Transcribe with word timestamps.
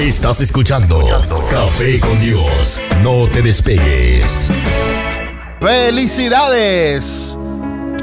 Estás 0.00 0.40
escuchando 0.40 1.04
Café 1.50 1.98
con 1.98 2.20
Dios. 2.20 2.80
No 3.02 3.26
te 3.26 3.42
despegues. 3.42 4.48
¡Felicidades! 5.60 7.36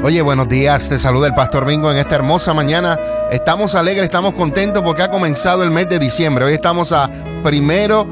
Oye, 0.02 0.20
buenos 0.20 0.46
días. 0.46 0.90
Te 0.90 0.98
saluda 0.98 1.26
el 1.28 1.34
Pastor 1.34 1.64
Bingo 1.64 1.90
en 1.90 1.96
esta 1.96 2.16
hermosa 2.16 2.52
mañana. 2.52 3.00
Estamos 3.30 3.74
alegres, 3.74 4.04
estamos 4.04 4.34
contentos 4.34 4.82
porque 4.82 5.04
ha 5.04 5.10
comenzado 5.10 5.62
el 5.62 5.70
mes 5.70 5.88
de 5.88 5.98
diciembre. 5.98 6.44
Hoy 6.44 6.52
estamos 6.52 6.92
a 6.92 7.08
primero 7.42 8.06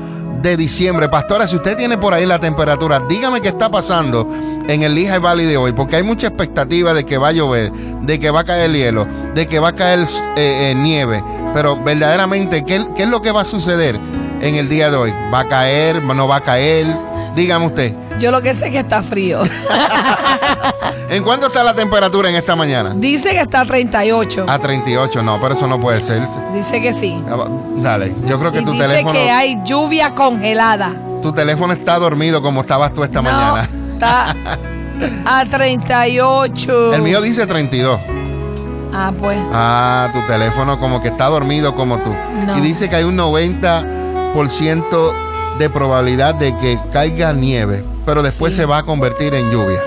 de 0.45 0.57
diciembre. 0.59 1.09
Pastora, 1.09 1.49
si 1.49 1.57
usted 1.57 1.77
tiene 1.77 1.97
por 1.97 2.13
ahí 2.13 2.27
la 2.27 2.39
temperatura, 2.39 3.03
dígame 3.09 3.41
qué 3.41 3.49
está 3.49 3.71
pasando 3.71 4.29
en 4.69 4.83
el 4.83 4.95
Lehigh 4.95 5.19
Valley 5.19 5.47
de 5.47 5.57
hoy, 5.57 5.73
porque 5.73 5.97
hay 5.97 6.03
mucha 6.03 6.27
expectativa 6.27 6.93
de 6.93 7.05
que 7.05 7.17
va 7.17 7.29
a 7.29 7.33
llover, 7.33 7.73
de 7.73 8.21
que 8.21 8.31
va 8.31 8.41
a 8.41 8.45
caer 8.45 8.71
hielo, 8.71 9.09
de 9.35 9.49
que 9.49 9.59
va 9.59 9.69
a 9.69 9.75
caer 9.75 10.01
eh, 10.01 10.07
eh, 10.37 10.75
nieve. 10.77 11.25
Pero 11.55 11.83
verdaderamente, 11.83 12.65
¿qué, 12.65 12.87
¿qué 12.95 13.05
es 13.05 13.09
lo 13.09 13.23
que 13.23 13.33
va 13.33 13.41
a 13.41 13.45
suceder 13.45 13.99
en 14.41 14.55
el 14.55 14.69
día 14.69 14.91
de 14.91 14.97
hoy? 14.99 15.15
¿Va 15.33 15.41
a 15.41 15.49
caer? 15.49 16.03
¿No 16.03 16.29
va 16.29 16.37
a 16.37 16.41
caer? 16.41 16.87
Dígame 17.35 17.67
usted. 17.67 17.95
Yo 18.19 18.31
lo 18.31 18.41
que 18.43 18.55
sé 18.55 18.67
es 18.67 18.73
que 18.73 18.79
está 18.79 19.03
frío. 19.03 19.43
¿En 21.11 21.23
cuánto 21.25 21.47
está 21.49 21.65
la 21.65 21.75
temperatura 21.75 22.29
en 22.29 22.37
esta 22.37 22.55
mañana? 22.57 22.95
Dice 22.97 23.31
que 23.31 23.41
está 23.41 23.61
a 23.63 23.65
38. 23.65 24.47
A 24.49 24.59
38, 24.59 25.23
no, 25.23 25.41
pero 25.41 25.55
eso 25.55 25.67
no 25.67 25.81
puede 25.81 26.01
ser. 26.01 26.21
Dice 26.55 26.81
que 26.81 26.93
sí. 26.93 27.21
Dale, 27.77 28.15
yo 28.27 28.39
creo 28.39 28.53
que 28.53 28.61
Y 28.61 28.65
tu 28.65 28.73
dice 28.73 28.87
teléfono. 28.87 29.13
que 29.13 29.31
hay 29.31 29.61
lluvia 29.65 30.15
congelada. 30.15 30.93
Tu 31.23 31.33
teléfono 31.33 31.73
está 31.73 31.99
dormido 31.99 32.41
como 32.43 32.61
estabas 32.61 32.93
tú 32.95 33.03
esta 33.05 33.21
No, 33.21 33.31
mañana. 33.31 33.69
está 33.95 34.37
a 35.27 35.45
38. 35.45 36.95
El 36.95 37.03
mío 37.03 37.21
dice 37.21 37.47
32. 37.47 37.99
Ah, 38.93 39.13
pues. 39.19 39.39
Ah, 39.53 40.09
tu 40.13 40.21
teléfono 40.33 40.79
como 40.79 41.03
que 41.03 41.09
está 41.09 41.27
dormido 41.27 41.75
como 41.75 41.99
tú. 41.99 42.11
No. 42.47 42.57
Y 42.59 42.61
dice 42.61 42.89
que 42.89 42.95
hay 42.97 43.05
un 43.05 43.17
90% 43.19 45.13
de 45.59 45.71
probabilidad 45.71 46.35
de 46.35 46.57
que 46.59 46.79
caiga 46.93 47.33
nieve, 47.33 47.85
pero 48.07 48.23
después 48.23 48.55
Sí. 48.55 48.61
se 48.61 48.67
va 48.67 48.79
a 48.79 48.83
convertir 48.83 49.35
en 49.35 49.51
lluvia. 49.51 49.81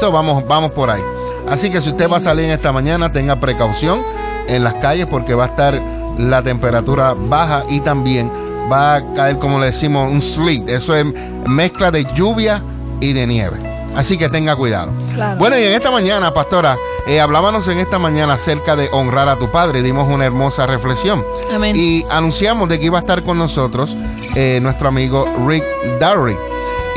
So, 0.00 0.10
vamos, 0.12 0.44
vamos 0.46 0.72
por 0.72 0.90
ahí. 0.90 1.02
Así 1.48 1.70
que 1.70 1.80
si 1.80 1.90
usted 1.90 2.10
va 2.10 2.16
a 2.16 2.20
salir 2.20 2.46
en 2.46 2.50
esta 2.52 2.72
mañana, 2.72 3.12
tenga 3.12 3.38
precaución 3.38 4.00
en 4.48 4.64
las 4.64 4.74
calles 4.74 5.06
porque 5.06 5.34
va 5.34 5.44
a 5.44 5.48
estar 5.48 5.80
la 6.18 6.42
temperatura 6.42 7.14
baja 7.16 7.64
y 7.68 7.80
también 7.80 8.30
va 8.72 8.96
a 8.96 9.14
caer, 9.14 9.38
como 9.38 9.58
le 9.60 9.66
decimos, 9.66 10.10
un 10.10 10.20
sleet. 10.20 10.68
Eso 10.68 10.94
es 10.96 11.04
mezcla 11.46 11.90
de 11.90 12.04
lluvia 12.14 12.62
y 13.00 13.12
de 13.12 13.26
nieve. 13.26 13.56
Así 13.94 14.16
que 14.18 14.28
tenga 14.28 14.56
cuidado. 14.56 14.90
Claro. 15.14 15.38
Bueno, 15.38 15.58
y 15.58 15.64
en 15.64 15.72
esta 15.72 15.90
mañana, 15.90 16.34
pastora, 16.34 16.76
eh, 17.06 17.20
hablábamos 17.20 17.68
en 17.68 17.78
esta 17.78 17.98
mañana 17.98 18.34
acerca 18.34 18.76
de 18.76 18.88
honrar 18.92 19.28
a 19.28 19.36
tu 19.36 19.50
padre. 19.50 19.82
Dimos 19.82 20.08
una 20.08 20.24
hermosa 20.24 20.66
reflexión. 20.66 21.24
Amén. 21.52 21.76
Y 21.76 22.04
anunciamos 22.10 22.68
de 22.68 22.78
que 22.78 22.86
iba 22.86 22.98
a 22.98 23.00
estar 23.00 23.22
con 23.22 23.38
nosotros 23.38 23.96
eh, 24.34 24.58
nuestro 24.62 24.88
amigo 24.88 25.26
Rick 25.46 25.64
Dowry. 26.00 26.36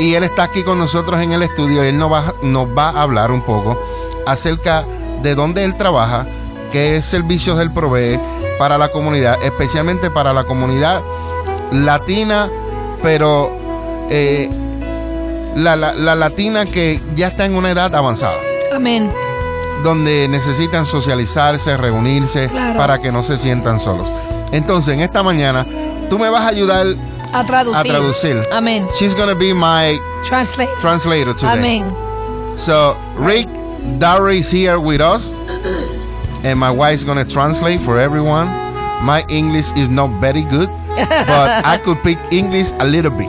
Y 0.00 0.14
él 0.14 0.24
está 0.24 0.44
aquí 0.44 0.62
con 0.62 0.78
nosotros 0.78 1.20
en 1.20 1.32
el 1.32 1.42
estudio 1.42 1.84
y 1.84 1.88
él 1.88 1.98
nos 1.98 2.12
va, 2.12 2.34
nos 2.42 2.68
va 2.68 2.90
a 2.90 3.02
hablar 3.02 3.30
un 3.30 3.42
poco 3.42 3.78
acerca 4.26 4.84
de 5.22 5.34
dónde 5.34 5.64
él 5.64 5.76
trabaja, 5.76 6.26
qué 6.70 7.02
servicios 7.02 7.60
él 7.60 7.72
provee 7.72 8.18
para 8.58 8.78
la 8.78 8.88
comunidad, 8.88 9.38
especialmente 9.42 10.10
para 10.10 10.32
la 10.32 10.44
comunidad 10.44 11.02
latina, 11.72 12.48
pero 13.02 13.50
eh, 14.10 14.48
la, 15.58 15.76
la- 15.76 15.94
la 15.94 16.14
latina 16.14 16.64
que 16.64 17.00
ya 17.16 17.28
está 17.28 17.44
en 17.44 17.54
una 17.54 17.70
edad 17.70 17.94
avanzada 17.94 18.38
Amén. 18.74 19.10
donde 19.82 20.26
necesitan 20.28 20.84
socializarse, 20.86 21.76
reunirse 21.76 22.48
Claro. 22.48 22.78
para 22.78 22.98
que 23.00 23.10
no 23.12 23.22
se 23.22 23.36
sientan 23.38 23.78
solos. 23.80 24.08
Entonces, 24.52 24.94
en 24.94 25.00
esta 25.00 25.22
mañana, 25.22 25.66
tú 26.10 26.18
me 26.18 26.28
vas 26.30 26.42
a 26.42 26.48
ayudar 26.48 26.86
A 27.32 27.44
traducir. 27.44 27.78
a 27.78 27.82
traducir. 27.84 28.42
Amén. 28.52 28.86
She's 28.98 29.14
gonna 29.14 29.34
be 29.34 29.52
my 29.52 30.00
translator 30.80 31.34
today. 31.34 31.50
Amén. 31.58 31.84
So, 32.56 32.96
Rick 33.18 33.46
Dowry 33.98 34.38
is 34.38 34.50
here 34.50 34.78
with 34.78 35.00
us, 35.00 35.32
and 36.44 36.56
my 36.58 36.70
wife's 36.70 37.04
gonna 37.04 37.24
translate 37.26 37.78
for 37.80 37.98
everyone. 37.98 38.46
My 39.02 39.22
English 39.28 39.70
is 39.76 39.88
not 39.88 40.10
very 40.20 40.42
good, 40.44 40.68
but 40.96 41.64
I 41.64 41.78
could 41.84 41.98
pick 42.02 42.18
English 42.30 42.72
a 42.80 42.84
little 42.84 43.10
bit. 43.12 43.28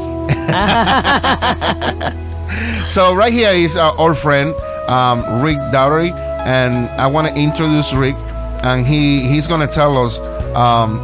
so 2.90 3.16
right 3.16 3.32
here 3.32 3.52
is 3.54 3.78
our 3.78 3.94
old 3.98 4.18
friend 4.18 4.54
um, 4.90 5.42
Rick 5.42 5.58
Dowry, 5.72 6.12
and 6.46 6.90
I 7.00 7.08
want 7.08 7.28
to 7.28 7.36
introduce 7.40 7.94
Rick, 7.94 8.16
and 8.64 8.86
he 8.86 9.20
he's 9.28 9.48
gonna 9.48 9.68
tell 9.68 9.98
us 9.98 10.20
um, 10.56 11.00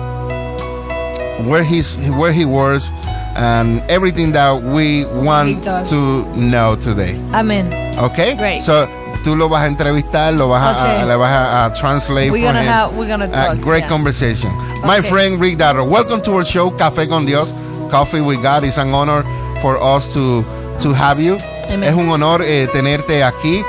where 1.47 1.63
he's 1.63 1.97
where 2.17 2.31
he 2.31 2.45
works 2.45 2.89
and 3.35 3.81
everything 3.91 4.31
that 4.31 4.61
we 4.61 5.05
want 5.05 5.63
to 5.63 6.25
know 6.35 6.75
today. 6.75 7.13
Amén. 7.31 7.71
Okay. 7.97 8.35
Great. 8.35 8.61
So 8.63 8.87
tú 9.23 9.37
lo 9.37 9.47
vas 9.49 9.63
a 9.63 9.67
entrevistar, 9.67 10.37
lo 10.37 10.49
vas 10.49 10.63
a, 10.63 10.71
Okay. 10.71 11.01
a- 11.01 11.05
le 11.05 11.17
vas 11.17 11.31
a, 11.31 11.71
a 11.71 11.75
translate 11.79 12.31
We're 12.31 12.39
for 12.47 12.53
gonna 12.53 12.61
him. 12.63 12.71
have- 12.71 12.95
we're 12.97 13.07
gonna 13.07 13.25
A 13.25 13.55
talk, 13.55 13.59
great 13.59 13.83
yeah. 13.83 13.89
conversation. 13.89 14.51
My 14.85 15.01
friend 15.01 15.39
Rick 15.39 15.57
Darrow, 15.59 15.83
welcome 15.85 16.21
to 16.23 16.31
our 16.37 16.45
show, 16.45 16.71
Café 16.71 17.07
con 17.09 17.25
Dios. 17.25 17.53
Coffee 17.91 18.21
with 18.21 18.41
God. 18.41 18.63
It's 18.63 18.77
an 18.77 18.93
honor 18.93 19.23
for 19.65 19.81
us 19.81 20.05
to 20.13 20.45
to 20.79 20.93
have 20.93 21.19
you. 21.19 21.37
Amen. 21.69 21.89
Es 21.89 21.95
un 21.95 22.07
honor 22.11 22.43
eh, 22.43 22.67
tenerte 22.67 23.23
aquí. 23.23 23.63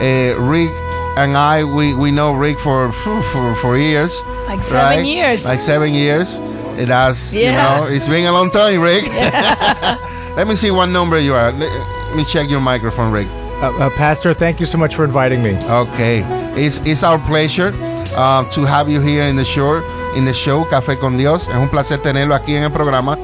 Eh, 0.00 0.34
Rick 0.38 0.70
and 1.16 1.36
I, 1.36 1.64
we, 1.64 1.92
we 1.92 2.12
know 2.12 2.32
Rick 2.32 2.58
for 2.60 2.92
for, 2.92 3.54
for 3.56 3.76
years. 3.76 4.22
Like 4.46 4.62
seven 4.62 4.98
right? 4.98 5.04
years. 5.04 5.44
Like 5.44 5.60
seven 5.60 5.92
years. 5.92 6.38
It 6.78 6.88
has, 6.88 7.34
you 7.34 7.50
know, 7.50 7.88
it's 7.90 8.06
been 8.06 8.26
a 8.26 8.32
long 8.32 8.48
time, 8.50 8.80
Rick. 8.80 9.04
Let 10.36 10.46
me 10.46 10.54
see 10.54 10.70
what 10.70 10.86
number 10.86 11.18
you 11.18 11.34
are. 11.34 11.50
Let, 11.50 11.70
let 12.08 12.16
me 12.16 12.24
check 12.24 12.48
your 12.48 12.60
microphone, 12.60 13.10
Rick. 13.12 13.26
Uh, 13.60 13.74
uh, 13.76 13.90
Pastor, 13.96 14.32
thank 14.32 14.60
you 14.60 14.66
so 14.66 14.78
much 14.78 14.94
for 14.94 15.04
inviting 15.04 15.42
me. 15.42 15.58
Okay, 15.68 16.22
it's, 16.56 16.78
it's 16.86 17.02
our 17.02 17.18
pleasure 17.18 17.72
uh, 18.14 18.48
to 18.52 18.64
have 18.64 18.88
you 18.88 19.00
here 19.00 19.24
in 19.24 19.36
the 19.36 19.44
show, 19.44 19.82
in 20.16 20.24
the 20.24 20.32
show 20.32 20.64
Café 20.64 20.98
con 20.98 21.16
Dios. 21.16 21.48
Es 21.48 21.56
un 21.56 21.68
placer 21.68 21.98
tenerlo 21.98 22.34
aquí 22.34 22.54
en 22.54 22.62
el 22.62 22.70
programa. 22.70 23.18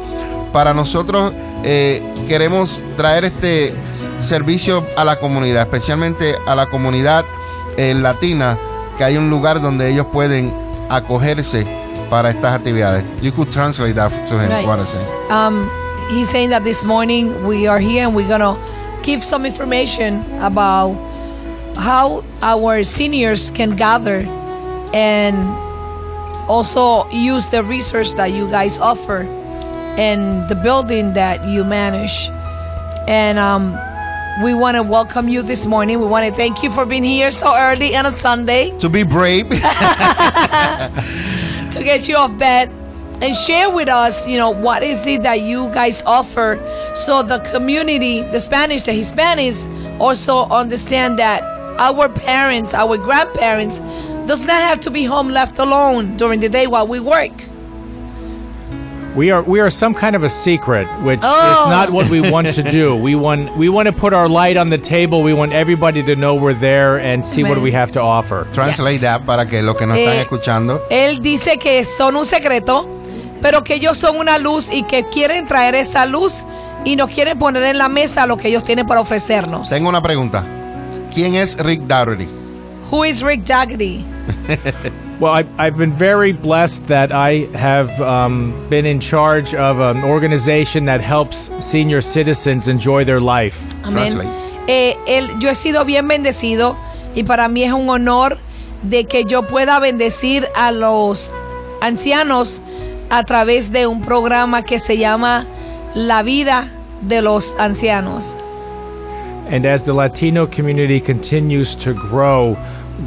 Para 0.53 0.73
nosotros 0.73 1.33
eh, 1.65 2.03
queremos 2.29 2.81
traer 2.97 3.25
este 3.25 3.75
servicio 4.21 4.85
a 4.97 5.05
la 5.05 5.17
comunidad, 5.17 5.63
especialmente 5.63 6.35
a 6.47 6.55
la 6.55 6.67
comunidad 6.67 7.25
eh, 7.77 7.95
latina, 7.95 8.57
que 8.97 9.05
hay 9.05 9.17
un 9.17 9.31
lugar 9.31 9.61
donde 9.61 9.91
ellos 9.91 10.07
pueden 10.13 10.53
acogerse 10.89 11.67
para 12.09 12.31
estas 12.31 12.55
actividades. 12.55 13.05
You 13.23 13.33
could 13.33 13.51
translate 13.51 13.95
that 13.95 14.11
to 14.29 14.39
him. 14.39 14.49
Right. 14.49 14.67
What 14.67 14.81
I 14.81 14.85
say. 14.85 15.05
Um, 15.31 15.69
he's 16.09 16.31
saying 16.31 16.51
that 16.51 16.65
this 16.65 16.85
morning 16.85 17.47
we 17.47 17.67
are 17.67 17.81
here 17.81 18.07
and 18.07 18.15
we're 18.15 18.29
gonna 18.29 18.57
give 19.03 19.23
some 19.23 19.45
information 19.45 20.23
about 20.41 20.95
how 21.77 22.25
our 22.43 22.83
seniors 22.85 23.51
can 23.51 23.77
gather 23.77 24.25
and 24.95 25.37
also 26.49 27.09
use 27.11 27.49
the 27.49 27.63
research 27.63 28.15
that 28.15 28.33
you 28.33 28.49
guys 28.49 28.79
offer 28.79 29.27
and 29.97 30.49
the 30.49 30.55
building 30.55 31.13
that 31.15 31.45
you 31.47 31.65
manage. 31.65 32.29
And 33.09 33.39
um, 33.39 33.73
we 34.43 34.53
want 34.55 34.77
to 34.77 34.83
welcome 34.83 35.29
you 35.29 35.43
this 35.43 35.67
morning. 35.67 36.01
We 36.01 36.07
want 36.07 36.29
to 36.29 36.33
thank 36.35 36.63
you 36.63 36.71
for 36.71 36.85
being 36.85 37.05
here 37.05 37.31
so 37.31 37.55
early 37.57 37.97
on 37.97 38.05
a 38.07 38.11
Sunday 38.11 38.77
To 38.79 38.89
be 38.89 39.03
brave. 39.03 39.49
to 39.51 39.59
get 41.73 42.09
you 42.09 42.17
off 42.17 42.37
bed 42.39 42.71
and 43.23 43.35
share 43.35 43.71
with 43.71 43.89
us, 43.89 44.29
you 44.29 44.37
know, 44.37 44.51
what 44.51 44.83
is 44.83 45.07
it 45.07 45.23
that 45.23 45.41
you 45.41 45.69
guys 45.71 46.03
offer 46.03 46.61
so 46.95 47.23
the 47.23 47.39
community, 47.51 48.23
the 48.23 48.41
Spanish, 48.41 48.83
the 48.83 48.93
Hispanics 48.93 49.67
also 49.99 50.45
understand 50.49 51.19
that 51.19 51.43
our 51.79 52.09
parents, 52.11 52.75
our 52.75 52.99
grandparents 52.99 53.79
does 54.27 54.45
not 54.45 54.61
have 54.61 54.81
to 54.81 54.91
be 54.91 55.05
home 55.05 55.29
left 55.29 55.59
alone 55.59 56.17
during 56.17 56.41
the 56.41 56.49
day 56.49 56.67
while 56.67 56.87
we 56.87 57.01
work. 57.01 57.33
We 59.17 59.31
are 59.33 59.43
we 59.43 59.61
are 59.61 59.71
some 59.71 59.95
kind 59.95 60.15
of 60.15 60.23
a 60.25 60.29
secret, 60.29 60.87
which 61.03 61.21
Oh. 61.23 61.65
is 61.65 61.71
not 61.71 61.91
what 61.91 62.11
we 62.11 62.21
want 62.31 62.53
to 62.53 62.63
do. 62.63 62.95
We 63.03 63.15
want 63.15 63.57
we 63.57 63.69
want 63.71 63.87
to 63.89 63.93
put 63.93 64.13
our 64.13 64.29
light 64.29 64.59
on 64.59 64.69
the 64.69 64.77
table. 64.79 65.23
We 65.23 65.33
want 65.33 65.53
everybody 65.55 66.03
to 66.03 66.15
know 66.17 66.35
we're 66.35 66.53
there 66.59 66.99
and 66.99 67.25
see 67.25 67.43
what 67.43 67.59
we 67.63 67.73
have 67.73 67.91
to 67.93 68.01
offer. 68.01 68.47
Translate 68.53 69.01
Yes. 69.01 69.03
that 69.03 69.25
para 69.25 69.47
que 69.47 69.63
los 69.63 69.77
que 69.77 69.87
nos 69.87 69.97
están 69.97 70.17
Eh, 70.17 70.21
escuchando. 70.21 70.83
Él 70.91 71.23
dice 71.23 71.57
que 71.59 71.83
son 71.85 72.15
un 72.17 72.27
secreto, 72.27 72.87
pero 73.41 73.65
que 73.65 73.75
ellos 73.77 73.97
son 73.97 74.17
una 74.19 74.37
luz 74.37 74.69
y 74.71 74.83
que 74.83 75.05
quieren 75.05 75.47
traer 75.47 75.75
esta 75.77 76.05
luz 76.05 76.43
y 76.85 76.97
nos 76.97 77.09
quieren 77.09 77.39
poner 77.39 77.63
en 77.63 77.79
la 77.79 77.89
mesa 77.89 78.27
lo 78.27 78.37
que 78.37 78.49
ellos 78.49 78.65
tienen 78.65 78.87
para 78.87 79.01
ofrecernos. 79.01 79.71
Tengo 79.71 79.89
una 79.89 80.03
pregunta. 80.03 80.45
¿Quién 81.15 81.35
es 81.37 81.57
Rick 81.57 81.81
Dougherty? 81.87 82.29
Who 82.91 83.05
is 83.07 83.23
Rick 83.23 83.45
Daggedy? 83.45 84.05
Well, 85.19 85.33
I, 85.33 85.45
I've 85.57 85.79
been 85.79 85.93
very 85.93 86.33
blessed 86.33 86.85
that 86.89 87.11
I 87.11 87.47
have 87.57 87.91
um, 88.03 88.53
been 88.69 88.85
in 88.85 89.01
charge 89.01 89.55
of 89.55 89.81
an 89.81 90.05
organization 90.05 90.85
that 90.87 91.01
helps 91.01 91.51
senior 91.61 92.03
citizens 92.03 92.69
enjoy 92.69 93.05
their 93.05 93.21
life. 93.21 93.59
Amén. 93.83 94.13
Eh, 94.69 94.95
él- 95.07 95.31
yo 95.41 95.49
he 95.49 95.55
sido 95.55 95.85
bien 95.87 96.07
bendecido 96.07 96.77
y 97.15 97.23
para 97.23 97.49
mí 97.49 97.63
es 97.63 97.73
un 97.73 97.89
honor 97.89 98.37
de 98.83 99.05
que 99.05 99.25
yo 99.25 99.43
pueda 99.43 99.81
bendecir 99.81 100.47
a 100.55 100.71
los 100.71 101.33
ancianos 101.81 102.61
a 103.09 103.23
través 103.25 103.71
de 103.73 103.87
un 103.87 104.03
programa 104.03 104.65
que 104.65 104.79
se 104.79 104.99
llama 104.99 105.47
La 105.95 106.23
vida 106.23 106.69
de 107.01 107.23
los 107.23 107.57
ancianos. 107.59 108.37
And 109.49 109.65
as 109.65 109.85
the 109.85 109.93
Latino 109.95 110.47
community 110.47 111.01
continues 111.01 111.75
to 111.77 111.95
grow, 111.95 112.57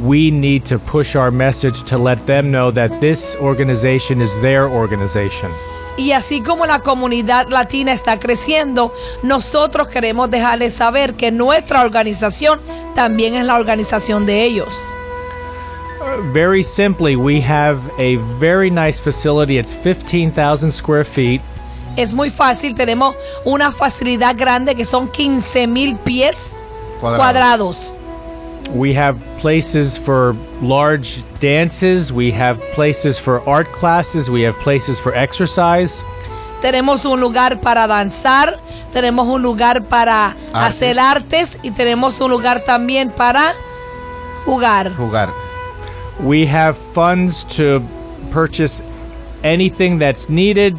we 0.04 0.30
need 0.30 0.64
to 0.64 0.78
push 0.78 1.16
our 1.16 1.30
message 1.30 1.82
to 1.84 1.98
let 1.98 2.26
them 2.26 2.50
know 2.50 2.70
that 2.72 3.00
this 3.00 3.36
organization 3.40 4.20
is 4.20 4.34
their 4.40 4.66
organization. 4.68 5.50
Y 5.96 6.12
así 6.12 6.40
como 6.40 6.64
la 6.66 6.78
comunidad 6.80 7.48
latina 7.50 7.92
está 7.92 8.18
creciendo, 8.18 8.92
nosotros 9.22 9.88
queremos 9.88 10.30
dejarles 10.30 10.72
saber 10.74 11.14
que 11.14 11.30
nuestra 11.30 11.82
organización 11.82 12.60
también 12.94 13.34
es 13.34 13.44
la 13.44 13.56
organización 13.56 14.24
de 14.24 14.44
ellos. 14.44 14.94
Very 16.32 16.62
simply, 16.62 17.16
we 17.16 17.40
have 17.40 17.78
a 17.98 18.16
very 18.38 18.70
nice 18.70 18.98
facility. 18.98 19.58
It's 19.58 19.74
15,000 19.74 20.70
square 20.70 21.04
feet. 21.04 21.42
Es 21.96 22.14
muy 22.14 22.30
fácil, 22.30 22.74
tenemos 22.74 23.14
una 23.44 23.70
facilidad 23.72 24.34
grande 24.36 24.74
que 24.74 24.84
son 24.84 25.08
15 25.08 25.66
mil 25.66 25.96
pies 25.96 26.56
Cuadrados. 27.00 27.18
cuadrados. 27.18 27.98
We 28.74 28.92
have 28.94 29.18
places 29.38 29.98
for 29.98 30.36
large 30.62 31.22
dances. 31.40 32.12
We 32.12 32.30
have 32.32 32.60
places 32.74 33.18
for 33.18 33.40
art 33.48 33.66
classes. 33.72 34.30
We 34.30 34.42
have 34.42 34.56
places 34.58 35.00
for 35.00 35.14
exercise. 35.14 36.02
Tenemos 36.62 37.06
un 37.06 37.20
lugar 37.20 37.60
para 37.62 37.86
danzar, 37.86 38.60
tenemos 38.92 39.26
un 39.26 39.42
lugar 39.42 39.82
para 39.88 40.36
hacer 40.52 40.98
artes 40.98 41.56
y 41.62 41.70
tenemos 41.70 42.20
un 42.20 42.30
lugar 42.30 42.64
también 42.66 43.10
para 43.10 43.54
jugar. 44.44 44.92
Jugar. 44.94 45.32
We 46.20 46.44
have 46.44 46.76
funds 46.76 47.44
to 47.56 47.82
purchase 48.30 48.82
anything 49.42 49.98
that's 49.98 50.28
needed 50.28 50.76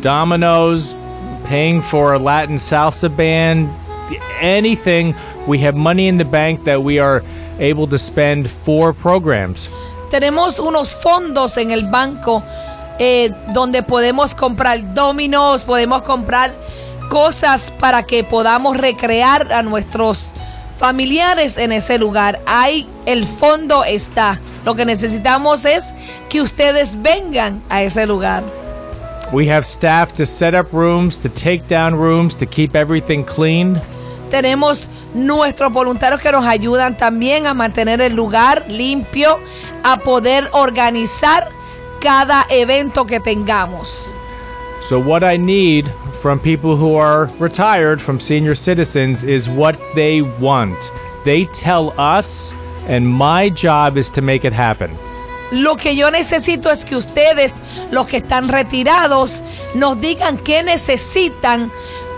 dominoes, 0.00 0.96
paying 1.44 1.80
for 1.80 2.14
a 2.14 2.18
Latin 2.18 2.56
salsa 2.56 3.14
band, 3.14 3.70
anything. 4.40 5.14
We 5.46 5.58
have 5.64 5.76
money 5.76 6.08
in 6.08 6.18
the 6.18 6.24
bank 6.24 6.64
that 6.64 6.82
we 6.82 6.98
are 6.98 7.22
able 7.58 7.86
to 7.88 7.98
spend 7.98 8.48
for 8.48 8.92
programs. 8.92 9.68
Tenemos 10.10 10.58
unos 10.58 10.94
fondos 10.94 11.56
en 11.56 11.70
el 11.70 11.88
banco 11.90 12.42
eh, 12.98 13.32
donde 13.54 13.82
podemos 13.82 14.34
comprar 14.34 14.94
dominos, 14.94 15.64
podemos 15.64 16.02
comprar 16.02 16.52
cosas 17.08 17.72
para 17.78 18.02
que 18.02 18.24
podamos 18.24 18.76
recrear 18.76 19.52
a 19.52 19.62
nuestros 19.62 20.32
familiares 20.78 21.58
en 21.58 21.72
ese 21.72 21.98
lugar. 21.98 22.40
Ahí 22.46 22.88
el 23.06 23.26
fondo 23.26 23.84
está. 23.84 24.40
Lo 24.64 24.74
que 24.74 24.84
necesitamos 24.84 25.64
es 25.64 25.92
que 26.28 26.40
ustedes 26.40 27.00
vengan 27.00 27.62
a 27.68 27.82
ese 27.82 28.06
lugar. 28.06 28.42
We 29.32 29.48
have 29.48 29.64
staff 29.64 30.12
to 30.14 30.26
set 30.26 30.54
up 30.54 30.72
rooms, 30.72 31.18
to 31.18 31.28
take 31.28 31.68
down 31.68 31.94
rooms, 31.94 32.36
to 32.38 32.46
keep 32.46 32.74
everything 32.74 33.22
clean. 33.22 33.80
Tenemos 34.30 34.88
nuestros 35.14 35.72
voluntarios 35.72 36.20
que 36.20 36.30
nos 36.30 36.44
ayudan 36.44 36.96
también 36.96 37.46
a 37.46 37.54
mantener 37.54 38.00
el 38.00 38.14
lugar 38.14 38.64
limpio, 38.68 39.38
a 39.82 39.98
poder 39.98 40.48
organizar 40.52 41.48
cada 42.00 42.46
evento 42.48 43.06
que 43.06 43.20
tengamos. 43.20 44.12
So, 44.80 44.98
what 44.98 45.22
I 45.22 45.36
need 45.36 45.86
from 46.22 46.38
people 46.38 46.74
who 46.74 46.96
are 46.96 47.28
retired, 47.38 48.00
from 48.00 48.18
senior 48.18 48.54
citizens, 48.54 49.22
is 49.22 49.48
what 49.50 49.76
they 49.94 50.22
want. 50.22 50.78
They 51.24 51.46
tell 51.46 51.92
us, 51.98 52.56
and 52.88 53.06
my 53.06 53.50
job 53.50 53.98
is 53.98 54.10
to 54.12 54.22
make 54.22 54.46
it 54.46 54.54
happen. 54.54 54.90
Lo 55.52 55.76
que 55.76 55.96
yo 55.96 56.10
necesito 56.10 56.70
es 56.70 56.84
que 56.84 56.96
ustedes, 56.96 57.52
los 57.90 58.06
que 58.06 58.18
están 58.18 58.48
retirados, 58.48 59.42
nos 59.74 60.00
digan 60.00 60.38
qué 60.38 60.62
necesitan, 60.62 61.70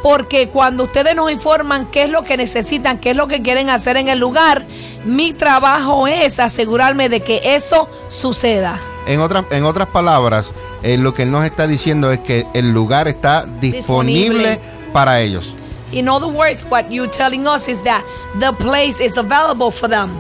porque 0.03 0.49
cuando 0.49 0.85
ustedes 0.85 1.15
nos 1.15 1.31
informan 1.31 1.87
qué 1.87 2.03
es 2.05 2.11
lo 2.11 2.23
que 2.25 2.37
necesitan, 2.37 2.99
qué 2.99 3.11
es 3.11 3.17
lo 3.17 3.29
que 3.29 3.43
quieren 3.43 3.71
hacer 3.71 3.97
en 3.97 4.09
el 4.09 4.19
lugar, 4.19 4.65
mi 5.05 5.33
trabajo 5.33 6.07
es 6.09 6.39
asegurarme 6.41 7.09
de 7.09 7.21
que 7.21 7.41
eso 7.55 7.89
suceda. 8.09 8.79
En, 9.07 9.21
otras 9.21 9.45
en 9.51 9.65
otras 9.65 9.89
palabras, 9.89 10.53
eh, 10.83 10.97
lo 10.97 11.15
que 11.15 11.23
él 11.23 11.31
nos 11.31 11.45
está 11.45 11.67
diciendo 11.67 12.13
es 12.13 12.21
que 12.21 12.47
el 12.55 12.73
lugar 12.73 13.09
está 13.09 13.47
disponible, 13.61 14.51
Disponible. 14.51 14.61
para 14.93 15.21
ellos. 15.21 15.55
In 15.93 16.09
other 16.09 16.29
words, 16.29 16.65
what 16.71 16.85
you're 16.91 17.11
telling 17.11 17.47
us 17.47 17.69
is 17.69 17.83
that 17.83 18.03
the 18.41 18.53
place 18.53 18.99
is 19.05 19.19
available 19.19 19.71
for 19.71 19.89
them. 19.89 20.11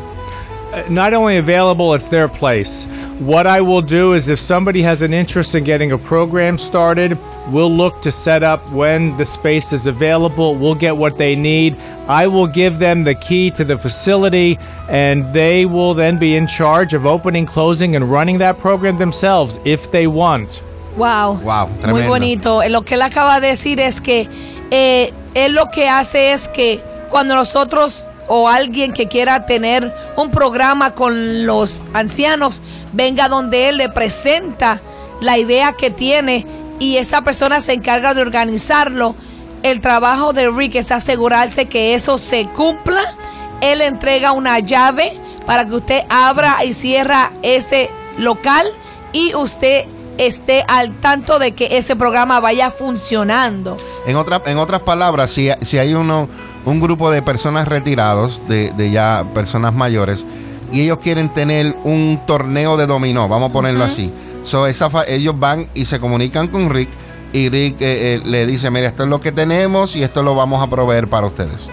Not 0.88 1.12
only 1.12 1.36
available, 1.36 1.92
it's 1.94 2.08
their 2.08 2.28
place. 2.28 2.86
What 3.20 3.46
I 3.46 3.60
will 3.60 3.82
do 3.82 4.14
is 4.14 4.28
if 4.30 4.38
somebody 4.40 4.80
has 4.82 5.02
an 5.02 5.12
interest 5.12 5.54
in 5.54 5.64
getting 5.64 5.92
a 5.92 5.98
program 5.98 6.56
started, 6.56 7.18
we'll 7.50 7.70
look 7.70 8.00
to 8.02 8.10
set 8.10 8.42
up 8.42 8.70
when 8.72 9.14
the 9.18 9.24
space 9.24 9.72
is 9.72 9.86
available. 9.86 10.54
We'll 10.54 10.74
get 10.74 10.96
what 10.96 11.18
they 11.18 11.36
need. 11.36 11.76
I 12.08 12.26
will 12.26 12.46
give 12.46 12.78
them 12.78 13.04
the 13.04 13.14
key 13.14 13.50
to 13.52 13.64
the 13.64 13.76
facility, 13.76 14.58
and 14.88 15.30
they 15.34 15.66
will 15.66 15.92
then 15.94 16.18
be 16.18 16.36
in 16.36 16.46
charge 16.46 16.94
of 16.94 17.04
opening, 17.06 17.44
closing, 17.46 17.94
and 17.94 18.10
running 18.10 18.38
that 18.38 18.58
program 18.58 18.96
themselves 18.96 19.60
if 19.64 19.90
they 19.92 20.06
want. 20.06 20.62
Wow. 20.96 21.34
Wow, 21.42 21.66
Muy 21.68 21.78
tremendo. 21.82 22.08
bonito. 22.08 22.62
Eh, 22.62 22.68
Lo 22.70 22.82
que 22.82 22.94
él 22.96 23.02
acaba 23.02 23.40
de 23.40 23.48
decir 23.48 23.78
es 23.78 24.00
que 24.00 24.26
eh, 24.70 25.12
él 25.34 25.54
lo 25.54 25.70
que 25.70 25.88
hace 25.88 26.32
es 26.32 26.48
que 26.48 26.80
cuando 27.10 27.34
nosotros 27.34 28.06
o 28.28 28.48
alguien 28.48 28.92
que 28.92 29.08
quiera 29.08 29.46
tener 29.46 29.92
un 30.16 30.30
programa 30.30 30.94
con 30.94 31.46
los 31.46 31.82
ancianos 31.92 32.62
venga 32.92 33.28
donde 33.28 33.68
él 33.68 33.78
le 33.78 33.88
presenta 33.88 34.80
la 35.20 35.38
idea 35.38 35.72
que 35.72 35.90
tiene 35.90 36.46
y 36.78 36.96
esa 36.96 37.22
persona 37.22 37.60
se 37.60 37.72
encarga 37.74 38.14
de 38.14 38.22
organizarlo. 38.22 39.14
El 39.62 39.80
trabajo 39.80 40.32
de 40.32 40.50
Rick 40.50 40.74
es 40.74 40.90
asegurarse 40.90 41.66
que 41.66 41.94
eso 41.94 42.18
se 42.18 42.46
cumpla. 42.46 43.14
Él 43.60 43.80
entrega 43.80 44.32
una 44.32 44.58
llave 44.58 45.16
para 45.46 45.64
que 45.64 45.74
usted 45.74 46.02
abra 46.08 46.64
y 46.64 46.74
cierra 46.74 47.30
este 47.42 47.90
local 48.18 48.66
y 49.12 49.34
usted 49.34 49.86
esté 50.18 50.64
al 50.68 50.98
tanto 51.00 51.38
de 51.38 51.52
que 51.52 51.76
ese 51.78 51.96
programa 51.96 52.40
vaya 52.40 52.70
funcionando. 52.70 53.76
En, 54.06 54.16
en 54.16 54.58
otras 54.58 54.80
palabras, 54.80 55.30
si, 55.30 55.48
si 55.62 55.78
hay 55.78 55.94
uno, 55.94 56.28
un 56.64 56.80
grupo 56.80 57.10
de 57.10 57.22
personas 57.22 57.66
retirados, 57.68 58.42
de, 58.48 58.72
de 58.72 58.90
ya 58.90 59.24
personas 59.34 59.72
mayores, 59.74 60.24
y 60.70 60.82
ellos 60.82 60.98
quieren 60.98 61.28
tener 61.28 61.74
un 61.84 62.20
torneo 62.26 62.76
de 62.76 62.86
dominó, 62.86 63.28
vamos 63.28 63.50
a 63.50 63.52
ponerlo 63.52 63.84
así. 63.84 64.12
So, 64.44 64.66
esa 64.66 64.88
fa- 64.90 65.04
ellos 65.06 65.38
van 65.38 65.68
y 65.74 65.84
se 65.84 66.00
comunican 66.00 66.48
con 66.48 66.70
Rick 66.70 66.88
y 67.32 67.48
Rick 67.48 67.80
eh, 67.80 68.14
eh, 68.14 68.20
le 68.24 68.46
dice, 68.46 68.70
mira, 68.70 68.88
esto 68.88 69.04
es 69.04 69.08
lo 69.08 69.20
que 69.20 69.32
tenemos 69.32 69.94
y 69.96 70.02
esto 70.02 70.22
lo 70.22 70.34
vamos 70.34 70.62
a 70.62 70.68
proveer 70.68 71.08
para 71.08 71.26
ustedes. 71.26 71.68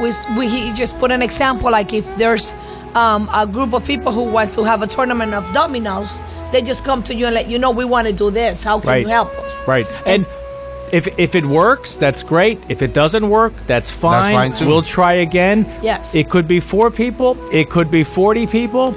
We, 0.00 0.10
we 0.36 0.46
he 0.46 0.72
just 0.76 0.98
put 0.98 1.10
an 1.10 1.22
example 1.22 1.70
like 1.70 1.92
if 1.96 2.04
there's 2.16 2.54
um, 2.94 3.28
a 3.32 3.44
group 3.46 3.74
of 3.74 3.84
people 3.84 4.12
who 4.12 4.22
wants 4.22 4.54
to 4.54 4.64
have 4.64 4.82
a 4.82 4.86
tournament 4.86 5.34
of 5.34 5.44
dominoes, 5.52 6.22
they 6.52 6.62
just 6.62 6.84
come 6.84 7.02
to 7.02 7.14
you 7.14 7.26
and 7.26 7.34
let 7.34 7.48
you 7.48 7.58
know 7.58 7.70
we 7.70 7.84
want 7.84 8.06
to 8.06 8.12
do 8.12 8.30
this. 8.30 8.62
How 8.64 8.78
can 8.80 8.88
Right. 8.90 9.02
you 9.02 9.08
help 9.08 9.30
us? 9.44 9.62
Right. 9.66 9.86
And 10.06 10.24
if 10.92 11.18
if 11.18 11.34
it 11.34 11.44
works, 11.44 11.96
that's 11.96 12.22
great. 12.22 12.58
If 12.68 12.82
it 12.82 12.92
doesn't 12.94 13.28
work, 13.28 13.52
that's 13.66 13.90
fine. 13.90 14.32
fine, 14.32 14.54
too. 14.56 14.66
We'll 14.66 14.82
try 14.82 15.14
again. 15.14 15.66
Yes. 15.82 16.14
It 16.14 16.28
could 16.28 16.46
be 16.48 16.60
4 16.60 16.90
people, 16.90 17.36
it 17.52 17.70
could 17.70 17.90
be 17.90 18.04
40 18.04 18.46
people. 18.46 18.96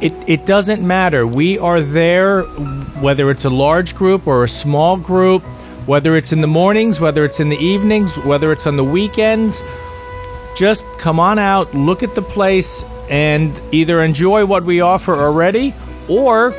It 0.00 0.12
it 0.26 0.46
doesn't 0.46 0.86
matter. 0.86 1.26
We 1.26 1.58
are 1.58 1.80
there 1.80 2.42
whether 3.00 3.30
it's 3.30 3.44
a 3.44 3.50
large 3.50 3.94
group 3.94 4.26
or 4.26 4.44
a 4.44 4.48
small 4.48 4.96
group, 4.96 5.42
whether 5.86 6.16
it's 6.16 6.32
in 6.32 6.40
the 6.40 6.46
mornings, 6.46 7.00
whether 7.00 7.24
it's 7.24 7.40
in 7.40 7.48
the 7.48 7.58
evenings, 7.58 8.16
whether 8.18 8.52
it's 8.52 8.66
on 8.66 8.76
the 8.76 8.84
weekends. 8.84 9.62
Just 10.56 10.86
come 10.98 11.20
on 11.20 11.38
out, 11.38 11.74
look 11.74 12.02
at 12.02 12.14
the 12.14 12.22
place 12.22 12.84
and 13.10 13.60
either 13.72 14.02
enjoy 14.02 14.44
what 14.44 14.64
we 14.64 14.80
offer 14.80 15.14
already 15.14 15.74
or 16.08 16.54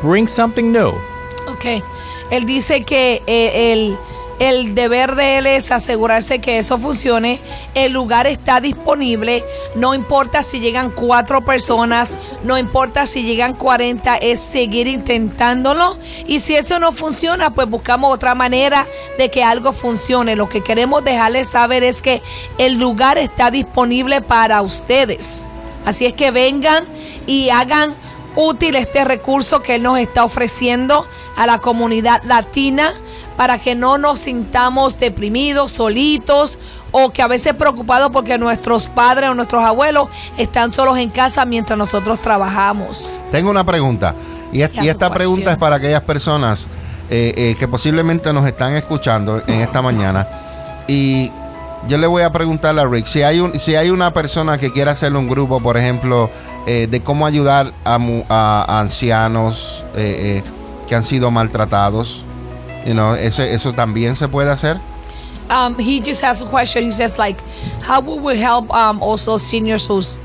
bring 0.00 0.26
something 0.26 0.72
new. 0.72 0.92
Ok. 1.48 1.80
Él 2.30 2.44
dice 2.44 2.80
que 2.82 3.22
eh, 3.26 3.72
el, 3.72 3.96
el 4.38 4.74
deber 4.74 5.14
de 5.14 5.38
él 5.38 5.46
es 5.46 5.70
asegurarse 5.72 6.40
que 6.40 6.58
eso 6.58 6.76
funcione. 6.76 7.40
El 7.74 7.92
lugar 7.92 8.26
está 8.26 8.60
disponible. 8.60 9.44
No 9.74 9.94
importa 9.94 10.42
si 10.42 10.60
llegan 10.60 10.90
cuatro 10.90 11.42
personas, 11.44 12.12
no 12.44 12.58
importa 12.58 13.06
si 13.06 13.22
llegan 13.22 13.54
40, 13.54 14.16
es 14.16 14.40
seguir 14.40 14.88
intentándolo. 14.88 15.96
Y 16.26 16.40
si 16.40 16.54
eso 16.54 16.78
no 16.78 16.92
funciona, 16.92 17.54
pues 17.54 17.68
buscamos 17.68 18.12
otra 18.12 18.34
manera 18.34 18.86
de 19.16 19.30
que 19.30 19.42
algo 19.42 19.72
funcione. 19.72 20.36
Lo 20.36 20.48
que 20.48 20.62
queremos 20.62 21.02
dejarles 21.02 21.48
saber 21.48 21.82
es 21.82 22.02
que 22.02 22.20
el 22.58 22.74
lugar 22.74 23.16
está 23.16 23.50
disponible 23.50 24.20
para 24.20 24.60
ustedes. 24.60 25.44
Así 25.86 26.04
es 26.04 26.12
que 26.12 26.30
vengan 26.30 26.84
y 27.26 27.48
hagan 27.48 27.94
útil 28.36 28.76
este 28.76 29.04
recurso 29.04 29.60
que 29.60 29.74
Él 29.76 29.82
nos 29.82 29.98
está 29.98 30.24
ofreciendo 30.24 31.06
a 31.36 31.46
la 31.46 31.58
comunidad 31.58 32.22
latina 32.24 32.92
para 33.36 33.58
que 33.58 33.74
no 33.74 33.98
nos 33.98 34.20
sintamos 34.20 34.98
deprimidos, 34.98 35.72
solitos 35.72 36.58
o 36.92 37.10
que 37.10 37.20
a 37.22 37.26
veces 37.26 37.52
preocupados 37.54 38.10
porque 38.10 38.38
nuestros 38.38 38.86
padres 38.88 39.28
o 39.30 39.34
nuestros 39.34 39.62
abuelos 39.64 40.08
están 40.38 40.72
solos 40.72 40.96
en 40.98 41.10
casa 41.10 41.44
mientras 41.44 41.78
nosotros 41.78 42.20
trabajamos. 42.20 43.18
Tengo 43.30 43.50
una 43.50 43.64
pregunta. 43.64 44.14
Y, 44.52 44.62
es- 44.62 44.70
esta 44.78 45.12
pregunta 45.12 45.50
es 45.52 45.56
para 45.58 45.76
aquellas 45.76 46.00
personas 46.02 46.66
eh, 47.10 47.34
eh, 47.36 47.56
que 47.58 47.68
posiblemente 47.68 48.32
nos 48.32 48.46
están 48.46 48.74
escuchando 48.74 49.42
en 49.46 49.60
esta 49.60 49.82
mañana. 49.82 50.26
Y 50.88 51.30
yo 51.88 51.98
le 51.98 52.06
voy 52.06 52.22
a 52.22 52.30
preguntarle 52.32 52.80
a 52.80 52.86
Rick 52.86 53.06
si 53.06 53.22
hay, 53.22 53.40
un, 53.40 53.58
si 53.60 53.74
hay 53.74 53.90
una 53.90 54.12
persona 54.12 54.56
que 54.56 54.72
quiera 54.72 54.92
hacer 54.92 55.12
un 55.14 55.28
grupo, 55.28 55.60
por 55.60 55.76
ejemplo, 55.76 56.30
eh, 56.66 56.86
de 56.88 57.00
cómo 57.02 57.26
ayudar 57.26 57.72
a, 57.84 57.94
a- 58.28 58.64
a 58.68 58.80
ancianos 58.80 59.84
eh, 59.94 60.42
eh, 60.44 60.50
que 60.88 60.94
han 60.94 61.04
sido 61.04 61.30
maltratados. 61.30 62.22
You 62.86 62.92
know, 62.94 63.14
eso, 63.14 63.42
eso 63.42 63.72
también 63.72 64.16
se 64.16 64.28
puede 64.28 64.50
hacer. 64.50 64.78
Um, 65.48 65.76
he 65.78 66.00
just 66.00 66.22
has 66.22 66.42
a 66.42 66.46
question. 66.46 66.84
He 66.84 66.90
says, 66.90 67.18
like, 67.18 67.40
how 67.82 68.00
would 68.00 68.22
we 68.22 68.36
help 68.36 68.72
um, 68.74 69.00
also 69.02 69.38
seniors 69.38 69.86
who's 69.86 70.18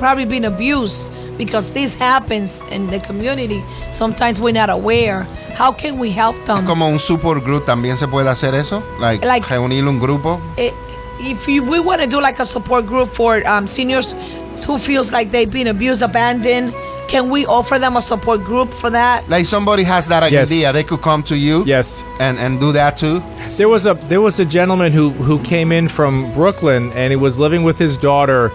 probably 0.00 0.24
been 0.24 0.44
abused 0.44 1.12
because 1.38 1.70
this 1.72 1.94
happens 1.96 2.62
in 2.70 2.88
the 2.90 2.98
community. 3.00 3.62
Sometimes 3.92 4.40
we're 4.40 4.52
not 4.52 4.70
aware. 4.70 5.26
How 5.56 5.72
can 5.72 5.98
we 5.98 6.10
help 6.10 6.36
them? 6.46 6.64
Como 6.66 6.86
un 6.88 6.98
support 6.98 7.44
group 7.44 7.64
también 7.66 7.96
se 7.96 8.06
puede 8.08 8.28
hacer 8.28 8.54
eso. 8.54 8.82
Like, 9.00 9.24
Like- 9.24 9.46
reunir 9.48 9.86
un 9.88 9.98
grupo. 10.00 10.40
Eh, 10.56 10.72
if 11.20 11.48
you, 11.48 11.62
we 11.64 11.78
want 11.80 12.00
to 12.02 12.08
do 12.08 12.20
like 12.20 12.40
a 12.40 12.44
support 12.44 12.86
group 12.86 13.08
for 13.08 13.42
um, 13.48 13.66
seniors 13.68 14.14
who 14.62 14.78
feels 14.78 15.12
like 15.12 15.30
they've 15.30 15.50
been 15.50 15.66
abused, 15.66 16.02
abandoned, 16.02 16.72
can 17.08 17.28
we 17.28 17.44
offer 17.46 17.78
them 17.78 17.96
a 17.96 18.02
support 18.02 18.42
group 18.44 18.72
for 18.72 18.88
that? 18.90 19.28
Like 19.28 19.46
somebody 19.46 19.82
has 19.84 20.08
that 20.08 20.30
Yes. 20.32 20.50
idea, 20.50 20.72
they 20.72 20.84
could 20.84 21.02
come 21.02 21.22
to 21.24 21.36
you 21.36 21.62
Yes. 21.66 22.02
and, 22.20 22.38
and 22.38 22.58
do 22.60 22.72
that 22.72 22.96
too. 22.96 23.22
There 23.58 23.68
was 23.68 23.86
a 23.86 23.94
there 23.94 24.20
was 24.22 24.40
a 24.40 24.44
gentleman 24.44 24.92
who 24.92 25.10
who 25.10 25.38
came 25.42 25.70
in 25.70 25.88
from 25.88 26.32
Brooklyn 26.32 26.92
and 26.94 27.10
he 27.10 27.16
was 27.16 27.38
living 27.38 27.62
with 27.62 27.78
his 27.78 27.96
daughter 27.98 28.50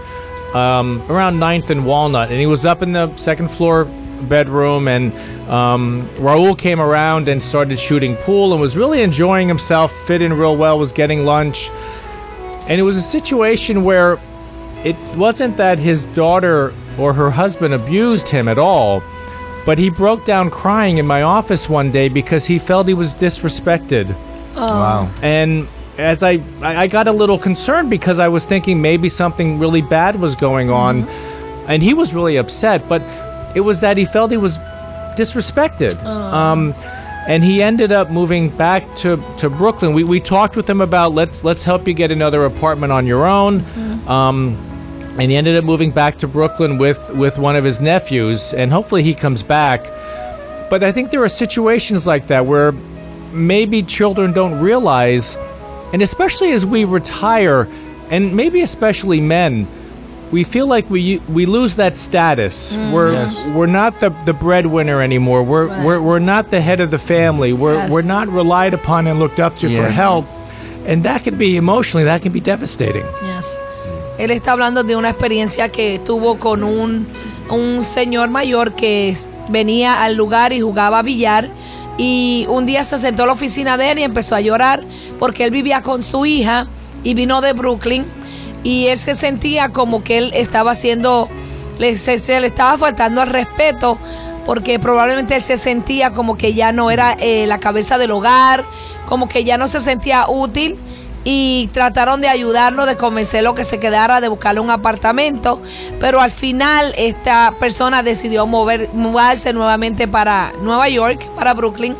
um, 0.54 1.00
around 1.08 1.38
9th 1.38 1.70
and 1.70 1.86
Walnut 1.86 2.30
and 2.30 2.40
he 2.40 2.46
was 2.46 2.66
up 2.66 2.82
in 2.82 2.90
the 2.92 3.14
second 3.16 3.50
floor 3.50 3.84
bedroom 4.28 4.88
and 4.88 5.12
um, 5.48 6.02
Raul 6.18 6.58
came 6.58 6.80
around 6.80 7.28
and 7.28 7.40
started 7.42 7.78
shooting 7.78 8.16
pool 8.16 8.52
and 8.52 8.60
was 8.60 8.76
really 8.76 9.02
enjoying 9.02 9.46
himself, 9.48 9.92
fit 9.92 10.20
in 10.22 10.32
real 10.32 10.56
well, 10.56 10.76
was 10.78 10.92
getting 10.92 11.24
lunch, 11.24 11.70
and 12.68 12.78
it 12.80 12.82
was 12.82 12.96
a 12.96 13.02
situation 13.02 13.82
where 13.84 14.18
it 14.84 14.96
wasn't 15.16 15.56
that 15.56 15.78
his 15.78 16.04
daughter 16.04 16.72
or 16.98 17.12
her 17.12 17.30
husband 17.30 17.74
abused 17.74 18.28
him 18.28 18.48
at 18.48 18.58
all. 18.58 19.02
But 19.66 19.78
he 19.78 19.90
broke 19.90 20.24
down 20.24 20.50
crying 20.50 20.98
in 20.98 21.06
my 21.06 21.22
office 21.22 21.68
one 21.68 21.90
day 21.90 22.08
because 22.08 22.46
he 22.46 22.58
felt 22.58 22.88
he 22.88 22.94
was 22.94 23.14
disrespected. 23.14 24.14
Wow. 24.56 25.10
And 25.22 25.68
as 25.98 26.22
I, 26.22 26.40
I 26.62 26.76
I 26.76 26.86
got 26.86 27.08
a 27.08 27.12
little 27.12 27.38
concerned 27.38 27.90
because 27.90 28.18
I 28.18 28.28
was 28.28 28.46
thinking 28.46 28.80
maybe 28.80 29.08
something 29.08 29.58
really 29.58 29.82
bad 29.82 30.18
was 30.18 30.34
going 30.34 30.70
on, 30.70 31.04
and 31.68 31.82
he 31.82 31.92
was 31.92 32.14
really 32.14 32.36
upset. 32.36 32.88
But 32.88 33.02
it 33.54 33.60
was 33.60 33.80
that 33.80 33.98
he 33.98 34.06
felt 34.06 34.30
he 34.30 34.38
was 34.38 34.58
disrespected. 35.16 36.02
Um, 36.04 36.74
and 37.28 37.44
he 37.44 37.62
ended 37.62 37.92
up 37.92 38.10
moving 38.10 38.48
back 38.56 38.82
to, 38.96 39.22
to 39.36 39.50
Brooklyn. 39.50 39.92
We, 39.92 40.04
we 40.04 40.20
talked 40.20 40.56
with 40.56 40.68
him 40.68 40.80
about 40.80 41.12
let's 41.12 41.44
let's 41.44 41.64
help 41.64 41.86
you 41.86 41.92
get 41.94 42.10
another 42.10 42.44
apartment 42.46 42.92
on 42.92 43.06
your 43.06 43.26
own. 43.26 43.62
Um, 44.08 44.56
and 45.20 45.30
he 45.30 45.36
ended 45.36 45.56
up 45.56 45.64
moving 45.64 45.90
back 45.90 46.16
to 46.18 46.26
Brooklyn 46.28 46.78
with 46.78 46.98
with 47.14 47.38
one 47.38 47.54
of 47.56 47.64
his 47.64 47.80
nephews, 47.80 48.52
and 48.54 48.72
hopefully 48.72 49.02
he 49.02 49.14
comes 49.14 49.42
back. 49.42 49.84
But 50.70 50.82
I 50.82 50.92
think 50.92 51.10
there 51.10 51.22
are 51.22 51.28
situations 51.28 52.06
like 52.06 52.28
that 52.28 52.46
where 52.46 52.72
maybe 53.32 53.82
children 53.82 54.32
don't 54.32 54.60
realize, 54.60 55.36
and 55.92 56.00
especially 56.02 56.52
as 56.52 56.64
we 56.64 56.84
retire, 56.84 57.68
and 58.10 58.34
maybe 58.34 58.60
especially 58.62 59.20
men, 59.20 59.66
we 60.32 60.44
feel 60.44 60.66
like 60.68 60.88
we 60.88 61.18
we 61.28 61.44
lose 61.46 61.76
that 61.76 61.96
status. 61.96 62.76
Mm. 62.76 62.92
We're 62.92 63.12
Yes. 63.12 63.46
we're 63.54 63.66
not 63.66 64.00
the, 64.00 64.10
the 64.26 64.32
breadwinner 64.32 65.02
anymore. 65.02 65.42
We're, 65.42 65.66
Right. 65.66 65.84
we're 65.84 66.00
we're 66.00 66.18
not 66.20 66.50
the 66.50 66.60
head 66.60 66.80
of 66.80 66.90
the 66.90 66.98
family. 66.98 67.52
We're 67.52 67.74
Yes. 67.74 67.90
we're 67.90 68.02
not 68.16 68.28
relied 68.28 68.72
upon 68.74 69.06
and 69.06 69.18
looked 69.18 69.40
up 69.40 69.56
to 69.58 69.66
for 69.68 69.74
Yeah. 69.82 69.88
help, 69.88 70.24
and 70.86 71.02
that 71.04 71.24
can 71.24 71.36
be 71.36 71.56
emotionally 71.56 72.04
that 72.04 72.22
can 72.22 72.32
be 72.32 72.40
devastating. 72.40 73.04
Yes. 73.24 73.56
Él 74.20 74.30
está 74.30 74.52
hablando 74.52 74.84
de 74.84 74.96
una 74.96 75.08
experiencia 75.08 75.70
que 75.70 75.98
tuvo 75.98 76.38
con 76.38 76.62
un, 76.62 77.06
un 77.48 77.82
señor 77.82 78.28
mayor 78.28 78.74
que 78.74 79.16
venía 79.48 80.02
al 80.02 80.14
lugar 80.14 80.52
y 80.52 80.60
jugaba 80.60 81.00
billar. 81.00 81.48
Y 81.96 82.44
un 82.50 82.66
día 82.66 82.84
se 82.84 82.98
sentó 82.98 83.22
a 83.22 83.26
la 83.26 83.32
oficina 83.32 83.78
de 83.78 83.92
él 83.92 83.98
y 83.98 84.02
empezó 84.02 84.34
a 84.34 84.42
llorar 84.42 84.84
porque 85.18 85.44
él 85.44 85.50
vivía 85.50 85.80
con 85.80 86.02
su 86.02 86.26
hija 86.26 86.66
y 87.02 87.14
vino 87.14 87.40
de 87.40 87.54
Brooklyn. 87.54 88.04
Y 88.62 88.88
él 88.88 88.98
se 88.98 89.14
sentía 89.14 89.70
como 89.70 90.04
que 90.04 90.18
él 90.18 90.32
estaba 90.34 90.72
haciendo, 90.72 91.30
le, 91.78 91.96
se, 91.96 92.18
se 92.18 92.38
le 92.42 92.48
estaba 92.48 92.76
faltando 92.76 93.22
al 93.22 93.28
respeto 93.28 93.96
porque 94.44 94.78
probablemente 94.78 95.34
él 95.36 95.42
se 95.42 95.56
sentía 95.56 96.12
como 96.12 96.36
que 96.36 96.52
ya 96.52 96.72
no 96.72 96.90
era 96.90 97.16
eh, 97.18 97.46
la 97.46 97.58
cabeza 97.58 97.96
del 97.96 98.10
hogar, 98.10 98.66
como 99.08 99.30
que 99.30 99.44
ya 99.44 99.56
no 99.56 99.66
se 99.66 99.80
sentía 99.80 100.26
útil 100.28 100.78
y 101.24 101.68
trataron 101.74 102.20
de 102.20 102.28
ayudarlo, 102.28 102.86
de 102.86 102.96
convencerlo 102.96 103.54
que 103.54 103.64
se 103.64 103.78
quedara, 103.78 104.20
de 104.20 104.28
buscarle 104.28 104.60
un 104.60 104.70
apartamento, 104.70 105.60
pero 106.00 106.20
al 106.20 106.30
final 106.30 106.94
esta 106.96 107.52
persona 107.60 108.02
decidió 108.02 108.46
mover, 108.46 108.88
mudarse 108.94 109.52
nuevamente 109.52 110.08
para 110.08 110.52
Nueva 110.62 110.88
York, 110.88 111.26
para 111.36 111.52
Brooklyn, 111.54 111.94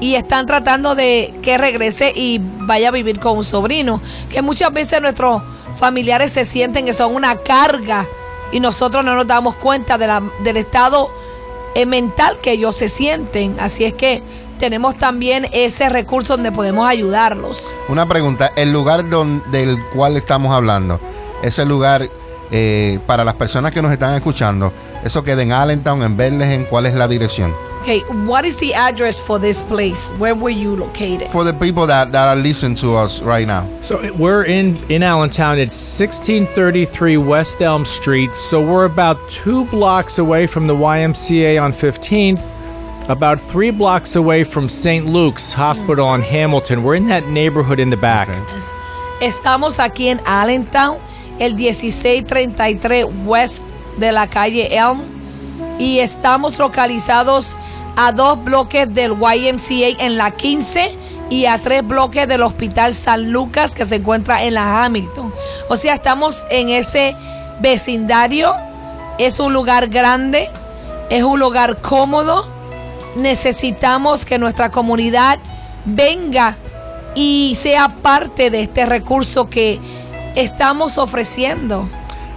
y 0.00 0.14
están 0.14 0.46
tratando 0.46 0.94
de 0.94 1.32
que 1.42 1.58
regrese 1.58 2.12
y 2.16 2.40
vaya 2.42 2.88
a 2.88 2.92
vivir 2.92 3.20
con 3.20 3.36
un 3.36 3.44
sobrino, 3.44 4.00
que 4.30 4.40
muchas 4.42 4.72
veces 4.72 5.00
nuestros 5.02 5.42
familiares 5.78 6.32
se 6.32 6.44
sienten 6.44 6.86
que 6.86 6.94
son 6.94 7.14
una 7.14 7.36
carga 7.36 8.06
y 8.52 8.60
nosotros 8.60 9.04
no 9.04 9.14
nos 9.14 9.26
damos 9.26 9.54
cuenta 9.56 9.98
de 9.98 10.06
la- 10.06 10.22
del 10.42 10.56
estado 10.56 11.10
eh, 11.74 11.86
mental 11.86 12.36
que 12.42 12.52
ellos 12.52 12.76
se 12.76 12.88
sienten, 12.88 13.56
así 13.58 13.84
es 13.84 13.94
que 13.94 14.22
tenemos 14.62 14.96
también 14.96 15.48
ese 15.50 15.88
recurso 15.88 16.34
donde 16.34 16.52
podemos 16.52 16.86
ayudarlos. 16.88 17.74
Una 17.88 18.06
pregunta, 18.06 18.52
el 18.54 18.72
lugar 18.72 19.10
don- 19.10 19.42
del 19.50 19.76
cual 19.92 20.16
estamos 20.16 20.54
hablando, 20.54 21.00
ese 21.42 21.64
lugar 21.64 22.08
eh, 22.52 23.00
para 23.04 23.24
las 23.24 23.34
personas 23.34 23.72
que 23.72 23.82
nos 23.82 23.90
están 23.90 24.14
escuchando, 24.14 24.72
eso 25.02 25.24
queda 25.24 25.42
en 25.42 25.50
Allentown, 25.50 26.04
en 26.04 26.16
Bethlehem, 26.16 26.64
¿cuál 26.66 26.86
es 26.86 26.94
la 26.94 27.08
dirección? 27.08 27.52
Okay, 27.82 28.04
what 28.28 28.44
is 28.44 28.56
the 28.58 28.72
address 28.72 29.20
for 29.20 29.40
this 29.40 29.64
place? 29.64 30.08
Where 30.20 30.32
were 30.36 30.54
you 30.54 30.76
located? 30.76 31.26
For 31.32 31.42
the 31.44 31.52
people 31.52 31.84
that, 31.88 32.12
that 32.12 32.28
are 32.28 32.36
listening 32.36 32.76
to 32.76 32.94
us 32.94 33.20
right 33.20 33.48
now. 33.48 33.64
So 33.82 33.98
we're 34.16 34.44
in 34.44 34.78
in 34.88 35.02
Allentown. 35.02 35.58
It's 35.58 35.74
1633 35.98 37.16
West 37.16 37.60
Elm 37.60 37.84
Street. 37.84 38.32
So 38.36 38.60
we're 38.60 38.84
about 38.84 39.18
two 39.28 39.64
blocks 39.72 40.20
away 40.20 40.46
from 40.46 40.68
the 40.68 40.74
YMCA 40.76 41.60
on 41.60 41.72
15th. 41.72 42.40
About 43.12 43.38
three 43.40 43.70
blocks 43.70 44.16
away 44.16 44.42
from 44.42 44.68
St. 44.70 45.04
Luke's 45.04 45.52
Hospital 45.52 46.06
on 46.06 46.22
Hamilton. 46.22 46.82
We're 46.82 46.94
in 46.96 47.08
that 47.08 47.26
neighborhood 47.28 47.78
in 47.78 47.90
the 47.90 47.96
back. 47.96 48.28
Es- 48.56 48.72
Estamos 49.20 49.78
aquí 49.78 50.08
en 50.08 50.18
Allentown, 50.24 50.96
el 51.38 51.54
1633 51.54 53.04
West 53.26 53.62
de 53.98 54.12
la 54.12 54.26
calle 54.28 54.74
Elm, 54.74 55.00
y 55.78 55.98
estamos 55.98 56.58
localizados 56.58 57.56
a 57.96 58.12
dos 58.12 58.42
bloques 58.42 58.92
del 58.94 59.12
YMCA 59.12 60.02
en 60.02 60.16
la 60.16 60.30
15 60.30 60.96
y 61.28 61.44
a 61.44 61.58
tres 61.58 61.86
bloques 61.86 62.26
del 62.26 62.42
Hospital 62.42 62.94
San 62.94 63.30
Lucas 63.30 63.74
que 63.74 63.84
se 63.84 63.96
encuentra 63.96 64.42
en 64.42 64.54
la 64.54 64.84
Hamilton. 64.84 65.32
O 65.68 65.76
sea, 65.76 65.94
estamos 65.94 66.44
en 66.50 66.70
ese 66.70 67.14
vecindario. 67.60 68.54
Es 69.18 69.38
un 69.38 69.52
lugar 69.52 69.88
grande, 69.88 70.48
es 71.10 71.22
un 71.22 71.38
lugar 71.38 71.76
cómodo. 71.82 72.48
Necesitamos 73.16 74.24
que 74.24 74.38
nuestra 74.38 74.70
comunidad 74.70 75.38
venga 75.84 76.56
y 77.14 77.56
sea 77.60 77.88
parte 77.88 78.50
de 78.50 78.62
este 78.62 78.86
recurso 78.86 79.48
que 79.48 79.78
estamos 80.34 80.98
ofreciendo. 80.98 81.88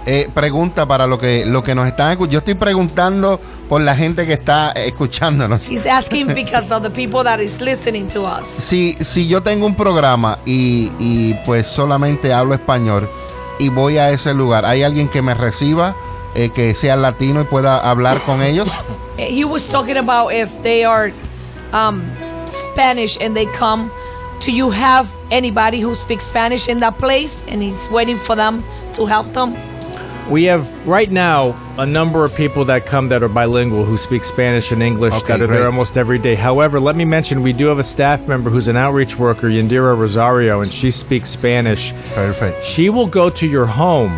Eh, 0.08 0.30
pregunta 0.32 0.86
para 0.86 1.08
lo 1.08 1.18
que, 1.18 1.44
lo 1.44 1.64
que 1.64 1.74
nos 1.74 1.86
están 1.86 2.12
escuchando. 2.12 2.32
Yo 2.32 2.38
estoy 2.38 2.54
preguntando 2.54 3.40
por 3.68 3.80
la 3.80 3.96
gente 3.96 4.24
que 4.24 4.34
está 4.34 4.70
escuchándonos. 4.70 5.68
He's 5.68 5.84
asking 5.84 6.28
because 6.34 6.72
of 6.72 6.82
the 6.82 6.90
people 6.90 7.24
that 7.24 7.40
is 7.40 7.60
listening 7.60 8.08
to 8.10 8.22
us. 8.22 8.46
Si, 8.46 8.96
si 9.00 9.26
yo 9.26 9.42
tengo 9.42 9.66
un 9.66 9.74
programa 9.74 10.38
y, 10.44 10.92
y 11.00 11.34
pues 11.44 11.66
solamente 11.66 12.32
hablo 12.32 12.54
español 12.54 13.10
y 13.58 13.68
voy 13.68 13.98
a 13.98 14.10
ese 14.10 14.32
lugar, 14.32 14.64
¿hay 14.64 14.84
alguien 14.84 15.08
que 15.08 15.22
me 15.22 15.34
reciba, 15.34 15.96
eh, 16.36 16.50
que 16.54 16.74
sea 16.74 16.96
latino 16.96 17.40
y 17.40 17.44
pueda 17.44 17.78
hablar 17.90 18.18
con 18.24 18.42
ellos? 18.42 18.68
He 19.18 19.44
was 19.44 19.68
talking 19.68 19.96
about 19.96 20.32
if 20.32 20.62
they 20.62 20.84
are 20.84 21.10
um, 21.72 22.02
Spanish 22.46 23.16
and 23.20 23.34
they 23.36 23.46
come, 23.46 23.90
do 24.40 24.52
you 24.52 24.70
have 24.70 25.12
anybody 25.30 25.80
who 25.80 25.94
speaks 25.94 26.24
Spanish 26.24 26.68
in 26.68 26.78
that 26.80 26.98
place 26.98 27.42
and 27.48 27.62
he's 27.62 27.88
waiting 27.90 28.16
for 28.18 28.36
them 28.36 28.62
to 28.94 29.06
help 29.06 29.26
them? 29.32 29.54
We 30.30 30.42
have 30.44 30.66
right 30.88 31.08
now 31.10 31.54
a 31.78 31.86
number 31.86 32.24
of 32.24 32.34
people 32.34 32.64
that 32.64 32.84
come 32.84 33.08
that 33.10 33.22
are 33.22 33.28
bilingual 33.28 33.84
who 33.84 33.96
speak 33.96 34.24
Spanish 34.24 34.72
and 34.72 34.82
English 34.82 35.14
Okay, 35.14 35.28
that 35.28 35.40
are 35.40 35.46
great. 35.46 35.58
there 35.58 35.66
almost 35.66 35.96
every 35.96 36.18
day. 36.18 36.34
However, 36.34 36.80
let 36.80 36.96
me 36.96 37.04
mention 37.04 37.42
we 37.42 37.52
do 37.52 37.66
have 37.66 37.78
a 37.78 37.84
staff 37.84 38.26
member 38.26 38.50
who's 38.50 38.66
an 38.66 38.76
outreach 38.76 39.16
worker, 39.16 39.46
Yandira 39.48 39.96
Rosario, 39.96 40.62
and 40.62 40.72
she 40.72 40.90
speaks 40.90 41.30
Spanish. 41.30 41.92
Perfect. 42.12 42.64
She 42.64 42.90
will 42.90 43.06
go 43.06 43.30
to 43.30 43.46
your 43.46 43.66
home 43.66 44.10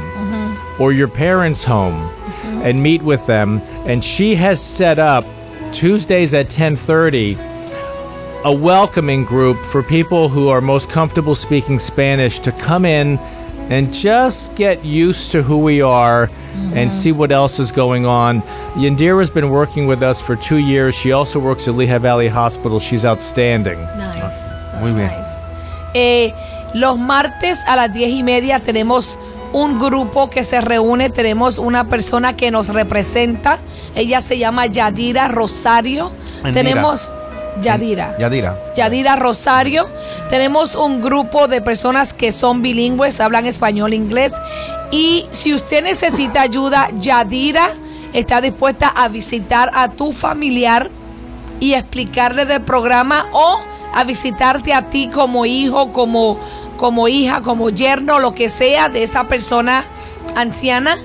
or 0.78 0.92
your 0.92 1.08
parents' 1.08 1.64
home 1.64 2.11
and 2.62 2.82
meet 2.82 3.02
with 3.02 3.26
them. 3.26 3.61
And 3.87 4.02
she 4.02 4.35
has 4.37 4.62
set 4.62 4.99
up 4.99 5.25
Tuesdays 5.73 6.35
at 6.35 6.49
10:30 6.49 7.37
a 8.44 8.52
welcoming 8.52 9.25
group 9.25 9.56
for 9.58 9.82
people 9.82 10.28
who 10.28 10.49
are 10.49 10.61
most 10.61 10.88
comfortable 10.88 11.35
speaking 11.35 11.78
Spanish 11.78 12.38
to 12.38 12.52
come 12.52 12.85
in 12.85 13.18
and 13.68 13.92
just 13.92 14.54
get 14.54 14.85
used 14.85 15.32
to 15.32 15.42
who 15.42 15.58
we 15.58 15.82
are 15.82 16.30
and 16.75 16.92
see 16.92 17.12
what 17.12 17.30
else 17.32 17.58
is 17.58 17.70
going 17.73 18.06
on. 18.06 18.40
Yandira's 18.75 19.30
been 19.30 19.50
working 19.50 19.87
with 19.87 20.02
us 20.02 20.20
for 20.20 20.37
two 20.37 20.56
years. 20.58 20.94
She 20.94 21.12
also 21.12 21.38
works 21.38 21.68
at 21.68 21.75
Lehigh 21.75 21.99
Valley 21.99 22.28
Hospital. 22.28 22.80
She's 22.80 23.04
outstanding. 23.04 23.78
Nice. 23.97 24.49
That's 24.49 24.85
Muy 24.85 24.94
bien. 24.94 25.06
nice. 25.08 25.40
Eh, 25.94 26.32
los 26.75 26.99
martes 26.99 27.62
a 27.66 27.76
las 27.76 27.92
diez 27.92 28.11
y 28.12 28.23
media 28.23 28.61
tenemos 28.61 29.18
un 29.52 29.78
grupo 29.78 30.31
que 30.31 30.45
se 30.45 30.61
reúne. 30.61 31.11
Tenemos 31.11 31.59
una 31.59 31.88
persona 31.88 32.37
que 32.37 32.50
nos 32.50 32.69
representa. 32.69 33.59
Ella 33.95 34.21
se 34.21 34.38
llama 34.38 34.67
Yadira 34.67 35.28
Rosario. 35.28 36.12
Tenemos 36.52 37.11
Yadira. 37.61 38.17
Yadira. 38.19 38.57
Yadira 38.76 39.17
Rosario. 39.17 39.87
Tenemos 40.31 40.75
un 40.75 41.00
grupo 41.00 41.49
de 41.49 41.61
personas 41.61 42.12
que 42.12 42.33
son 42.33 42.62
bilingües, 42.62 43.21
hablan 43.21 43.47
español, 43.47 43.95
inglés. 43.95 44.33
Y 44.90 45.26
si 45.31 45.55
usted 45.55 45.83
necesita 45.83 46.43
ayuda, 46.43 46.88
Yadira 47.00 47.75
está 48.12 48.40
dispuesta 48.40 48.88
a 48.88 49.09
visitar 49.09 49.71
a 49.75 49.88
tu 49.88 50.12
familiar 50.12 50.90
y 51.61 51.75
explicarle 51.75 52.47
del 52.47 52.62
programa 52.62 53.26
o 53.33 53.59
a 53.95 54.05
visitarte 54.05 54.73
a 54.73 54.90
ti 54.90 55.09
como 55.12 55.45
hijo, 55.45 55.93
como, 55.93 56.38
como 56.78 57.08
hija, 57.08 57.42
como 57.42 57.68
yerno, 57.68 58.20
lo 58.20 58.35
que 58.35 58.49
sea 58.49 58.88
de 58.88 59.02
esa 59.02 59.25
persona 59.28 59.85
anciana, 60.35 60.97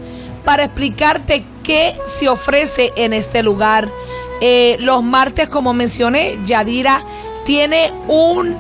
para 0.46 0.64
explicarte 0.64 1.44
qué 1.64 1.98
se 2.06 2.30
ofrece 2.30 2.94
en 2.96 3.12
este 3.12 3.44
lugar. 3.44 3.90
Eh, 4.40 4.78
los 4.80 5.04
martes, 5.04 5.50
como 5.50 5.74
mencioné, 5.74 6.38
Yadira 6.46 7.04
tiene 7.46 7.92
un 8.08 8.56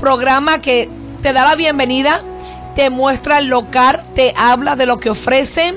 programa 0.00 0.60
que 0.60 0.90
te 1.22 1.32
da 1.32 1.44
la 1.44 1.54
bienvenida, 1.54 2.20
te 2.74 2.90
muestra 2.90 3.38
el 3.38 3.46
local, 3.46 4.02
te 4.14 4.34
habla 4.36 4.76
de 4.76 4.86
lo 4.86 4.98
que 4.98 5.10
ofrecen 5.10 5.76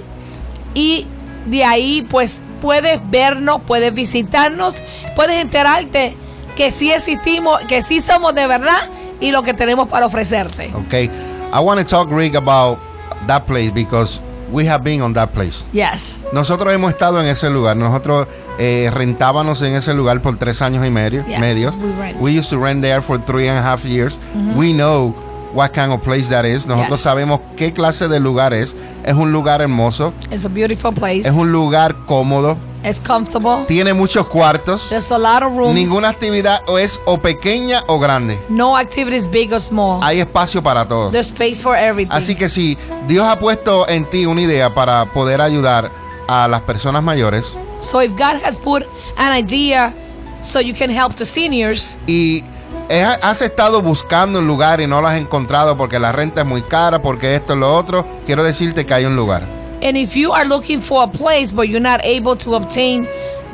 y 0.74 1.06
de 1.46 1.64
ahí 1.64 2.02
pues 2.10 2.42
puedes 2.60 3.00
vernos, 3.10 3.62
puedes 3.68 3.94
visitarnos, 3.94 4.76
puedes 5.16 5.42
enterarte 5.42 6.18
que 6.56 6.72
sí 6.72 6.92
existimos, 6.92 7.60
que 7.68 7.82
sí 7.82 8.00
somos 8.00 8.34
de 8.34 8.48
verdad 8.48 8.90
y 9.20 9.32
lo 9.32 9.44
que 9.44 9.54
tenemos 9.54 9.88
para 9.88 10.06
ofrecerte. 10.06 10.72
Okay. 10.88 11.10
I 11.54 11.60
want 11.60 11.80
to 11.80 11.86
talk, 11.86 12.10
Rick, 12.12 12.36
about 12.36 12.80
that 13.28 13.46
place 13.46 13.72
because 13.72 14.20
we 14.52 14.66
have 14.68 14.84
been 14.84 15.02
on 15.02 15.14
that 15.14 15.32
place. 15.32 15.64
Yes. 15.74 16.26
Nosotros 16.34 16.74
hemos 16.74 16.92
estado 16.92 17.20
en 17.22 17.28
ese 17.28 17.50
lugar. 17.50 17.76
Nosotros 17.76 18.28
eh, 18.58 18.90
rentábamos 18.94 19.62
en 19.62 19.76
ese 19.76 19.94
lugar 19.94 20.22
por 20.22 20.38
tres 20.38 20.62
años 20.62 20.86
y 20.86 20.92
medio. 20.92 21.26
Yes, 21.26 21.40
medios. 21.40 21.76
we 21.76 21.92
rent. 22.00 22.18
We 22.22 22.32
used 22.32 22.50
to 22.52 22.58
rent 22.58 22.82
there 22.82 23.02
for 23.02 23.18
three 23.18 23.48
and 23.48 23.58
a 23.58 23.62
half 23.62 23.84
years. 23.86 24.18
We 24.56 24.74
know 24.74 25.16
what 25.56 25.72
kind 25.72 25.92
of 25.92 26.02
place 26.04 26.30
that 26.30 26.46
is. 26.46 26.68
Nosotros 26.68 27.00
Yes. 27.00 27.04
sabemos 27.04 27.40
qué 27.56 27.74
clase 27.74 28.08
de 28.08 28.20
lugar 28.20 28.54
es. 28.54 28.76
Es 29.04 29.14
un 29.14 29.32
lugar 29.32 29.62
hermoso. 29.62 30.14
It's 30.30 30.46
a 30.46 30.50
beautiful 30.50 30.94
place. 30.94 31.28
Es 31.28 31.34
un 31.34 31.52
lugar 31.52 31.96
cómodo. 32.06 32.58
It's 32.84 33.00
comfortable. 33.02 33.66
Tiene 33.68 33.96
muchos 33.96 34.28
cuartos. 34.28 34.90
There's 34.90 35.12
a 35.12 35.18
lot 35.18 35.42
of 35.42 35.58
rooms. 35.58 35.74
Ninguna 35.74 36.10
actividad 36.10 36.60
es 36.80 37.02
o 37.06 37.18
pequeña 37.18 37.84
o 37.88 37.98
grande. 37.98 38.38
No 38.50 38.78
activities 38.78 39.28
big 39.28 39.52
or 39.52 39.60
small. 39.60 40.04
Hay 40.04 40.20
espacio 40.20 40.62
para 40.62 40.88
todo. 40.88 41.10
There's 41.10 41.28
space 41.32 41.64
for 41.64 41.76
everything. 41.76 42.12
Así 42.14 42.36
que 42.36 42.48
si 42.48 42.78
Dios 43.08 43.26
ha 43.28 43.40
puesto 43.40 43.88
en 43.90 44.06
ti 44.06 44.28
una 44.28 44.42
idea 44.42 44.76
para 44.76 45.06
poder 45.06 45.42
ayudar 45.42 45.90
a 46.28 46.48
las 46.48 46.62
personas 46.62 47.04
mayores 47.04 47.56
so 47.82 48.02
if 48.02 48.10
God 48.18 48.42
has 48.44 48.58
put 48.58 48.84
an 49.18 49.32
idea 49.32 49.94
so 50.42 50.60
you 50.60 50.74
can 50.74 50.90
help 50.90 51.14
the 51.16 51.26
seniors 51.26 51.98
y 52.08 52.44
has 52.90 53.42
estado 53.42 53.82
buscando 53.82 54.40
un 54.40 54.48
lugar 54.48 54.82
y 54.82 54.88
no 54.88 55.02
lo 55.02 55.08
has 55.08 55.18
encontrado 55.20 55.76
porque 55.78 56.00
la 56.00 56.12
renta 56.12 56.42
es 56.42 56.48
muy 56.48 56.62
cara, 56.62 57.02
porque 57.02 57.36
esto 57.36 57.56
y 57.56 57.60
lo 57.60 57.74
otro, 57.76 58.06
quiero 58.26 58.44
decirte 58.44 58.86
que 58.86 58.94
hay 58.94 59.06
un 59.06 59.16
lugar. 59.16 59.44
And 59.84 59.98
if 59.98 60.16
you 60.16 60.32
are 60.34 60.46
looking 60.48 60.80
for 60.82 61.04
a 61.04 61.08
place 61.08 61.52
but 61.54 61.68
you're 61.68 61.80
not 61.80 62.00
able 62.04 62.36
to 62.38 62.56
obtain 62.56 63.08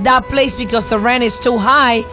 that 0.03 0.23
place 0.29 0.55
because 0.55 0.87
the 0.89 0.97
rent 0.97 1.23
is 1.23 1.39
too 1.39 1.57
high, 1.57 2.03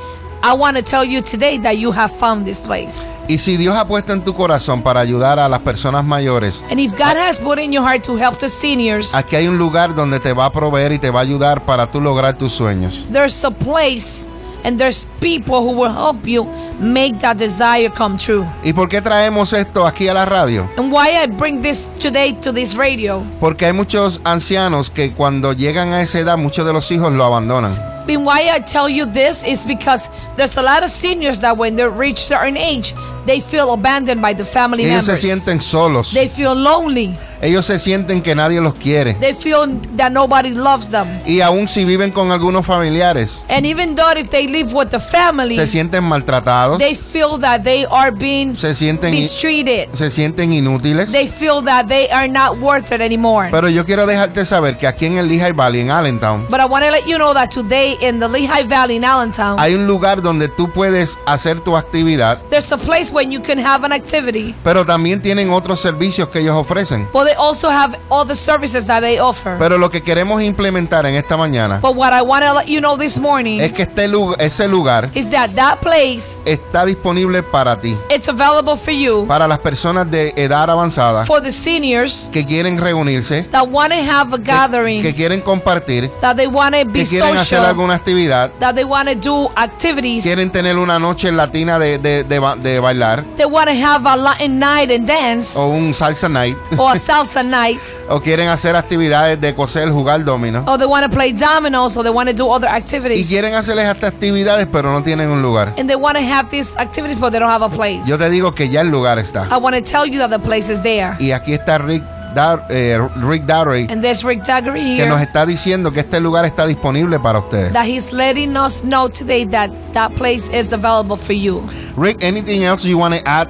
I 0.42 0.54
want 0.54 0.76
to 0.76 0.82
tell 0.82 1.04
you 1.04 1.20
today 1.20 1.58
that 1.58 1.78
you 1.78 1.90
have 1.92 2.10
found 2.12 2.44
this 2.46 2.60
place. 2.60 3.10
Y 3.28 3.38
si 3.38 3.56
Dios 3.56 3.76
ha 3.76 3.86
puesto 3.86 4.12
en 4.12 4.22
tu 4.22 4.34
corazón 4.34 4.82
para 4.82 5.00
ayudar 5.00 5.38
a 5.38 5.48
las 5.48 5.60
personas 5.60 6.04
mayores, 6.04 6.62
And 6.70 6.78
if 6.80 6.92
God 6.92 7.16
has 7.16 7.38
put 7.40 7.58
in 7.58 7.72
your 7.72 7.82
heart 7.84 8.02
to 8.04 8.16
help 8.16 8.38
the 8.38 8.48
seniors, 8.48 9.14
aquí 9.14 9.36
hay 9.36 9.48
un 9.48 9.58
lugar 9.58 9.94
donde 9.94 10.20
te 10.20 10.32
va 10.32 10.46
a 10.46 10.52
proveer 10.52 10.92
y 10.92 10.98
te 10.98 11.10
va 11.10 11.20
a 11.20 11.22
ayudar 11.24 11.64
para 11.64 11.88
tú 11.90 12.00
lograr 12.00 12.38
tus 12.38 12.52
sueños. 12.52 13.04
there's 13.12 13.44
a 13.44 13.50
place 13.50 14.26
and 14.64 14.78
there's 14.78 15.06
people 15.20 15.60
who 15.62 15.72
will 15.72 15.92
help 15.92 16.26
you 16.26 16.44
make 16.80 17.18
that 17.20 17.38
desire 17.38 17.90
come 17.90 18.16
true. 18.18 18.46
¿Y 18.62 18.72
por 18.72 18.88
qué 18.88 19.00
traemos 19.02 19.52
esto 19.52 19.86
aquí 19.86 20.08
a 20.08 20.14
la 20.14 20.24
radio? 20.24 20.68
And 20.76 20.92
why 20.92 21.22
I 21.22 21.26
bring 21.26 21.62
this 21.62 21.86
today 21.98 22.32
to 22.42 22.52
this 22.52 22.76
radio? 22.76 23.22
Porque 23.40 23.66
hay 23.66 23.72
muchos 23.72 24.20
ancianos 24.24 24.90
que 24.90 25.12
cuando 25.12 25.52
llegan 25.52 25.92
a 25.92 26.02
esa 26.02 26.20
edad, 26.20 26.38
muchos 26.38 26.66
de 26.66 26.72
los 26.72 26.90
hijos 26.90 27.12
lo 27.12 27.24
abandonan. 27.24 27.74
And 28.08 28.24
why 28.24 28.48
I 28.50 28.60
tell 28.60 28.88
you 28.88 29.04
this 29.04 29.44
is 29.44 29.66
because 29.66 30.08
there's 30.36 30.56
a 30.56 30.62
lot 30.62 30.82
of 30.82 30.88
seniors 30.88 31.40
that 31.40 31.58
when 31.58 31.76
they 31.76 31.86
reach 31.86 32.18
certain 32.18 32.56
age, 32.56 32.94
they 33.26 33.40
feel 33.40 33.70
abandoned 33.72 34.20
by 34.22 34.34
the 34.34 34.44
family 34.44 34.84
Ellos 34.84 35.04
se 35.04 35.12
members. 35.12 35.20
sienten 35.20 35.60
solos. 35.60 36.12
They 36.12 36.28
feel 36.28 36.54
lonely. 36.54 37.16
Ellos 37.40 37.66
se 37.66 37.78
sienten 37.78 38.20
que 38.20 38.34
nadie 38.34 38.60
los 38.60 38.74
quiere. 38.74 39.14
They 39.14 39.32
feel 39.32 39.80
that 39.96 40.10
nobody 40.10 40.50
loves 40.50 40.90
them. 40.90 41.06
Y 41.24 41.40
aún 41.40 41.68
si 41.68 41.84
viven 41.84 42.10
con 42.10 42.32
algunos 42.32 42.66
familiares, 42.66 43.44
And 43.48 43.64
even 43.64 43.94
though 43.94 44.10
if 44.18 44.28
they 44.30 44.48
live 44.48 44.72
with 44.74 44.88
the 44.88 44.98
family, 44.98 45.54
se 45.54 45.68
sienten 45.68 46.02
maltratados, 46.02 46.78
they 46.78 46.96
feel 46.96 47.38
that 47.38 47.62
they 47.62 47.86
are 47.90 48.10
being 48.10 48.56
se 48.56 48.74
sienten, 48.74 49.12
mistreated. 49.12 49.88
se 49.92 50.10
sienten 50.10 50.52
inútiles. 50.52 51.12
They 51.12 51.28
feel 51.28 51.62
that 51.64 51.86
they 51.86 52.08
are 52.10 52.26
not 52.26 52.58
worth 52.58 52.90
it 52.90 53.00
anymore. 53.00 53.50
Pero 53.52 53.68
yo 53.68 53.84
quiero 53.84 54.04
dejarte 54.06 54.44
saber 54.44 54.76
que 54.76 54.88
aquí 54.88 55.06
en 55.06 55.18
el 55.18 55.28
Lehigh 55.28 55.52
Valley, 55.52 55.80
en 55.82 55.92
Allentown, 55.92 56.46
But 56.50 56.58
I 56.60 56.64
want 56.64 56.84
to 56.86 56.90
let 56.90 57.06
you 57.06 57.18
know 57.18 57.34
that 57.34 57.50
today 57.52 57.96
in 58.00 58.18
the 58.18 58.26
Lehigh 58.26 58.64
Valley 58.66 58.96
in 58.96 59.04
Allentown, 59.04 59.60
hay 59.60 59.74
un 59.74 59.86
lugar 59.86 60.22
donde 60.22 60.48
tú 60.48 60.68
puedes 60.72 61.16
hacer 61.26 61.60
tu 61.60 61.76
actividad, 61.76 62.38
there's 62.50 62.72
a 62.72 62.76
place 62.78 63.12
where 63.18 63.28
you 63.28 63.42
can 63.42 63.58
have 63.58 63.84
an 63.84 63.92
activity, 63.92 64.54
pero 64.62 64.84
también 64.86 65.20
tienen 65.20 65.50
otros 65.50 65.80
servicios 65.80 66.28
que 66.28 66.38
ellos 66.40 66.54
ofrecen. 66.56 67.08
but 67.12 67.24
they 67.26 67.34
also 67.34 67.68
have 67.68 67.98
all 68.08 68.24
the 68.24 68.36
services 68.36 68.86
that 68.86 69.00
they 69.00 69.18
offer. 69.18 69.56
Pero 69.58 69.76
lo 69.76 69.90
que 69.90 70.00
queremos 70.02 70.40
implementar 70.42 71.04
en 71.06 71.14
esta 71.16 71.36
mañana 71.36 71.80
But 71.80 71.96
what 71.96 72.12
I 72.12 72.22
want 72.22 72.44
to 72.44 72.54
let 72.54 72.66
you 72.66 72.80
know 72.80 72.96
this 72.96 73.18
morning 73.18 73.60
es 73.60 73.72
que 73.72 73.82
este 73.82 74.06
lu- 74.06 74.34
ese 74.38 74.68
lugar 74.68 75.10
is 75.14 75.28
that 75.30 75.50
that 75.56 75.78
place 75.80 76.40
está 76.44 76.84
disponible 76.84 77.42
para 77.42 77.80
ti, 77.80 77.96
it's 78.14 78.28
available 78.28 78.76
for 78.76 78.92
you 78.94 79.26
para 79.26 79.48
las 79.48 79.58
personas 79.58 80.08
de 80.10 80.32
edad 80.36 80.70
avanzada 80.70 81.24
for 81.24 81.42
the 81.42 81.50
seniors 81.50 82.28
que 82.32 82.44
quieren 82.46 82.78
reunirse, 82.78 83.42
that 83.50 83.66
want 83.68 83.92
to 83.92 83.98
have 83.98 84.32
a 84.34 84.38
gathering, 84.38 85.02
que 85.02 85.12
quieren 85.14 85.40
compartir, 85.40 86.08
that 86.20 86.36
they 86.36 86.46
want 86.46 86.74
to 86.76 86.84
be 86.86 87.00
que 87.00 87.08
quieren 87.08 87.36
hacer 87.36 87.58
alguna 87.58 87.94
actividad, 87.94 88.50
that 88.60 88.74
they 88.74 88.84
want 88.84 89.08
to 89.08 89.14
do 89.16 89.50
activities, 89.56 90.22
quieren 90.22 90.50
tener 90.50 90.76
una 90.78 90.98
noche 90.98 91.32
latina 91.32 91.78
de, 91.78 91.98
de, 91.98 92.22
de 92.24 92.38
ba- 92.38 92.56
de 92.56 92.78
bailar 92.80 92.97
they 93.36 93.46
want 93.46 93.68
to 93.68 93.74
have 93.74 94.04
a 94.06 94.16
Latin 94.16 94.58
night 94.58 94.90
and 94.90 95.06
dance 95.06 95.56
o 95.56 95.70
un 95.70 95.92
salsa 95.94 96.28
night, 96.28 96.56
or 96.78 96.92
a 96.94 96.98
salsa 96.98 97.42
night, 97.44 97.80
o 98.08 98.20
quieren 98.20 98.48
hacer 98.48 98.76
actividades 98.76 99.40
de 99.40 99.54
coser, 99.54 99.88
jugar 99.90 100.24
domino. 100.24 100.64
or 100.66 100.78
they 100.78 100.86
want 100.86 101.04
to 101.04 101.10
play 101.10 101.32
dominoes, 101.32 101.96
or 101.96 102.02
they 102.02 102.12
want 102.12 102.28
to 102.28 102.34
do 102.34 102.50
other 102.50 102.68
Y 102.68 102.76
activities. 102.76 103.28
quieren 103.28 103.54
hacerles 103.54 103.86
estas 103.86 104.12
actividades, 104.14 104.66
pero 104.70 104.92
no 104.92 105.02
tienen 105.02 105.30
un 105.30 105.42
lugar. 105.42 105.72
And 105.78 105.88
they 105.88 105.96
want 105.96 106.16
to 106.16 106.22
have 106.24 106.48
these 106.50 106.74
activities, 106.76 107.18
but 107.20 107.30
they 107.30 107.38
don't 107.38 107.50
have 107.50 107.64
a 107.64 107.68
place. 107.70 108.06
Yo 108.08 108.18
te 108.18 108.28
digo 108.30 108.52
que 108.54 108.68
ya 108.68 108.80
el 108.80 108.88
lugar 108.90 109.18
está. 109.18 109.46
I 109.50 109.56
want 109.58 109.76
to 109.76 109.82
tell 109.82 110.06
you 110.06 110.18
that 110.18 110.30
the 110.30 110.38
place 110.38 110.72
is 110.72 110.82
there. 110.82 111.16
Y 111.18 111.32
aquí 111.32 111.52
está 111.54 111.78
Rick, 111.78 112.02
Dar- 112.34 112.66
eh, 112.70 112.98
Rick 113.22 113.46
Dowry, 113.46 113.86
And 113.90 114.02
there's 114.02 114.22
Rick 114.24 114.44
Daggery 114.44 114.96
que 114.98 115.06
nos 115.06 115.18
here 115.18 115.24
está 115.26 115.46
diciendo 115.46 115.90
que 115.92 116.00
este 116.00 116.20
lugar 116.20 116.44
está 116.44 116.66
disponible 116.66 117.18
para 117.18 117.38
ustedes. 117.40 117.72
that 117.72 117.86
he's 117.86 118.12
letting 118.12 118.56
us 118.56 118.82
know 118.82 119.08
today 119.08 119.44
that 119.46 119.70
that 119.94 120.14
place 120.16 120.48
is 120.52 120.72
available 120.72 121.16
for 121.16 121.32
you. 121.34 121.62
Rick, 121.96 122.18
anything 122.22 122.64
else 122.64 122.84
you 122.84 122.98
want 122.98 123.14
to 123.14 123.26
add? 123.28 123.48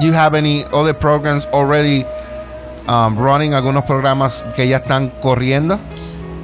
Do 0.00 0.06
you 0.06 0.12
have 0.12 0.34
any 0.34 0.64
other 0.72 0.92
programs 0.94 1.46
already 1.46 2.04
um, 2.86 3.16
running? 3.18 3.52
Algunos 3.54 3.84
programas 3.84 4.44
que 4.54 4.66
ya 4.66 4.78
están 4.78 5.10
corriendo. 5.22 5.78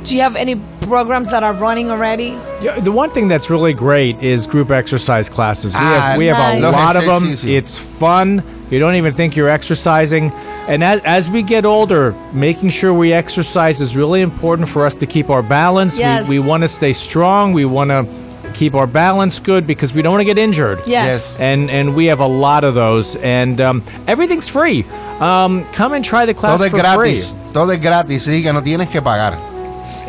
Do 0.05 0.14
you 0.14 0.23
have 0.23 0.37
any 0.37 0.57
programs 0.83 1.31
that 1.31 1.42
are 1.42 1.55
running 1.55 1.90
already? 1.90 2.37
Yeah, 2.61 2.79
the 2.81 2.92
one 2.92 3.11
thing 3.11 3.29
that's 3.29 3.49
really 3.51 3.73
great 3.73 4.23
is 4.23 4.47
group 4.47 4.70
exercise 4.70 5.31
classes. 5.31 5.73
We 5.75 5.81
Ah, 5.81 6.01
have 6.11 6.18
we 6.18 6.27
have 6.27 6.62
a 6.62 6.70
lot 6.70 6.97
of 6.97 7.05
them. 7.07 7.35
It's 7.44 7.79
fun. 7.79 8.42
You 8.70 8.79
don't 8.79 8.94
even 8.96 9.12
think 9.12 9.37
you're 9.37 9.48
exercising. 9.48 10.31
And 10.68 10.83
as, 10.83 11.00
as 11.05 11.31
we 11.31 11.42
get 11.42 11.64
older, 11.64 12.14
making 12.33 12.70
sure 12.70 12.92
we 12.94 13.12
exercise 13.12 13.81
is 13.81 13.96
really 13.96 14.22
important 14.22 14.68
for 14.68 14.87
us 14.87 14.94
to 14.96 15.07
keep 15.07 15.31
our 15.31 15.42
balance. 15.42 15.98
Yes. 15.98 16.29
We, 16.29 16.38
we 16.38 16.46
want 16.46 16.62
to 16.62 16.68
stay 16.68 16.92
strong. 16.92 17.53
We 17.53 17.64
want 17.66 17.90
to 17.90 18.07
keep 18.55 18.74
our 18.74 18.87
balance 18.87 19.38
good 19.40 19.66
because 19.66 19.92
we 19.94 20.00
don't 20.03 20.12
want 20.12 20.22
to 20.22 20.24
get 20.24 20.38
injured. 20.38 20.81
Yes. 20.87 21.38
And 21.38 21.70
and 21.70 21.94
we 21.94 22.07
have 22.07 22.20
a 22.20 22.27
lot 22.27 22.64
of 22.64 22.74
those. 22.74 23.16
And 23.16 23.61
um, 23.61 23.83
everything's 24.07 24.48
free. 24.48 24.85
Um, 25.20 25.64
come 25.72 25.92
and 25.92 26.05
try 26.05 26.24
the 26.27 26.35
class 26.35 26.59
Todo 26.59 26.64
es 26.64 26.70
for 26.70 26.79
gratis. 26.79 27.31
free. 27.33 27.53
Todo 27.53 27.70
es 27.70 27.81
gratis, 27.81 28.27
sí, 28.27 28.42
que 28.42 28.53
no 28.53 28.62
tienes 28.62 28.88
que 28.90 29.00
pagar. 29.00 29.54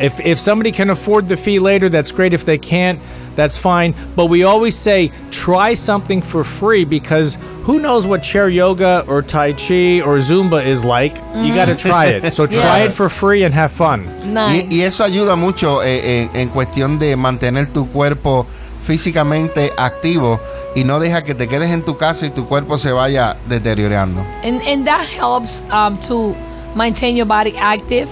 If 0.00 0.20
if 0.20 0.38
somebody 0.38 0.72
can 0.72 0.90
afford 0.90 1.28
the 1.28 1.36
fee 1.36 1.58
later, 1.58 1.88
that's 1.88 2.12
great. 2.12 2.34
If 2.34 2.44
they 2.44 2.58
can't, 2.58 2.98
that's 3.34 3.56
fine. 3.56 3.94
But 4.14 4.26
we 4.26 4.44
always 4.44 4.74
say 4.76 5.10
try 5.30 5.74
something 5.74 6.22
for 6.22 6.44
free 6.44 6.84
because 6.84 7.38
who 7.64 7.78
knows 7.80 8.06
what 8.06 8.22
chair 8.22 8.48
yoga 8.48 9.04
or 9.08 9.22
tai 9.22 9.52
chi 9.52 10.00
or 10.00 10.18
zumba 10.18 10.64
is 10.64 10.84
like. 10.84 11.16
You 11.34 11.54
got 11.54 11.66
to 11.66 11.76
try 11.76 12.06
it. 12.06 12.32
So 12.34 12.46
try 12.46 12.80
it 12.80 12.92
for 12.92 13.08
free 13.08 13.44
and 13.44 13.54
have 13.54 13.72
fun. 13.72 14.06
Nice. 14.32 14.64
Y, 14.64 14.68
y 14.70 14.80
eso 14.82 15.04
ayuda 15.04 15.36
mucho 15.36 15.82
eh, 15.82 16.22
en, 16.22 16.36
en 16.36 16.48
cuestión 16.50 16.98
de 16.98 17.16
mantener 17.16 17.72
tu 17.72 17.86
cuerpo 17.88 18.46
físicamente 18.84 19.72
activo 19.76 20.38
y 20.76 20.84
no 20.84 21.00
deja 21.00 21.22
que 21.24 21.34
te 21.34 21.48
quedes 21.48 21.70
en 21.70 21.82
tu 21.84 21.96
casa 21.96 22.26
y 22.26 22.30
tu 22.30 22.46
cuerpo 22.46 22.78
se 22.78 22.92
vaya 22.92 23.36
deteriorando. 23.48 24.24
and 24.44 24.60
and 24.62 24.86
that 24.86 25.04
helps 25.04 25.64
um, 25.72 25.98
to 25.98 26.34
maintain 26.76 27.16
your 27.16 27.26
body 27.26 27.56
active 27.58 28.08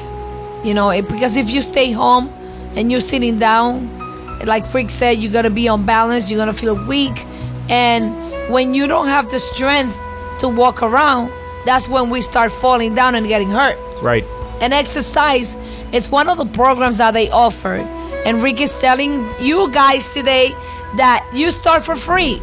you 0.65 0.75
know 0.75 0.91
it, 0.91 1.09
because 1.09 1.37
if 1.37 1.51
you 1.51 1.63
stay 1.63 1.93
home 1.93 2.33
and 2.77 2.91
you're 2.91 3.01
sitting 3.01 3.39
down 3.39 3.91
like 4.47 4.67
freak 4.67 4.91
said 4.91 5.13
you're 5.19 5.33
gonna 5.33 5.51
be 5.51 5.67
unbalanced 5.67 6.31
you're 6.31 6.39
gonna 6.39 6.53
feel 6.53 6.77
weak. 6.87 7.25
And 7.69 8.13
when 8.53 8.75
you 8.75 8.87
don't 8.87 9.07
have 9.07 9.31
the 9.31 9.39
strength 9.39 9.97
to 10.41 10.49
walk 10.49 10.83
around 10.83 11.31
that's 11.65 11.89
when 11.89 12.11
we 12.11 12.21
start 12.21 12.53
falling 12.53 12.95
down 12.95 13.15
and 13.15 13.27
getting 13.27 13.51
hurt. 13.51 13.79
Right. 14.03 14.25
and 14.61 14.73
exercise 14.73 15.57
it's 15.93 16.11
one 16.11 16.29
of 16.29 16.39
the 16.39 16.47
programs 16.47 16.99
that 16.99 17.13
they 17.13 17.31
offer. 17.31 17.77
And 18.27 18.43
rick 18.43 18.61
is 18.61 18.81
telling 18.81 19.29
you 19.41 19.71
guys 19.71 20.13
today 20.15 20.51
that 20.97 21.29
you 21.35 21.51
start 21.51 21.85
for 21.85 21.95
free. 21.95 22.41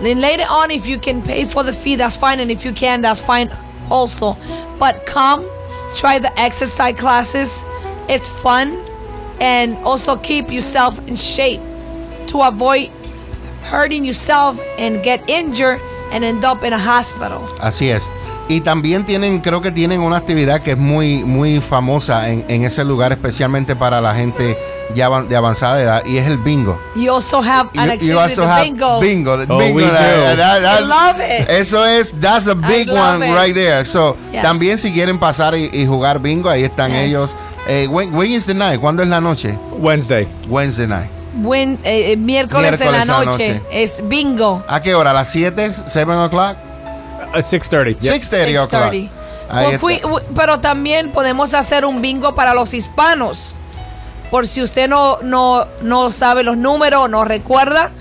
Then 0.00 0.20
later 0.20 0.44
on 0.48 0.70
if 0.70 0.88
you 0.88 0.98
can 0.98 1.22
pay 1.22 1.44
for 1.44 1.62
the 1.62 1.72
fee 1.72 1.96
that's 1.96 2.16
fine. 2.16 2.40
And 2.40 2.50
if 2.50 2.64
you 2.64 2.72
can 2.72 3.02
that's 3.02 3.20
fine 3.20 3.50
also. 3.90 4.36
But 4.78 5.06
come 5.06 5.48
try 5.96 6.18
the 6.18 6.32
exercise 6.38 6.94
classes 6.96 7.64
it's 8.08 8.28
fun 8.28 8.76
and 9.40 9.76
also 9.84 10.16
keep 10.16 10.50
yourself 10.52 10.98
in 11.08 11.16
shape 11.16 11.60
to 12.26 12.40
avoid 12.42 12.90
hurting 13.64 14.04
yourself 14.04 14.60
and 14.78 15.02
get 15.02 15.20
injured 15.28 15.80
and 16.12 16.24
end 16.24 16.44
up 16.44 16.62
in 16.64 16.72
a 16.72 16.78
hospital 16.78 17.40
Así 17.60 17.90
es. 17.90 18.02
Y 18.48 18.60
también 18.60 19.06
tienen, 19.06 19.40
creo 19.40 19.62
que 19.62 19.70
tienen 19.70 20.00
una 20.00 20.16
actividad 20.16 20.62
que 20.62 20.72
es 20.72 20.76
muy, 20.76 21.24
muy 21.24 21.60
famosa 21.60 22.28
en, 22.28 22.44
en 22.48 22.64
ese 22.64 22.84
lugar, 22.84 23.12
especialmente 23.12 23.76
para 23.76 24.00
la 24.00 24.14
gente 24.14 24.58
ya 24.94 25.08
de 25.22 25.36
avanzada 25.36 25.80
edad, 25.80 26.02
y 26.04 26.18
es 26.18 26.26
el 26.26 26.38
bingo. 26.38 26.78
you 26.94 27.12
also 27.12 27.40
have 27.42 27.70
an 27.74 27.86
You- 27.86 27.92
activity 27.92 28.06
you 28.08 28.18
also 28.18 28.46
have 28.46 28.62
bingo 28.64 29.00
bingo. 29.00 29.32
Oh, 29.48 29.58
bingo, 29.58 29.74
we 29.74 29.82
that- 29.84 30.16
do. 30.16 30.36
that- 30.36 30.62
that's- 30.62 30.88
love 30.88 31.20
it. 31.20 31.48
Eso 31.50 31.84
es, 31.84 32.12
that's 32.20 32.46
a 32.46 32.54
big 32.54 32.88
one 32.90 33.26
it. 33.26 33.34
right 33.34 33.54
there. 33.54 33.84
So, 33.84 34.16
Yes. 34.32 34.42
también 34.42 34.78
si 34.78 34.92
quieren 34.92 35.18
pasar 35.18 35.54
y, 35.54 35.70
y 35.72 35.86
jugar 35.86 36.18
bingo, 36.20 36.48
ahí 36.50 36.64
están 36.64 36.90
Yes. 36.92 37.08
ellos. 37.08 37.34
Eh, 37.68 37.86
when, 37.88 38.12
when 38.14 38.30
is 38.32 38.44
the 38.46 38.54
night? 38.54 38.80
¿Cuándo 38.80 39.02
es 39.02 39.08
la 39.08 39.20
noche? 39.20 39.56
Wednesday. 39.78 40.26
Wednesday 40.48 40.86
night. 40.86 41.08
When, 41.42 41.78
eh, 41.84 42.12
eh, 42.12 42.16
miércoles, 42.16 42.78
de 42.78 42.84
la 42.84 42.90
Miércoles 42.92 43.06
la 43.08 43.24
noche, 43.24 43.54
noche. 43.54 43.62
es 43.70 43.96
bingo 44.06 44.62
¿A 44.68 44.82
qué 44.82 44.94
hora? 44.94 45.12
¿A 45.12 45.14
las 45.14 45.30
7? 45.30 45.70
¿7 45.86 46.26
o'clock? 46.26 46.56
Uh, 47.34 47.40
6:30. 47.40 48.00
Yep. 48.02 48.12
6.30 48.14 48.62
o'clock. 48.64 48.82
6:30. 48.92 49.10
Ahí 49.48 49.66
está. 49.74 49.86
we- 49.86 50.02
we- 50.04 50.22
pero 50.34 50.60
también 50.60 51.10
podemos 51.10 51.54
hacer 51.54 51.84
un 51.86 52.02
bingo 52.02 52.34
para 52.34 52.52
los 52.52 52.74
hispanos. 52.74 53.56
Por 54.32 54.46
si 54.46 54.62
usted 54.62 54.88
no, 54.88 55.18
no, 55.22 55.66
no 55.82 56.10
sabe 56.10 56.42
los 56.42 56.56
números, 56.56 57.10
no 57.10 57.22
recuerda. 57.22 57.92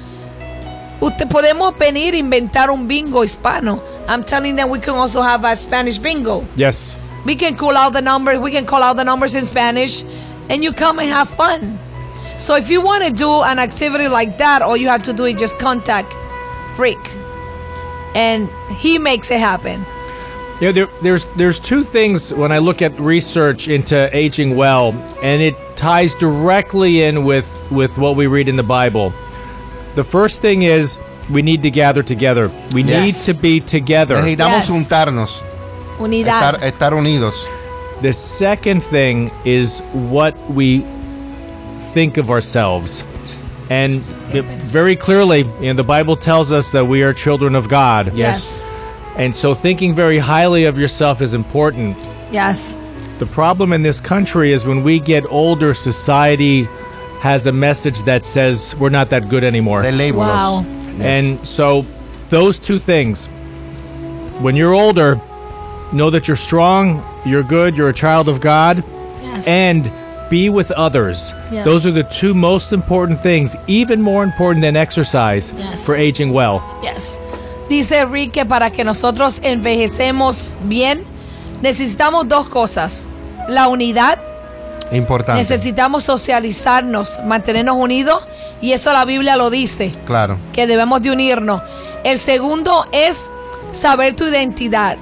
Usted 1.01 1.27
podemos 1.27 1.77
venir 1.77 2.13
a 2.13 2.17
inventar 2.17 2.69
un 2.69 2.87
bingo 2.87 3.25
hispano. 3.25 3.81
I'm 4.07 4.23
telling 4.23 4.55
them 4.55 4.69
we 4.69 4.79
can 4.79 4.95
also 4.95 5.21
have 5.21 5.43
a 5.43 5.57
Spanish 5.57 5.99
bingo. 5.99 6.45
Yes. 6.55 6.95
We 7.25 7.35
can 7.35 7.57
call 7.57 7.75
out 7.75 7.91
the 7.91 8.01
numbers. 8.01 8.39
We 8.39 8.51
can 8.51 8.65
call 8.65 8.81
out 8.81 8.95
the 8.95 9.03
numbers 9.03 9.35
in 9.35 9.45
Spanish, 9.45 10.05
and 10.49 10.63
you 10.63 10.71
come 10.71 10.99
and 10.99 11.09
have 11.09 11.27
fun. 11.27 11.77
So 12.37 12.55
if 12.55 12.69
you 12.69 12.79
want 12.79 13.03
to 13.03 13.11
do 13.11 13.41
an 13.43 13.59
activity 13.59 14.07
like 14.07 14.37
that, 14.37 14.61
all 14.61 14.77
you 14.77 14.87
have 14.87 15.03
to 15.03 15.13
do 15.13 15.25
is 15.25 15.37
just 15.37 15.59
contact 15.59 16.13
Freak, 16.77 16.97
and 18.15 18.47
he 18.79 18.97
makes 18.97 19.31
it 19.31 19.41
happen. 19.41 19.83
Know, 20.61 20.71
there, 20.71 20.87
there's 21.01 21.25
there's 21.35 21.59
two 21.59 21.83
things 21.83 22.33
when 22.33 22.53
I 22.53 22.59
look 22.59 22.81
at 22.81 22.97
research 22.97 23.67
into 23.67 24.09
aging 24.15 24.55
well, 24.55 24.93
and 25.21 25.41
it 25.41 25.55
ties 25.81 26.13
directly 26.15 27.01
in 27.03 27.25
with 27.25 27.49
with 27.71 27.97
what 27.97 28.15
we 28.15 28.27
read 28.27 28.47
in 28.47 28.55
the 28.55 28.63
Bible. 28.79 29.11
The 29.95 30.03
first 30.03 30.41
thing 30.41 30.61
is 30.61 30.97
we 31.29 31.41
need 31.41 31.63
to 31.63 31.71
gather 31.71 32.03
together. 32.03 32.49
We 32.71 32.83
Yes. 32.83 33.03
need 33.27 33.33
to 33.33 33.41
be 33.41 33.59
together. 33.59 34.15
Necesitamos 34.17 34.37
Yes. 34.37 34.69
juntarnos, 34.69 35.41
Unidad. 35.99 36.27
estar, 36.27 36.59
estar 36.61 36.91
unidos. 36.93 37.33
The 38.01 38.13
second 38.13 38.81
thing 38.83 39.31
is 39.43 39.81
what 39.93 40.33
we 40.49 40.83
think 41.93 42.17
of 42.17 42.29
ourselves. 42.29 43.03
And 43.69 44.03
it- 44.33 44.45
very 44.63 44.95
clearly, 44.95 45.39
you 45.61 45.67
know, 45.69 45.73
the 45.73 45.83
Bible 45.83 46.15
tells 46.15 46.51
us 46.51 46.71
that 46.73 46.85
we 46.87 47.03
are 47.03 47.13
children 47.13 47.55
of 47.55 47.67
God. 47.69 48.11
yes. 48.13 48.71
And 49.17 49.33
so 49.35 49.53
thinking 49.53 49.93
very 49.93 50.19
highly 50.19 50.63
of 50.65 50.77
yourself 50.79 51.21
is 51.21 51.33
important. 51.33 51.97
Yes. 52.31 52.77
The 53.21 53.27
problem 53.27 53.71
in 53.71 53.83
this 53.83 54.01
country 54.01 54.51
is 54.51 54.65
when 54.65 54.81
we 54.83 54.99
get 54.99 55.23
older, 55.29 55.75
society 55.75 56.63
has 57.19 57.45
a 57.45 57.51
message 57.51 57.99
that 58.05 58.25
says 58.25 58.75
we're 58.79 58.89
not 58.89 59.11
that 59.11 59.29
good 59.29 59.43
anymore. 59.43 59.83
De 59.83 59.91
labels. 59.91 60.25
Wow. 60.25 60.65
And 60.99 61.37
so, 61.47 61.83
those 62.31 62.57
two 62.57 62.79
things, 62.79 63.27
when 64.41 64.55
you're 64.55 64.73
older, 64.73 65.21
know 65.93 66.09
that 66.09 66.27
you're 66.27 66.35
strong, 66.35 67.03
you're 67.23 67.43
good, 67.43 67.77
you're 67.77 67.89
a 67.89 67.93
child 67.93 68.27
of 68.27 68.41
God, 68.41 68.83
Yes. 69.21 69.47
and 69.47 69.91
be 70.31 70.49
with 70.49 70.71
others. 70.71 71.31
Yes. 71.51 71.63
Those 71.63 71.85
are 71.85 71.91
the 71.91 72.05
two 72.05 72.33
most 72.33 72.73
important 72.73 73.21
things, 73.21 73.55
even 73.67 74.01
more 74.01 74.23
important 74.23 74.63
than 74.63 74.75
exercise 74.75 75.53
Yes. 75.55 75.85
for 75.85 75.95
aging 75.95 76.33
well. 76.33 76.63
Yes. 76.81 77.21
Dice 77.69 78.03
Rick 78.09 78.31
que 78.33 78.45
para 78.45 78.71
que 78.71 78.83
nosotros 78.83 79.39
envejecemos 79.43 80.57
bien, 80.67 81.03
necesitamos 81.61 82.27
dos 82.27 82.49
cosas. 82.49 83.07
La 83.47 83.67
unidad, 83.67 84.19
Importante. 84.91 85.39
necesitamos 85.39 86.03
socializarnos, 86.03 87.19
mantenernos 87.25 87.75
unidos, 87.77 88.23
y 88.61 88.73
eso 88.73 88.91
la 88.93 89.05
Biblia 89.05 89.35
lo 89.35 89.49
dice, 89.49 89.91
Claro. 90.05 90.37
que 90.53 90.67
debemos 90.67 91.01
de 91.01 91.11
unirnos. 91.11 91.61
El 92.03 92.17
segundo 92.17 92.85
es 92.91 93.29
saber 93.71 94.15
tu 94.15 94.25
identidad. 94.25 94.97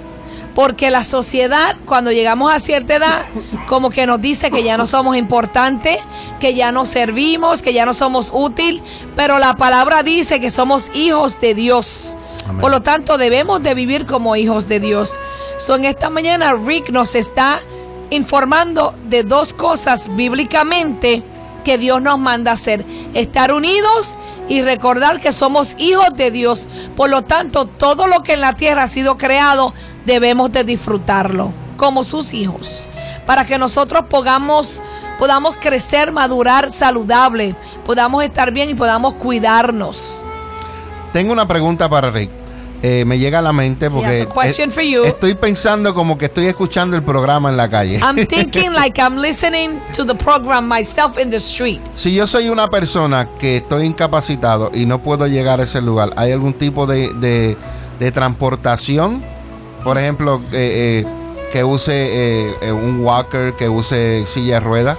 Porque 0.56 0.90
la 0.90 1.06
sociedad, 1.06 1.78
cuando 1.86 2.12
llegamos 2.12 2.54
a 2.54 2.60
cierta 2.60 2.96
edad, 2.96 3.22
como 3.70 3.92
que 3.92 4.06
nos 4.06 4.20
dice 4.20 4.52
que 4.52 4.62
ya 4.62 4.78
no 4.78 4.86
somos 4.88 5.16
importantes, 5.16 6.00
que 6.40 6.54
ya 6.54 6.72
no 6.74 6.86
servimos, 6.86 7.62
que 7.62 7.72
ya 7.72 7.86
no 7.86 7.94
somos 7.94 8.32
útil, 8.34 8.82
pero 9.16 9.40
la 9.40 9.56
palabra 9.56 10.04
dice 10.04 10.42
que 10.42 10.50
somos 10.50 10.90
hijos 10.94 11.40
de 11.40 11.54
Dios. 11.54 12.16
Amén. 12.46 12.60
Por 12.60 12.72
lo 12.72 12.82
tanto, 12.82 13.18
debemos 13.18 13.64
de 13.64 13.74
vivir 13.74 14.06
como 14.06 14.36
hijos 14.36 14.68
de 14.68 14.82
Dios. 14.82 15.18
So, 15.60 15.76
en 15.76 15.86
esta 15.86 16.10
mañana 16.10 16.54
Rick 16.54 16.90
nos 16.90 17.16
está 17.16 17.62
informando 18.10 18.94
de 19.10 19.24
dos 19.24 19.54
cosas 19.54 20.16
bíblicamente 20.16 21.24
que 21.64 21.78
Dios 21.78 22.02
nos 22.02 22.20
manda 22.20 22.52
hacer. 22.52 22.86
Estar 23.14 23.54
unidos 23.54 24.16
y 24.48 24.62
recordar 24.62 25.22
que 25.22 25.32
somos 25.32 25.76
hijos 25.78 26.16
de 26.16 26.32
Dios. 26.32 26.68
Por 26.96 27.10
lo 27.10 27.24
tanto, 27.24 27.66
todo 27.66 28.08
lo 28.08 28.24
que 28.24 28.34
en 28.34 28.42
la 28.42 28.56
tierra 28.56 28.84
ha 28.84 28.88
sido 28.88 29.18
creado, 29.18 29.74
debemos 30.06 30.52
de 30.52 30.64
disfrutarlo 30.64 31.52
como 31.78 32.04
sus 32.04 32.34
hijos. 32.34 32.88
Para 33.26 33.46
que 33.46 33.58
nosotros 33.58 34.06
podamos, 34.10 34.82
podamos 35.18 35.56
crecer, 35.56 36.12
madurar 36.12 36.72
saludable, 36.72 37.56
podamos 37.86 38.24
estar 38.24 38.52
bien 38.52 38.70
y 38.70 38.76
podamos 38.76 39.14
cuidarnos. 39.16 40.22
Tengo 41.14 41.32
una 41.34 41.48
pregunta 41.48 41.90
para 41.90 42.12
Rick. 42.12 42.30
Eh, 42.82 43.04
me 43.06 43.20
llega 43.20 43.40
a 43.40 43.42
la 43.42 43.52
mente 43.52 43.90
porque 43.90 44.10
Yes, 44.10 44.22
eh, 44.60 44.70
for 44.70 44.84
you. 44.84 45.04
estoy 45.04 45.36
pensando 45.36 45.94
como 45.94 46.18
que 46.18 46.26
estoy 46.26 46.46
escuchando 46.46 46.96
el 46.96 47.04
programa 47.04 47.50
en 47.50 47.58
la 47.58 47.70
calle. 47.70 48.00
I'm 48.00 48.16
thinking 48.28 48.74
like 48.74 49.02
I'm 49.02 49.18
listening 49.18 49.80
to 49.98 50.06
the 50.06 50.16
program 50.16 50.66
myself 50.68 51.18
in 51.22 51.30
the 51.30 51.38
street. 51.40 51.82
si 51.94 52.14
yo 52.14 52.26
soy 52.26 52.48
una 52.48 52.70
persona 52.70 53.28
que 53.38 53.58
estoy 53.58 53.86
incapacitado 53.86 54.72
y 54.74 54.86
no 54.86 55.00
puedo 55.00 55.28
llegar 55.28 55.60
a 55.60 55.64
ese 55.64 55.82
lugar, 55.82 56.14
¿hay 56.16 56.32
algún 56.32 56.54
tipo 56.54 56.88
de, 56.88 57.14
de- 57.16 57.58
de 58.00 58.12
transportación? 58.14 59.22
Por 59.84 59.98
ejemplo, 59.98 60.42
eh, 60.54 61.04
eh, 61.04 61.06
que 61.52 61.64
use 61.66 62.54
un 62.72 63.02
walker, 63.02 63.54
que 63.58 63.68
use 63.68 64.26
silla 64.26 64.56
de 64.56 64.60
ruedas. 64.62 64.98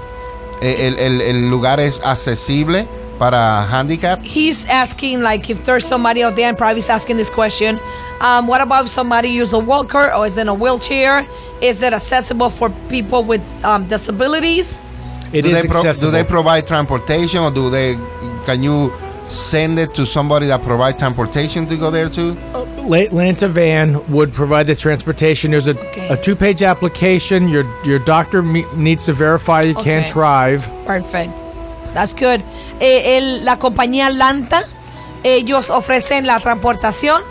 El, 0.60 0.98
el- 0.98 1.20
el 1.22 1.48
lugar 1.48 1.80
es 1.80 2.02
accesible 2.04 2.86
para 3.20 3.66
handicap. 3.68 4.18
He's 4.24 4.64
asking 4.64 5.20
like 5.20 5.50
if 5.50 5.64
there's 5.66 5.86
somebody 5.86 6.22
out 6.24 6.34
there 6.36 6.48
and 6.48 6.56
probably 6.56 6.78
is 6.78 6.88
asking 6.88 7.18
this 7.18 7.28
question. 7.30 7.78
Um, 8.22 8.46
what 8.46 8.60
about 8.62 8.84
if 8.84 8.88
somebody 8.88 9.28
use 9.28 9.52
a 9.52 9.58
walker 9.58 10.12
or 10.12 10.24
is 10.26 10.38
in 10.38 10.48
a 10.48 10.54
wheelchair? 10.54 11.26
Is 11.60 11.78
that 11.80 11.92
accessible 11.92 12.48
for 12.50 12.70
people 12.88 13.22
with 13.22 13.42
um, 13.64 13.86
disabilities? 13.88 14.82
It 15.32 15.42
do, 15.42 15.50
is 15.50 15.62
they 15.62 15.68
pro- 15.68 15.92
do 15.92 16.10
they 16.10 16.24
provide 16.24 16.66
transportation 16.66 17.40
or 17.40 17.50
do 17.50 17.68
they 17.70 17.94
can 18.46 18.62
you 18.62 18.90
send 19.28 19.78
it 19.78 19.94
to 19.94 20.04
somebody 20.06 20.46
that 20.46 20.62
provide 20.62 20.98
transportation 20.98 21.66
to 21.66 21.76
go 21.76 21.90
there 21.90 22.08
too? 22.08 22.36
Atlanta 22.92 23.46
Van 23.46 24.04
would 24.10 24.32
provide 24.32 24.66
the 24.66 24.74
transportation. 24.74 25.50
There's 25.52 25.68
a, 25.68 25.78
Okay. 25.78 26.08
a 26.08 26.16
two-page 26.16 26.62
application. 26.62 27.48
Your 27.48 27.64
your 27.84 28.00
doctor 28.00 28.42
me- 28.42 28.66
needs 28.74 29.04
to 29.06 29.12
verify 29.12 29.60
you 29.62 29.74
can't 29.74 30.10
drive. 30.10 30.68
Perfect. 30.86 31.32
That's 31.94 32.14
good. 32.14 32.40
Eh, 32.80 33.16
el- 33.18 33.44
la 33.44 33.58
compañía 33.58 34.06
Atlanta, 34.06 34.64
ellos 35.24 35.70
ofrecen 35.70 36.26
la 36.26 36.38
transportación. 36.40 37.22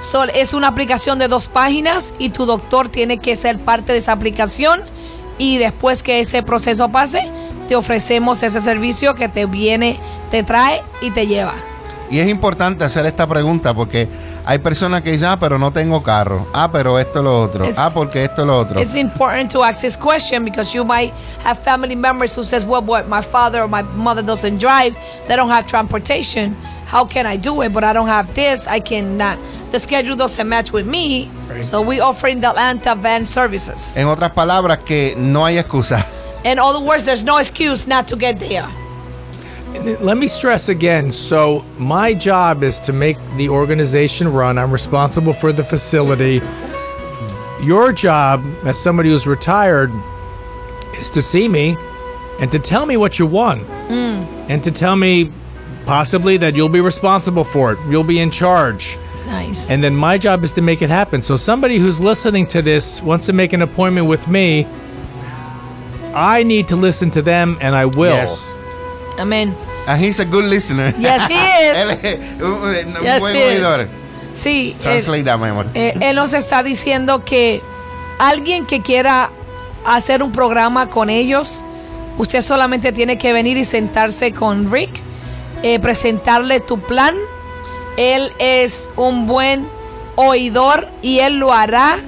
Sol- 0.00 0.30
es 0.34 0.54
una 0.54 0.68
aplicación 0.68 1.18
de 1.18 1.28
dos 1.28 1.48
páginas 1.48 2.14
y 2.18 2.30
tu 2.30 2.46
doctor 2.46 2.88
tiene 2.88 3.18
que 3.18 3.36
ser 3.36 3.58
parte 3.58 3.92
de 3.92 3.98
esa 3.98 4.12
aplicación. 4.12 4.80
Y 5.38 5.58
después 5.58 6.02
que 6.02 6.20
ese 6.20 6.42
proceso 6.42 6.88
pase, 6.88 7.30
te 7.68 7.76
ofrecemos 7.76 8.42
ese 8.42 8.60
servicio 8.60 9.14
que 9.14 9.28
te 9.28 9.46
viene, 9.46 9.98
te 10.30 10.42
trae 10.42 10.82
y 11.00 11.10
te 11.10 11.26
lleva. 11.26 11.54
Y 12.10 12.20
es 12.20 12.28
importante 12.28 12.84
hacer 12.84 13.04
esta 13.06 13.26
pregunta 13.26 13.74
porque 13.74 14.08
hay 14.46 14.58
personas 14.58 15.02
que 15.02 15.10
dicen, 15.12 15.28
ah, 15.28 15.38
pero 15.38 15.58
no 15.58 15.70
tengo 15.70 16.02
carro. 16.02 16.46
Ah, 16.54 16.70
pero 16.70 16.98
esto 16.98 17.22
lo 17.22 17.42
otro. 17.42 17.64
Es- 17.64 17.78
ah, 17.78 17.90
porque 17.92 18.24
esto 18.24 18.44
lo 18.44 18.58
otro. 18.58 18.80
It's 18.80 18.94
important 18.94 19.50
to 19.52 19.62
ask 19.64 19.80
this 19.82 19.96
question 19.96 20.44
because 20.44 20.74
you 20.74 20.84
might 20.84 21.12
have 21.44 21.58
family 21.58 21.96
members 21.96 22.34
who 22.36 22.42
says, 22.42 22.64
"Well, 22.66 22.80
but 22.82 23.08
my 23.08 23.20
father 23.22 23.62
or 23.62 23.68
my 23.68 23.82
mother 23.82 24.22
doesn't 24.22 24.58
drive; 24.58 24.94
they 25.26 25.36
don't 25.36 25.50
have 25.50 25.66
transportation. 25.66 26.56
How 26.90 27.04
can 27.04 27.26
I 27.26 27.36
do 27.36 27.60
it? 27.62 27.72
But 27.74 27.84
I 27.84 27.92
don't 27.92 28.08
have 28.08 28.32
this. 28.34 28.66
I 28.66 28.80
cannot. 28.80 29.36
The 29.72 29.78
schedule 29.78 30.16
doesn't 30.16 30.48
match 30.48 30.72
with 30.72 30.86
me. 30.86 31.28
So 31.60 31.82
we 31.82 32.00
offering 32.00 32.40
the 32.40 32.48
Atlanta 32.48 32.94
van 32.94 33.26
services. 33.26 33.96
En 33.98 34.06
otras 34.06 34.30
palabras, 34.32 34.78
que 34.86 35.14
no 35.18 35.44
hay 35.44 35.58
excusa. 35.58 36.06
In 36.44 36.58
other 36.58 36.80
words, 36.80 37.04
there's 37.04 37.24
no 37.24 37.36
excuse 37.38 37.86
not 37.86 38.06
to 38.06 38.16
get 38.16 38.38
there. 38.38 38.64
Let 40.00 40.16
me 40.16 40.28
stress 40.28 40.68
again. 40.68 41.12
So 41.12 41.64
my 41.78 42.14
job 42.14 42.62
is 42.62 42.78
to 42.80 42.92
make 42.92 43.16
the 43.36 43.48
organization 43.48 44.32
run. 44.32 44.58
I'm 44.58 44.72
responsible 44.72 45.32
for 45.32 45.52
the 45.52 45.64
facility. 45.64 46.40
Your 47.62 47.92
job, 47.92 48.46
as 48.64 48.80
somebody 48.80 49.10
who's 49.10 49.26
retired, 49.26 49.90
is 50.96 51.10
to 51.10 51.22
see 51.22 51.48
me 51.48 51.76
and 52.40 52.50
to 52.52 52.58
tell 52.58 52.86
me 52.86 52.96
what 52.96 53.18
you 53.18 53.26
want, 53.26 53.62
mm. 53.88 54.24
and 54.48 54.62
to 54.62 54.70
tell 54.70 54.94
me 54.94 55.30
possibly 55.84 56.36
that 56.36 56.54
you'll 56.54 56.68
be 56.68 56.80
responsible 56.80 57.44
for 57.44 57.72
it. 57.72 57.78
You'll 57.88 58.04
be 58.04 58.20
in 58.20 58.30
charge. 58.30 58.96
Nice. 59.26 59.70
And 59.70 59.82
then 59.82 59.94
my 59.94 60.18
job 60.18 60.44
is 60.44 60.52
to 60.54 60.62
make 60.62 60.80
it 60.80 60.88
happen. 60.88 61.20
So 61.20 61.36
somebody 61.36 61.78
who's 61.78 62.00
listening 62.00 62.46
to 62.48 62.62
this 62.62 63.02
wants 63.02 63.26
to 63.26 63.32
make 63.32 63.52
an 63.52 63.62
appointment 63.62 64.06
with 64.06 64.28
me. 64.28 64.66
I 66.14 66.42
need 66.42 66.68
to 66.68 66.76
listen 66.76 67.10
to 67.10 67.22
them, 67.22 67.58
and 67.60 67.74
I 67.74 67.84
will. 67.86 68.14
Yes. 68.14 68.57
Amen. 69.18 69.54
And 69.86 70.02
he's 70.04 70.20
a 70.20 70.24
good 70.24 70.44
listener. 70.44 70.94
Yes, 70.98 71.22
he 71.30 71.70
Él 71.70 71.90
is. 71.90 72.04
es 72.04 72.42
un, 72.42 72.52
un 72.52 73.02
Yes, 73.02 73.20
buen 73.20 73.36
oidor. 73.36 73.88
Sí. 74.32 74.76
Translate 74.80 75.24
that, 75.24 75.38
mi 75.38 75.48
amor. 75.48 75.66
Eh, 75.74 75.94
él 76.00 76.16
nos 76.16 76.32
está 76.34 76.62
diciendo 76.62 77.24
que 77.24 77.62
alguien 78.18 78.66
que 78.66 78.80
quiera 78.82 79.30
hacer 79.86 80.22
un 80.22 80.32
programa 80.32 80.88
con 80.90 81.10
ellos, 81.10 81.62
usted 82.18 82.42
solamente 82.42 82.92
tiene 82.92 83.18
que 83.18 83.32
venir 83.32 83.56
y 83.56 83.64
sentarse 83.64 84.32
con 84.32 84.70
Rick, 84.70 84.90
eh, 85.62 85.78
presentarle 85.80 86.60
tu 86.60 86.78
plan. 86.80 87.14
Él 87.96 88.30
es 88.38 88.90
un 88.96 89.26
buen 89.26 89.66
oidor 90.16 90.86
y 91.02 91.18
él 91.20 91.38
lo 91.38 91.52
hará 91.52 91.98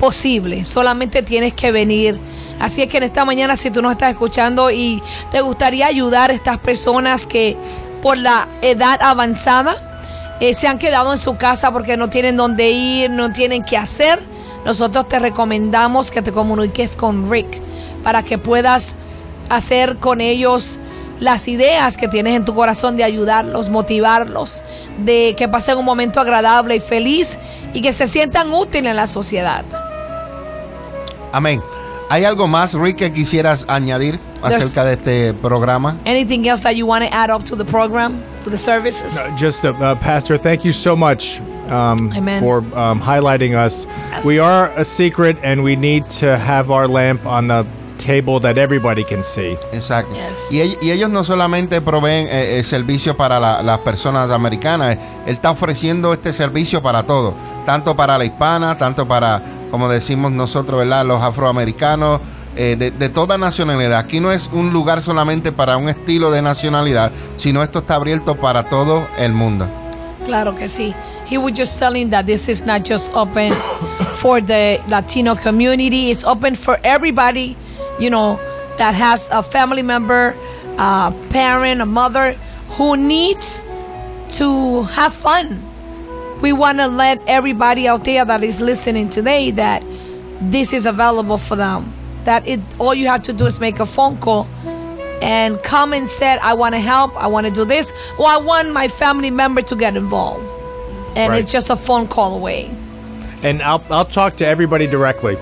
posible. 0.00 0.64
Solamente 0.64 1.22
tienes 1.22 1.52
que 1.52 1.70
venir. 1.70 2.18
Así 2.60 2.82
es 2.82 2.88
que 2.88 2.98
en 2.98 3.04
esta 3.04 3.24
mañana, 3.24 3.56
si 3.56 3.70
tú 3.70 3.82
nos 3.82 3.92
estás 3.92 4.10
escuchando 4.10 4.70
y 4.70 5.02
te 5.30 5.40
gustaría 5.40 5.86
ayudar 5.86 6.30
a 6.30 6.34
estas 6.34 6.58
personas 6.58 7.26
que 7.26 7.56
por 8.02 8.18
la 8.18 8.48
edad 8.60 9.00
avanzada 9.02 9.76
eh, 10.40 10.54
se 10.54 10.66
han 10.66 10.78
quedado 10.78 11.12
en 11.12 11.18
su 11.18 11.36
casa 11.36 11.72
porque 11.72 11.96
no 11.96 12.08
tienen 12.10 12.36
dónde 12.36 12.70
ir, 12.70 13.10
no 13.10 13.32
tienen 13.32 13.64
qué 13.64 13.76
hacer, 13.76 14.20
nosotros 14.64 15.08
te 15.08 15.18
recomendamos 15.18 16.10
que 16.10 16.22
te 16.22 16.32
comuniques 16.32 16.96
con 16.96 17.30
Rick 17.30 17.60
para 18.02 18.22
que 18.22 18.38
puedas 18.38 18.94
hacer 19.48 19.96
con 19.96 20.20
ellos 20.20 20.78
las 21.20 21.46
ideas 21.46 21.96
que 21.96 22.08
tienes 22.08 22.34
en 22.34 22.44
tu 22.44 22.54
corazón 22.54 22.96
de 22.96 23.04
ayudarlos, 23.04 23.68
motivarlos, 23.68 24.62
de 24.98 25.36
que 25.36 25.46
pasen 25.48 25.78
un 25.78 25.84
momento 25.84 26.20
agradable 26.20 26.74
y 26.74 26.80
feliz 26.80 27.38
y 27.72 27.80
que 27.80 27.92
se 27.92 28.08
sientan 28.08 28.52
útiles 28.52 28.90
en 28.90 28.96
la 28.96 29.06
sociedad. 29.06 29.64
Amén. 31.32 31.62
¿Hay 32.12 32.26
algo 32.26 32.46
más, 32.46 32.74
Rick, 32.74 32.96
que 32.96 33.10
quisieras 33.10 33.64
añadir 33.68 34.18
There's- 34.42 34.74
de 34.74 34.92
este 34.92 35.32
programa? 35.40 35.96
Anything 36.04 36.46
else 36.46 36.62
that 36.62 36.74
you 36.76 36.86
want 36.86 37.02
to 37.02 37.10
add 37.10 37.30
up 37.30 37.42
to 37.44 37.56
the 37.56 37.64
program, 37.64 38.22
to 38.44 38.50
the 38.50 38.58
services? 38.58 39.16
Uh, 39.16 39.34
Just, 39.34 39.64
uh, 39.64 39.70
uh, 39.80 39.94
Pastor, 39.94 40.36
thank 40.36 40.62
you 40.62 40.74
so 40.74 40.94
much 40.94 41.40
um, 41.70 42.12
Amen. 42.14 42.38
for 42.40 42.58
um, 42.76 43.00
highlighting 43.00 43.54
us. 43.56 43.86
Yes. 44.10 44.26
We 44.26 44.38
are 44.38 44.70
a 44.76 44.84
secret, 44.84 45.38
and 45.42 45.64
we 45.64 45.74
need 45.74 46.10
to 46.20 46.36
have 46.36 46.70
our 46.70 46.86
lamp 46.86 47.24
on 47.24 47.46
the 47.46 47.64
table 48.04 48.40
that 48.40 48.58
everybody 48.58 49.04
can 49.04 49.22
see. 49.22 49.56
Exacto. 49.72 50.12
Yes. 50.14 50.50
Y, 50.50 50.76
y 50.84 50.90
ellos 50.90 51.10
no 51.10 51.24
solamente 51.24 51.80
proveen 51.80 52.26
eh, 52.28 52.58
eh, 52.58 52.64
servicio 52.64 53.16
para 53.16 53.38
la- 53.38 53.62
las 53.62 53.78
personas 53.80 54.30
americanas, 54.30 54.96
eh, 54.96 54.98
él 55.26 55.34
está 55.34 55.50
ofreciendo 55.50 56.12
este 56.12 56.32
servicio 56.32 56.82
para 56.82 57.02
todos, 57.04 57.34
tanto 57.66 57.94
para 57.96 58.18
la 58.18 58.24
hispana, 58.24 58.76
tanto 58.76 59.06
para, 59.06 59.40
como 59.70 59.88
decimos 59.88 60.32
nosotros, 60.32 60.78
¿verdad? 60.80 61.04
Los 61.06 61.22
afroamericanos, 61.22 62.20
eh, 62.56 62.76
de, 62.78 62.90
de 62.90 63.08
toda 63.08 63.38
nacionalidad. 63.38 63.98
Aquí 63.98 64.20
no 64.20 64.30
es 64.30 64.50
un 64.52 64.72
lugar 64.72 65.00
solamente 65.00 65.52
para 65.52 65.76
un 65.76 65.88
estilo 65.88 66.30
de 66.30 66.42
nacionalidad, 66.42 67.10
sino 67.38 67.62
esto 67.62 67.78
está 67.78 67.94
abierto 67.94 68.36
para 68.36 68.64
todo 68.68 69.06
el 69.18 69.32
mundo. 69.32 69.66
Claro 70.26 70.54
que 70.54 70.68
sí. 70.68 70.94
He 71.30 71.38
was 71.38 71.54
just 71.56 71.78
telling 71.78 72.10
that 72.10 72.26
this 72.26 72.48
is 72.50 72.66
not 72.66 72.86
just 72.86 73.10
open 73.14 73.52
for 74.20 74.42
the 74.44 74.80
Latino 74.88 75.34
community, 75.34 76.10
it's 76.10 76.24
open 76.24 76.54
for 76.54 76.78
everybody, 76.82 77.56
you 77.98 78.10
know, 78.10 78.36
that 78.78 78.94
has 78.94 79.28
a 79.30 79.42
family 79.42 79.82
member, 79.82 80.34
a 80.78 81.14
parent, 81.30 81.80
a 81.80 81.86
mother 81.86 82.32
who 82.76 82.96
needs 82.96 83.62
to 84.38 84.82
have 84.84 85.12
fun. 85.14 85.62
We 86.40 86.52
want 86.52 86.78
to 86.78 86.88
let 86.88 87.20
everybody 87.28 87.86
out 87.86 88.04
there 88.04 88.24
that 88.24 88.42
is 88.42 88.60
listening 88.60 89.10
today 89.10 89.50
that 89.52 89.82
this 90.40 90.72
is 90.72 90.86
available 90.86 91.38
for 91.38 91.54
them. 91.56 91.92
That 92.24 92.46
it 92.48 92.60
all 92.78 92.94
you 92.94 93.06
have 93.08 93.22
to 93.24 93.32
do 93.32 93.46
is 93.46 93.60
make 93.60 93.78
a 93.80 93.86
phone 93.86 94.16
call 94.18 94.46
and 95.22 95.62
come 95.62 95.92
and 95.92 96.08
said, 96.08 96.38
I 96.40 96.54
want 96.54 96.74
to 96.74 96.80
help, 96.80 97.16
I 97.16 97.28
want 97.28 97.46
to 97.46 97.52
do 97.52 97.64
this, 97.64 97.92
or 98.18 98.26
I 98.26 98.38
want 98.38 98.72
my 98.72 98.88
family 98.88 99.30
member 99.30 99.60
to 99.62 99.76
get 99.76 99.96
involved. 99.96 100.48
And 101.16 101.30
Right. 101.30 101.42
it's 101.42 101.52
just 101.52 101.70
a 101.70 101.76
phone 101.76 102.08
call 102.08 102.34
away. 102.34 102.70
And 103.44 103.62
I'll, 103.62 103.84
I'll 103.90 104.04
talk 104.04 104.36
to 104.36 104.46
everybody 104.46 104.86
directly. 104.86 105.36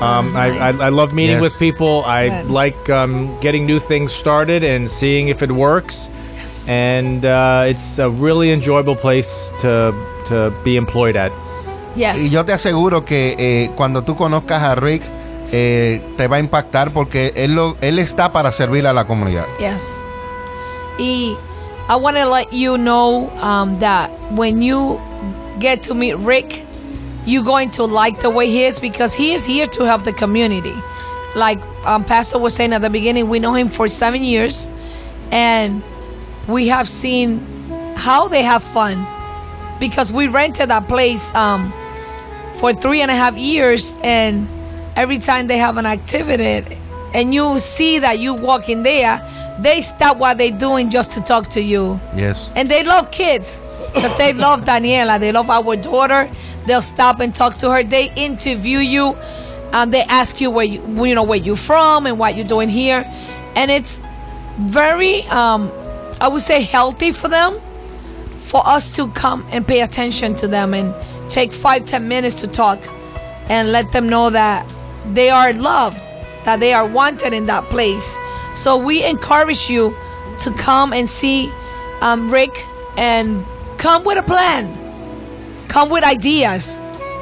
Um, 0.00 0.36
I, 0.36 0.50
Nice. 0.50 0.80
I, 0.80 0.86
I 0.86 0.88
love 0.90 1.14
meeting 1.14 1.36
Yes. 1.36 1.42
with 1.42 1.58
people. 1.58 2.04
I 2.04 2.28
Good. 2.42 2.50
like 2.50 2.90
um, 2.90 3.30
getting 3.40 3.64
new 3.66 3.78
things 3.78 4.12
started 4.12 4.62
and 4.64 4.88
seeing 4.90 5.28
if 5.28 5.42
it 5.42 5.50
works. 5.50 6.08
Yes. 6.36 6.68
And 6.68 7.24
uh, 7.24 7.64
it's 7.66 7.98
a 7.98 8.08
really 8.10 8.50
enjoyable 8.52 8.94
place 8.96 9.52
to, 9.60 9.92
to 10.28 10.52
be 10.64 10.76
employed 10.76 11.16
at. 11.16 11.32
Yes. 11.96 12.20
Y 12.20 12.28
yo 12.28 12.44
te 12.44 12.52
aseguro 12.52 13.04
que 13.06 13.34
eh, 13.38 13.70
cuando 13.74 14.02
tú 14.02 14.16
conozcas 14.16 14.62
a 14.62 14.74
Rick, 14.74 15.02
eh, 15.50 16.00
te 16.18 16.26
va 16.28 16.36
a 16.36 16.40
impactar 16.40 16.90
porque 16.92 17.32
él, 17.36 17.54
lo, 17.54 17.76
él 17.80 17.98
está 17.98 18.32
para 18.32 18.52
servir 18.52 18.86
a 18.86 18.92
la 18.92 19.06
comunidad. 19.06 19.46
Yes. 19.58 20.02
Y 20.98 21.36
I 21.88 21.96
want 21.96 22.16
to 22.18 22.28
let 22.28 22.52
you 22.52 22.76
know 22.76 23.30
um, 23.42 23.78
that 23.80 24.10
when 24.34 24.60
you 24.60 24.98
get 25.58 25.82
to 25.84 25.94
meet 25.94 26.16
Rick, 26.18 26.64
you're 27.26 27.44
going 27.44 27.70
to 27.72 27.84
like 27.84 28.20
the 28.20 28.30
way 28.30 28.48
he 28.48 28.64
is 28.64 28.80
because 28.80 29.14
he 29.14 29.32
is 29.32 29.44
here 29.44 29.66
to 29.66 29.84
help 29.84 30.04
the 30.04 30.12
community. 30.12 30.74
Like 31.34 31.58
um, 31.84 32.04
Pastor 32.04 32.38
was 32.38 32.54
saying 32.54 32.72
at 32.72 32.80
the 32.80 32.90
beginning, 32.90 33.28
we 33.28 33.40
know 33.40 33.54
him 33.54 33.68
for 33.68 33.88
seven 33.88 34.22
years, 34.22 34.68
and 35.32 35.82
we 36.48 36.68
have 36.68 36.88
seen 36.88 37.40
how 37.96 38.28
they 38.28 38.42
have 38.42 38.62
fun 38.62 39.04
because 39.80 40.12
we 40.12 40.28
rented 40.28 40.70
that 40.70 40.88
place 40.88 41.34
um, 41.34 41.72
for 42.54 42.72
three 42.72 43.02
and 43.02 43.10
a 43.10 43.14
half 43.14 43.36
years, 43.36 43.94
and 44.02 44.48
every 44.94 45.18
time 45.18 45.46
they 45.46 45.58
have 45.58 45.76
an 45.76 45.84
activity, 45.86 46.78
and 47.12 47.34
you 47.34 47.58
see 47.58 47.98
that 47.98 48.18
you 48.18 48.34
walk 48.34 48.68
in 48.68 48.82
there, 48.82 49.20
they 49.58 49.80
stop 49.80 50.18
what 50.18 50.38
they're 50.38 50.50
doing 50.50 50.90
just 50.90 51.12
to 51.12 51.20
talk 51.20 51.48
to 51.48 51.60
you. 51.60 52.00
Yes. 52.14 52.50
And 52.54 52.68
they 52.68 52.82
love 52.84 53.10
kids 53.10 53.60
because 53.94 54.16
they 54.16 54.32
love 54.32 54.62
Daniela. 54.62 55.18
They 55.18 55.32
love 55.32 55.50
our 55.50 55.76
daughter. 55.76 56.30
They'll 56.66 56.82
stop 56.82 57.20
and 57.20 57.34
talk 57.34 57.54
to 57.58 57.70
her. 57.70 57.82
They 57.82 58.12
interview 58.14 58.78
you. 58.78 59.16
And 59.72 59.92
they 59.92 60.02
ask 60.02 60.40
you 60.40 60.50
where 60.50 60.64
you, 60.64 60.80
you 61.04 61.14
know, 61.14 61.24
where 61.24 61.38
you're 61.38 61.56
from 61.56 62.06
and 62.06 62.18
what 62.18 62.34
you're 62.36 62.46
doing 62.46 62.68
here. 62.68 63.04
And 63.56 63.70
it's 63.70 64.00
very, 64.58 65.22
um, 65.24 65.70
I 66.20 66.28
would 66.28 66.40
say, 66.40 66.62
healthy 66.62 67.12
for 67.12 67.28
them 67.28 67.60
for 68.36 68.62
us 68.66 68.94
to 68.96 69.08
come 69.08 69.44
and 69.50 69.66
pay 69.66 69.80
attention 69.82 70.34
to 70.36 70.48
them 70.48 70.72
and 70.72 70.94
take 71.28 71.52
five, 71.52 71.84
ten 71.84 72.08
minutes 72.08 72.36
to 72.36 72.46
talk 72.46 72.78
and 73.48 73.72
let 73.72 73.92
them 73.92 74.08
know 74.08 74.30
that 74.30 74.72
they 75.12 75.30
are 75.30 75.52
loved, 75.52 75.98
that 76.44 76.60
they 76.60 76.72
are 76.72 76.86
wanted 76.86 77.32
in 77.32 77.46
that 77.46 77.64
place. 77.64 78.16
So 78.54 78.76
we 78.76 79.04
encourage 79.04 79.68
you 79.68 79.94
to 80.38 80.52
come 80.52 80.92
and 80.92 81.08
see 81.08 81.50
um, 82.00 82.30
Rick 82.30 82.64
and 82.96 83.44
come 83.78 84.04
with 84.04 84.16
a 84.16 84.22
plan, 84.22 84.66
come 85.68 85.90
with 85.90 86.04
ideas, 86.04 86.78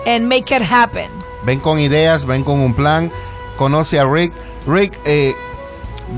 and 0.06 0.28
make 0.28 0.50
it 0.54 0.62
happen. 0.62 1.10
Ven 1.44 1.60
con 1.60 1.78
ideas, 1.78 2.24
ven 2.26 2.44
con 2.44 2.60
un 2.60 2.74
plan. 2.74 3.10
Conoce 3.58 3.98
a 3.98 4.06
Rick. 4.06 4.32
Rick, 4.66 4.98
eh, 5.04 5.34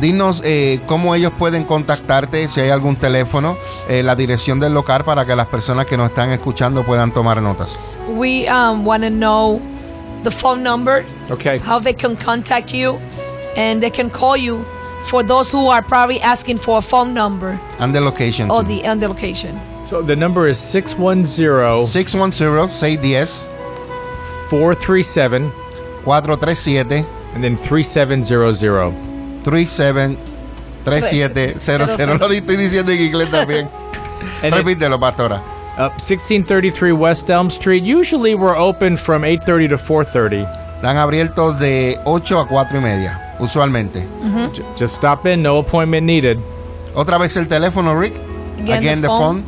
dinos 0.01 0.41
eh, 0.45 0.81
cómo 0.87 1.15
ellos 1.15 1.33
pueden 1.39 1.65
contactarte, 1.65 2.49
si 2.49 2.61
hay 2.61 2.71
algún 2.71 2.97
teléfono, 2.97 3.57
eh, 3.89 4.03
la 4.03 4.15
dirección 4.15 4.61
del 4.61 4.73
local 4.75 5.05
para 5.05 5.25
que 5.25 5.35
las 5.35 5.47
personas 5.49 5.87
que 5.87 5.97
nos 5.97 6.11
están 6.11 6.31
escuchando 6.31 6.85
puedan 6.85 7.11
tomar 7.12 7.41
notas. 7.43 7.79
We 8.09 8.49
um, 8.49 8.85
want 8.85 9.03
to 9.03 9.11
know 9.11 9.61
the 10.23 10.31
phone 10.31 10.62
number, 10.62 11.05
Okay. 11.31 11.59
how 11.59 11.81
they 11.81 11.93
can 11.95 12.17
contact 12.17 12.73
you, 12.73 12.99
and 13.57 13.81
they 13.81 13.91
can 13.91 14.11
call 14.11 14.37
you 14.37 14.65
for 15.07 15.25
those 15.25 15.51
who 15.53 15.69
are 15.71 15.83
probably 15.83 16.21
asking 16.21 16.59
for 16.59 16.79
a 16.79 16.83
phone 16.83 17.12
number 17.15 17.59
And 17.81 17.93
the 17.95 18.01
location. 18.01 18.49
or 18.51 18.62
too. 18.62 18.69
the 18.69 18.85
and 18.85 19.01
the 19.03 19.09
location. 19.09 19.59
So 19.88 20.03
the 20.03 20.16
number 20.16 20.46
is 20.49 20.59
610 20.59 21.87
610-610 21.87 23.49
437 24.51 25.51
437 26.05 27.05
and 27.35 27.44
then 27.44 27.57
3700. 27.57 28.92
373700. 29.44 32.18
Lo 32.20 32.29
estoy 32.33 32.57
diciendo 32.57 32.92
en 32.92 33.01
inglés 33.03 33.31
también. 33.31 33.68
And 34.42 34.55
Repítelo, 34.55 34.99
pastora. 34.99 35.37
uh, 35.79 35.90
1633 35.99 36.92
West 36.92 37.29
Elm 37.31 37.49
Street. 37.51 37.83
Usually 37.85 38.35
we're 38.35 38.57
open 38.57 38.96
from 38.96 39.22
8:30 39.25 39.68
to 39.70 39.77
4:30. 39.79 40.46
Están 40.77 40.96
abiertos 40.96 41.59
de 41.59 41.99
8 42.05 42.38
a 42.40 42.46
4 42.46 42.79
y 42.79 42.83
media, 42.83 43.35
usualmente. 43.38 44.07
J- 44.53 44.62
Just 44.77 44.94
stop 44.96 45.27
in, 45.27 45.42
no 45.42 45.59
appointment 45.59 46.07
needed. 46.07 46.38
Otra 46.94 47.18
vez 47.18 47.37
el 47.37 47.46
teléfono, 47.46 47.94
Rick. 47.99 48.14
Again, 48.62 49.01
the 49.03 49.09
phone. 49.09 49.44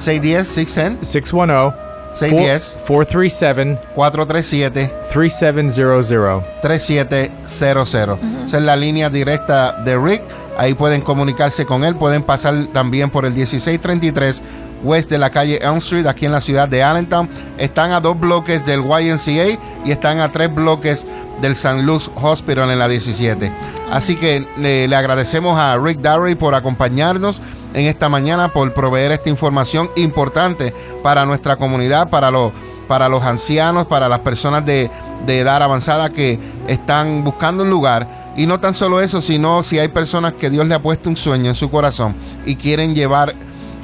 610 0.00 0.48
610 0.48 1.04
610 1.04 1.90
610 2.12 2.78
437 2.84 3.78
437 3.94 4.90
3700. 5.12 6.44
3700. 6.62 8.18
Esa 8.46 8.56
es 8.56 8.62
la 8.62 8.76
línea 8.76 9.10
directa 9.10 9.72
de 9.84 9.96
Rick. 9.96 10.22
Ahí 10.58 10.74
pueden 10.74 11.00
comunicarse 11.02 11.64
con 11.64 11.84
él. 11.84 11.94
Pueden 11.94 12.22
pasar 12.22 12.66
también 12.72 13.10
por 13.10 13.24
el 13.24 13.32
1633 13.32 14.42
West 14.82 15.10
de 15.10 15.18
la 15.18 15.30
calle 15.30 15.58
Elm 15.62 15.76
Street, 15.76 16.06
aquí 16.06 16.26
en 16.26 16.32
la 16.32 16.40
ciudad 16.40 16.68
de 16.68 16.82
Allentown. 16.82 17.28
Están 17.58 17.92
a 17.92 18.00
dos 18.00 18.18
bloques 18.18 18.64
del 18.66 18.80
YNCA 18.80 19.58
y 19.84 19.90
están 19.90 20.20
a 20.20 20.32
tres 20.32 20.52
bloques 20.52 21.04
del 21.40 21.54
San 21.54 21.86
Luke's 21.86 22.10
Hospital 22.14 22.70
en 22.70 22.78
la 22.78 22.88
17. 22.88 23.52
Así 23.90 24.16
que 24.16 24.46
le, 24.58 24.88
le 24.88 24.96
agradecemos 24.96 25.58
a 25.58 25.76
Rick 25.78 26.00
Darry 26.00 26.34
por 26.34 26.54
acompañarnos 26.54 27.40
en 27.74 27.86
esta 27.86 28.08
mañana, 28.08 28.48
por 28.52 28.72
proveer 28.74 29.12
esta 29.12 29.28
información 29.30 29.90
importante 29.96 30.72
para 31.02 31.24
nuestra 31.26 31.56
comunidad, 31.56 32.10
para 32.10 32.30
los 32.30 32.52
para 32.88 33.08
los 33.08 33.22
ancianos, 33.22 33.86
para 33.86 34.08
las 34.08 34.18
personas 34.18 34.66
de, 34.66 34.90
de 35.24 35.38
edad 35.38 35.62
avanzada 35.62 36.10
que 36.10 36.40
están 36.66 37.22
buscando 37.22 37.62
un 37.62 37.70
lugar. 37.70 38.32
Y 38.36 38.46
no 38.46 38.58
tan 38.58 38.74
solo 38.74 39.00
eso, 39.00 39.22
sino 39.22 39.62
si 39.62 39.78
hay 39.78 39.86
personas 39.88 40.32
que 40.32 40.50
Dios 40.50 40.66
le 40.66 40.74
ha 40.74 40.80
puesto 40.82 41.08
un 41.08 41.16
sueño 41.16 41.48
en 41.48 41.54
su 41.54 41.70
corazón 41.70 42.16
y 42.46 42.56
quieren 42.56 42.94
llevar 42.96 43.34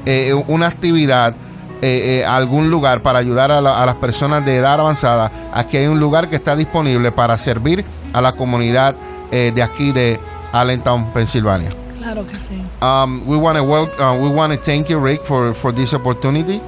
eh, 0.06 0.34
una 0.48 0.66
actividad 0.66 1.34
eh, 1.82 2.20
eh, 2.22 2.24
a 2.24 2.34
algún 2.36 2.68
lugar 2.68 3.00
para 3.02 3.20
ayudar 3.20 3.52
a, 3.52 3.60
la- 3.60 3.80
a 3.80 3.86
las 3.86 3.94
personas 3.96 4.44
de 4.44 4.56
edad 4.56 4.80
avanzada, 4.80 5.30
aquí 5.54 5.76
hay 5.76 5.86
un 5.86 6.00
lugar 6.00 6.28
que 6.28 6.34
está 6.34 6.56
disponible 6.56 7.12
para 7.12 7.38
servir 7.38 7.84
a 8.12 8.20
la 8.20 8.32
comunidad 8.32 8.96
eh, 9.30 9.52
de 9.54 9.62
aquí 9.62 9.92
de 9.92 10.18
Allentown, 10.52 11.12
Pensilvania. 11.12 11.68
Claro 12.06 12.24
que 12.24 12.38
sí. 12.38 12.62
Um, 12.80 13.26
we 13.26 13.36
want 13.36 13.58
to 13.58 13.64
wel- 13.64 13.90
uh, 14.00 14.16
we 14.16 14.28
want 14.28 14.52
to 14.52 14.58
thank 14.58 14.88
you, 14.88 14.96
Rick, 15.00 15.26
for 15.26 15.52
for 15.54 15.72
this 15.72 15.92
opportunity. 15.92 16.60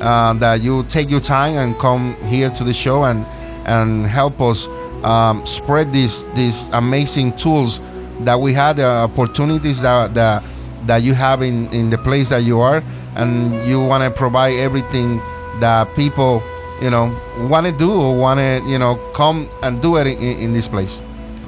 Uh, 0.00 0.32
that 0.34 0.60
you 0.60 0.84
take 0.84 1.10
your 1.10 1.18
time 1.20 1.56
and 1.56 1.76
come 1.78 2.14
here 2.26 2.50
to 2.50 2.62
the 2.62 2.72
show 2.72 3.02
and 3.02 3.26
and 3.64 4.06
help 4.06 4.40
us 4.40 4.68
um, 5.02 5.44
spread 5.44 5.92
these 5.92 6.24
these 6.36 6.68
amazing 6.72 7.32
tools 7.32 7.80
that 8.20 8.38
we 8.38 8.52
had, 8.52 8.76
the 8.76 8.86
opportunities 8.86 9.80
that 9.80 10.14
that 10.14 10.44
that 10.86 11.02
you 11.02 11.14
have 11.14 11.42
in 11.42 11.66
in 11.72 11.90
the 11.90 11.98
place 11.98 12.28
that 12.28 12.44
you 12.44 12.60
are, 12.60 12.80
and 13.16 13.66
you 13.66 13.82
want 13.84 14.04
to 14.04 14.10
provide 14.10 14.54
everything 14.54 15.20
that 15.58 15.88
people 15.96 16.40
you 16.80 16.90
know 16.90 17.10
want 17.50 17.66
to 17.66 17.72
do 17.72 17.90
or 17.90 18.16
want 18.16 18.38
to 18.38 18.62
you 18.70 18.78
know 18.78 18.94
come 19.14 19.48
and 19.64 19.82
do 19.82 19.96
it 19.96 20.06
in, 20.06 20.38
in 20.38 20.52
this 20.52 20.68
place. 20.68 21.00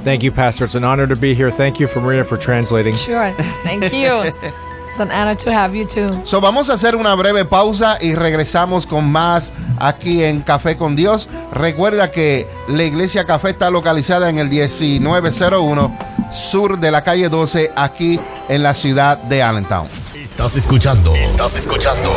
Thank 0.04 0.22
you, 0.22 0.32
Pastor. 0.32 0.64
It's 0.64 0.74
an 0.74 0.84
honor 0.84 1.06
to 1.06 1.16
be 1.16 1.34
here. 1.34 1.50
Thank 1.50 1.80
you 1.80 1.86
for 1.86 2.00
Marina 2.00 2.24
for 2.24 2.36
translating. 2.36 2.94
Sure. 2.94 3.32
Thank 3.62 3.92
you. 3.92 4.32
it's 4.88 5.00
an 5.00 5.10
honor 5.10 5.34
to 5.34 5.52
have 5.52 5.74
you 5.74 5.84
too. 5.84 6.08
So, 6.24 6.40
vamos 6.40 6.70
a 6.70 6.74
hacer 6.74 6.96
una 6.96 7.14
breve 7.14 7.44
pausa 7.44 7.98
y 8.00 8.14
regresamos 8.14 8.86
con 8.86 9.10
más 9.10 9.52
aquí 9.78 10.24
en 10.24 10.40
Café 10.40 10.76
con 10.76 10.96
Dios. 10.96 11.28
Recuerda 11.52 12.10
que 12.10 12.46
la 12.68 12.84
Iglesia 12.84 13.24
Café 13.24 13.50
está 13.50 13.70
localizada 13.70 14.28
en 14.28 14.38
el 14.38 14.48
1901 14.48 15.98
sur 16.32 16.78
de 16.78 16.90
la 16.90 17.02
calle 17.02 17.28
12 17.28 17.72
aquí 17.76 18.18
en 18.48 18.62
la 18.62 18.74
ciudad 18.74 19.18
de 19.18 19.42
Allentown. 19.42 19.88
Estás 20.14 20.56
escuchando. 20.56 21.14
Estás 21.14 21.56
escuchando. 21.56 22.10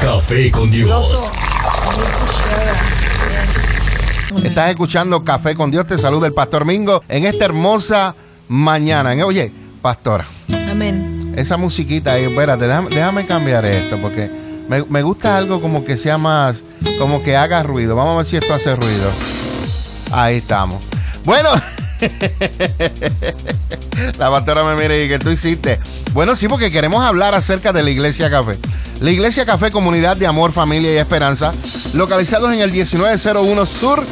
Café 0.00 0.50
con 0.50 0.70
Dios. 0.70 1.30
Estás 4.42 4.70
escuchando 4.70 5.24
Café 5.24 5.54
con 5.54 5.70
Dios. 5.70 5.86
Te 5.86 5.98
saluda 5.98 6.26
el 6.26 6.32
Pastor 6.32 6.64
Mingo 6.64 7.02
en 7.08 7.24
esta 7.24 7.44
hermosa 7.44 8.14
mañana. 8.48 9.12
Oye, 9.24 9.52
pastora, 9.80 10.26
Amén. 10.70 11.34
esa 11.36 11.56
musiquita 11.56 12.12
ahí, 12.14 12.24
espérate, 12.24 12.66
déjame, 12.66 12.90
déjame 12.90 13.26
cambiar 13.26 13.64
esto 13.64 13.98
porque 14.00 14.30
me, 14.68 14.84
me 14.84 15.02
gusta 15.02 15.36
algo 15.36 15.60
como 15.60 15.84
que 15.84 15.96
sea 15.96 16.18
más, 16.18 16.64
como 16.98 17.22
que 17.22 17.36
haga 17.36 17.62
ruido. 17.62 17.96
Vamos 17.96 18.14
a 18.14 18.16
ver 18.18 18.26
si 18.26 18.36
esto 18.36 18.54
hace 18.54 18.74
ruido. 18.74 19.10
Ahí 20.12 20.36
estamos. 20.36 20.78
Bueno, 21.24 21.48
la 24.18 24.30
pastora 24.30 24.64
me 24.64 24.74
mira 24.74 24.96
y 24.96 25.08
que 25.08 25.18
tú 25.18 25.30
hiciste. 25.30 25.78
Bueno, 26.12 26.36
sí, 26.36 26.48
porque 26.48 26.70
queremos 26.70 27.04
hablar 27.04 27.34
acerca 27.34 27.72
de 27.72 27.82
la 27.82 27.90
Iglesia 27.90 28.30
Café. 28.30 28.58
La 29.00 29.10
Iglesia 29.10 29.44
Café, 29.44 29.70
comunidad 29.70 30.16
de 30.16 30.26
amor, 30.26 30.52
familia 30.52 30.92
y 30.92 30.96
esperanza, 30.96 31.52
localizados 31.94 32.52
en 32.52 32.60
el 32.60 32.70
1901 32.70 33.66
sur 33.66 34.04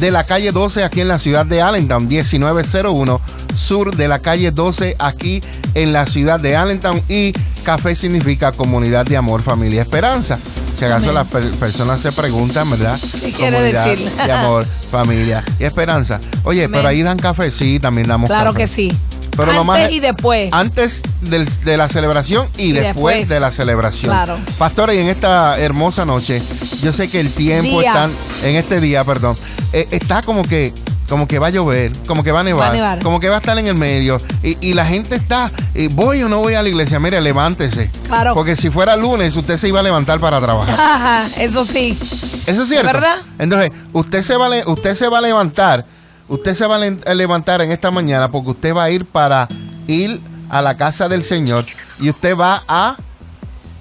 de 0.00 0.10
la 0.10 0.24
calle 0.24 0.50
12 0.50 0.82
aquí 0.82 1.02
en 1.02 1.08
la 1.08 1.18
ciudad 1.18 1.44
de 1.44 1.60
Allentown. 1.60 2.08
1901 2.08 3.20
sur 3.54 3.94
de 3.94 4.08
la 4.08 4.20
calle 4.20 4.50
12 4.50 4.96
aquí 4.98 5.40
en 5.74 5.92
la 5.92 6.06
ciudad 6.06 6.40
de 6.40 6.56
Allentown. 6.56 7.02
Y 7.08 7.32
café 7.64 7.94
significa 7.94 8.52
comunidad 8.52 9.04
de 9.04 9.16
amor, 9.16 9.42
familia 9.42 9.76
y 9.76 9.80
esperanza. 9.80 10.38
Si 10.80 10.86
acaso 10.86 11.12
las 11.12 11.26
per- 11.28 11.50
personas 11.52 12.00
se 12.00 12.10
preguntan, 12.10 12.70
¿verdad? 12.70 12.98
¿Qué 13.22 13.32
quiere 13.32 13.56
Comunidad 13.58 13.84
decir? 13.86 14.10
De 14.10 14.32
amor, 14.32 14.64
familia 14.90 15.44
y 15.58 15.64
esperanza. 15.64 16.18
Oye, 16.44 16.64
Amén. 16.64 16.78
pero 16.78 16.88
ahí 16.88 17.02
dan 17.02 17.18
café, 17.18 17.50
sí, 17.50 17.78
también 17.78 18.08
damos 18.08 18.28
Claro 18.30 18.52
café. 18.52 18.62
que 18.62 18.66
sí. 18.66 18.90
Pero 19.36 19.52
lo 19.52 19.60
Antes 19.60 19.66
más- 19.84 19.92
y 19.92 20.00
después. 20.00 20.48
Antes 20.52 21.02
del- 21.20 21.46
de 21.64 21.76
la 21.76 21.88
celebración 21.90 22.46
y, 22.56 22.62
Y 22.70 22.72
después, 22.72 22.94
después. 22.94 23.28
de 23.28 23.40
la 23.40 23.52
celebración. 23.52 24.10
Claro. 24.10 24.38
Pastora, 24.58 24.94
y 24.94 24.98
en 24.98 25.08
esta 25.08 25.58
hermosa 25.58 26.04
noche, 26.06 26.42
yo 26.82 26.92
sé 26.94 27.08
que 27.08 27.20
el 27.20 27.30
tiempo 27.30 27.80
Día. 27.80 27.90
está, 28.06 28.48
en 28.48 28.56
este 28.56 28.80
día, 28.80 29.04
perdón, 29.04 29.36
eh, 29.74 29.86
está 29.90 30.22
como 30.22 30.42
que, 30.42 30.72
como 31.10 31.26
que 31.28 31.38
va 31.40 31.48
a 31.48 31.50
llover, 31.50 31.90
como 32.06 32.22
que 32.22 32.30
va 32.30 32.40
a 32.40 32.44
nevar, 32.44 32.68
Va 32.68 32.72
a 32.72 32.76
nevar. 32.76 33.02
como 33.02 33.18
que 33.18 33.28
va 33.28 33.34
a 33.34 33.38
estar 33.40 33.58
en 33.58 33.66
el 33.66 33.74
medio. 33.74 34.18
Y, 34.42 34.56
y 34.66 34.74
la 34.74 34.86
gente 34.86 35.16
está, 35.16 35.50
eh, 35.74 35.88
voy 35.90 36.22
o 36.22 36.28
no 36.28 36.38
voy 36.38 36.54
a 36.54 36.62
la 36.62 36.68
iglesia, 36.68 37.00
mire, 37.00 37.20
levántese. 37.20 37.90
Claro. 38.06 38.32
Porque 38.32 38.54
si 38.54 38.70
fuera 38.70 38.94
lunes, 38.96 39.36
usted 39.36 39.56
se 39.58 39.66
iba 39.68 39.80
a 39.80 39.82
levantar 39.82 40.20
para 40.20 40.40
trabajar. 40.40 40.74
Ajá, 40.80 41.26
eso 41.38 41.64
sí. 41.64 41.98
Eso 42.46 42.62
es 42.62 42.68
cierto. 42.68 42.86
¿Verdad? 42.92 43.16
Entonces, 43.38 43.72
usted 43.92 44.22
se 44.22 44.36
va 44.36 44.48
usted 44.66 44.94
se 44.94 45.08
va 45.08 45.18
a 45.18 45.20
levantar, 45.20 45.84
usted 46.28 46.54
se 46.54 46.66
va 46.66 46.76
a 46.76 47.14
levantar 47.14 47.60
en 47.60 47.72
esta 47.72 47.90
mañana 47.90 48.30
porque 48.30 48.50
usted 48.50 48.74
va 48.74 48.84
a 48.84 48.90
ir 48.90 49.04
para 49.04 49.48
ir 49.88 50.20
a 50.48 50.62
la 50.62 50.76
casa 50.76 51.08
del 51.08 51.24
Señor 51.24 51.66
y 52.00 52.08
usted 52.08 52.36
va 52.36 52.62
a 52.68 52.96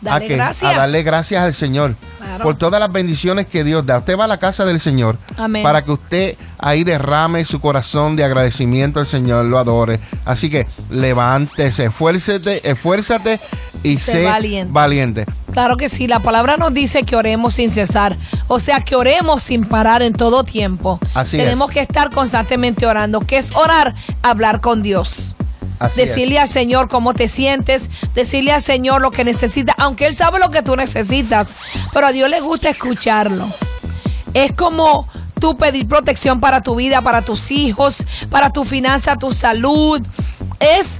Dale 0.02 0.26
¿a 0.26 0.28
qué? 0.28 0.36
gracias. 0.36 0.74
A 0.74 0.78
darle 0.80 1.04
gracias 1.04 1.44
al 1.44 1.54
Señor 1.54 1.96
Claro. 2.20 2.44
por 2.44 2.58
todas 2.58 2.80
las 2.80 2.92
bendiciones 2.92 3.48
que 3.48 3.64
Dios 3.64 3.86
da. 3.86 4.00
Usted 4.00 4.18
va 4.18 4.26
a 4.26 4.28
la 4.28 4.38
casa 4.38 4.66
del 4.66 4.80
Señor 4.80 5.18
Amén. 5.38 5.64
para 5.64 5.84
que 5.84 5.92
usted 5.92 6.36
ahí 6.58 6.84
derrame 6.84 7.44
su 7.46 7.60
corazón 7.60 8.16
de 8.16 8.24
agradecimiento 8.24 9.00
al 9.00 9.06
Señor, 9.08 9.46
lo 9.46 9.58
adore. 9.58 10.00
Así 10.26 10.50
que 10.50 10.68
levántese, 10.90 11.86
esfuérzate, 11.86 12.70
esfuérzate 12.70 13.40
y 13.84 13.98
Sé 13.98 14.12
sé 14.12 14.24
valiente. 14.26 14.72
valiente. 14.74 15.26
Claro 15.54 15.78
que 15.78 15.90
sí, 15.90 16.08
la 16.08 16.20
palabra 16.20 16.58
nos 16.58 16.74
dice 16.74 17.04
que 17.04 17.16
oremos 17.16 17.56
sin 17.56 17.72
cesar, 17.72 18.18
o 18.48 18.60
sea, 18.60 18.82
que 18.82 18.96
oremos 18.96 19.42
sin 19.42 19.66
parar 19.66 20.02
en 20.04 20.14
todo 20.14 20.44
tiempo. 20.44 21.00
Así 21.16 21.38
Tenemos 21.38 21.70
es. 21.70 21.74
que 21.74 21.80
estar 21.82 22.10
constantemente 22.12 22.86
orando. 22.86 23.22
¿Qué 23.22 23.38
es 23.38 23.52
orar? 23.56 23.96
Hablar 24.22 24.62
con 24.62 24.84
Dios. 24.84 25.36
Decirle 25.96 26.40
al 26.40 26.48
Señor 26.48 26.90
cómo 26.90 27.14
te 27.14 27.28
sientes, 27.28 27.90
decirle 28.14 28.52
al 28.52 28.62
Señor 28.62 29.02
lo 29.02 29.12
que 29.12 29.24
necesitas, 29.24 29.76
aunque 29.78 30.08
Él 30.08 30.14
sabe 30.14 30.40
lo 30.40 30.52
que 30.52 30.62
tú 30.62 30.76
necesitas, 30.76 31.56
pero 31.94 32.08
a 32.08 32.12
Dios 32.12 32.30
le 32.30 32.42
gusta 32.42 32.70
escucharlo. 32.70 33.48
Es 34.34 34.52
como 34.54 35.08
tú 35.40 35.58
pedir 35.58 35.88
protección 35.88 36.40
para 36.40 36.62
tu 36.62 36.76
vida, 36.76 37.02
para 37.02 37.22
tus 37.22 37.52
hijos, 37.52 38.04
para 38.30 38.52
tu 38.52 38.66
finanza, 38.66 39.16
tu 39.16 39.32
salud. 39.32 40.02
Es 40.60 41.00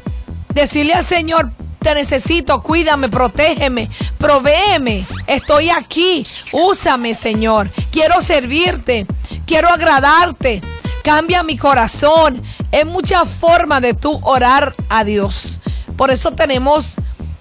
decirle 0.54 0.94
al 0.94 1.04
Señor, 1.04 1.52
te 1.80 1.94
necesito, 1.94 2.62
cuídame, 2.62 3.10
protégeme, 3.10 3.90
provéeme. 4.18 5.06
Estoy 5.28 5.70
aquí, 5.70 6.26
úsame, 6.52 7.14
Señor. 7.14 7.70
Quiero 7.92 8.22
servirte, 8.22 9.06
quiero 9.46 9.70
agradarte. 9.70 10.62
Cambia 11.10 11.42
mi 11.42 11.58
corazón. 11.58 12.40
Es 12.72 12.86
mucha 12.86 13.26
forma 13.26 13.82
de 13.82 13.96
tú 13.96 14.20
orar 14.22 14.76
a 14.90 15.04
Dios. 15.04 15.60
Por 15.98 16.12
eso 16.12 16.34
tenemos 16.34 16.98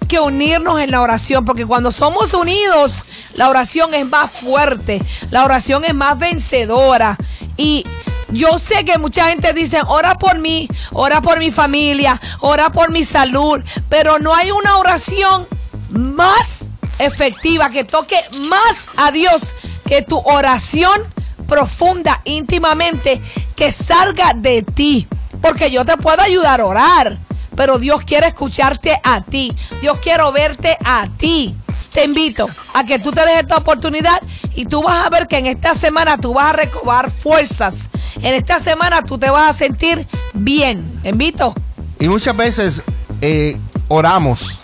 que 0.07 0.19
unirnos 0.19 0.81
en 0.81 0.89
la 0.89 1.01
oración, 1.01 1.45
porque 1.45 1.67
cuando 1.67 1.91
somos 1.91 2.33
unidos, 2.33 3.03
la 3.35 3.47
oración 3.47 3.93
es 3.93 4.07
más 4.07 4.31
fuerte, 4.31 4.99
la 5.29 5.45
oración 5.45 5.85
es 5.85 5.93
más 5.93 6.17
vencedora. 6.17 7.15
Y 7.57 7.85
yo 8.29 8.57
sé 8.57 8.85
que 8.85 8.97
mucha 8.97 9.29
gente 9.29 9.53
dice, 9.53 9.81
ora 9.85 10.15
por 10.15 10.39
mí, 10.39 10.67
ora 10.91 11.21
por 11.21 11.37
mi 11.37 11.51
familia, 11.51 12.19
ora 12.39 12.71
por 12.71 12.89
mi 12.89 13.03
salud, 13.03 13.61
pero 13.87 14.17
no 14.17 14.33
hay 14.33 14.49
una 14.49 14.77
oración 14.77 15.45
más 15.91 16.71
efectiva 16.97 17.69
que 17.69 17.83
toque 17.83 18.19
más 18.49 18.87
a 18.97 19.11
Dios 19.11 19.53
que 19.87 20.01
tu 20.01 20.17
oración 20.17 21.18
profunda, 21.49 22.21
íntimamente, 22.23 23.19
que 23.55 23.71
salga 23.71 24.33
de 24.35 24.61
ti. 24.61 25.07
Porque 25.41 25.71
yo 25.71 25.83
te 25.83 25.97
puedo 25.97 26.21
ayudar 26.21 26.61
a 26.61 26.65
orar 26.65 27.19
pero 27.59 27.77
Dios 27.77 28.03
quiere 28.05 28.27
escucharte 28.27 28.97
a 29.03 29.19
ti. 29.19 29.53
Dios 29.81 29.97
quiere 30.01 30.23
verte 30.31 30.77
a 30.85 31.09
ti. 31.17 31.53
Te 31.91 32.05
invito 32.05 32.47
a 32.73 32.85
que 32.85 32.99
tú 32.99 33.11
te 33.11 33.19
des 33.25 33.41
esta 33.41 33.57
oportunidad 33.57 34.21
y 34.55 34.63
tú 34.63 34.81
vas 34.81 35.05
a 35.05 35.09
ver 35.09 35.27
que 35.27 35.39
en 35.39 35.47
esta 35.47 35.75
semana 35.75 36.17
tú 36.17 36.33
vas 36.33 36.51
a 36.51 36.53
recobrar 36.53 37.11
fuerzas. 37.11 37.89
En 38.21 38.33
esta 38.33 38.59
semana 38.59 39.03
tú 39.03 39.17
te 39.17 39.29
vas 39.29 39.49
a 39.49 39.51
sentir 39.51 40.07
bien. 40.33 41.01
Te 41.03 41.09
invito. 41.09 41.53
Y 41.99 42.07
muchas 42.07 42.37
veces 42.37 42.81
eh, 43.19 43.59
oramos, 43.89 44.57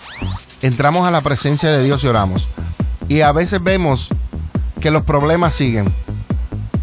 entramos 0.62 1.06
a 1.06 1.10
la 1.10 1.20
presencia 1.20 1.68
de 1.68 1.82
Dios 1.82 2.02
y 2.02 2.06
oramos. 2.06 2.46
Y 3.08 3.20
a 3.20 3.30
veces 3.32 3.62
vemos 3.62 4.08
que 4.80 4.90
los 4.90 5.02
problemas 5.02 5.54
siguen. 5.54 5.92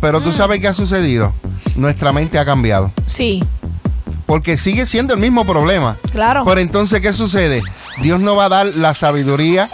Pero 0.04 0.20
tú 0.20 0.30
mm. 0.30 0.34
sabes 0.34 0.60
qué 0.60 0.68
ha 0.68 0.74
sucedido. 0.74 1.34
Nuestra 1.78 2.12
mente 2.12 2.38
ha 2.38 2.44
cambiado. 2.44 2.92
Sí 3.06 3.42
porque 4.26 4.58
sigue 4.58 4.88
siendo 4.88 5.14
el 5.14 5.20
mismo 5.20 5.46
problema. 5.46 5.96
Claro. 6.12 6.44
Pero 6.46 6.60
entonces, 6.60 7.02
¿qué 7.02 7.14
sucede? 7.14 7.62
Dios 8.02 8.20
no 8.20 8.36
va 8.36 8.46
a 8.46 8.50
dar 8.50 8.66
la 8.78 8.96
sabiduría. 8.96 9.68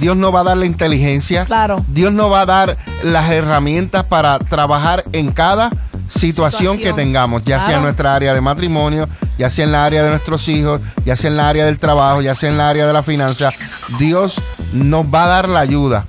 Dios 0.00 0.16
no 0.16 0.30
va 0.30 0.40
a 0.40 0.44
dar 0.44 0.56
la 0.56 0.66
inteligencia. 0.66 1.44
Claro. 1.46 1.84
Dios 1.88 2.12
no 2.12 2.30
va 2.30 2.42
a 2.42 2.46
dar 2.46 2.78
las 3.02 3.28
herramientas 3.30 4.04
para 4.04 4.38
trabajar 4.38 5.04
en 5.12 5.32
cada 5.32 5.70
situación, 6.08 6.78
que 6.78 6.92
tengamos, 6.92 7.42
ya 7.44 7.60
sea 7.60 7.76
en 7.76 7.82
nuestra 7.82 8.14
área 8.14 8.34
de 8.34 8.40
matrimonio, 8.40 9.08
ya 9.36 9.50
sea 9.50 9.64
en 9.64 9.72
la 9.72 9.84
área 9.84 10.04
de 10.04 10.10
nuestros 10.10 10.48
hijos, 10.48 10.80
ya 11.04 11.16
sea 11.16 11.30
en 11.30 11.36
la 11.36 11.48
área 11.48 11.66
del 11.66 11.78
trabajo, 11.78 12.22
ya 12.22 12.36
sea 12.36 12.50
en 12.50 12.56
la 12.56 12.68
área 12.68 12.86
de 12.86 12.92
la 12.92 13.02
finanza. 13.02 13.50
Dios 13.98 14.36
nos 14.74 15.06
va 15.12 15.24
a 15.24 15.26
dar 15.26 15.48
la 15.48 15.60
ayuda. 15.60 16.06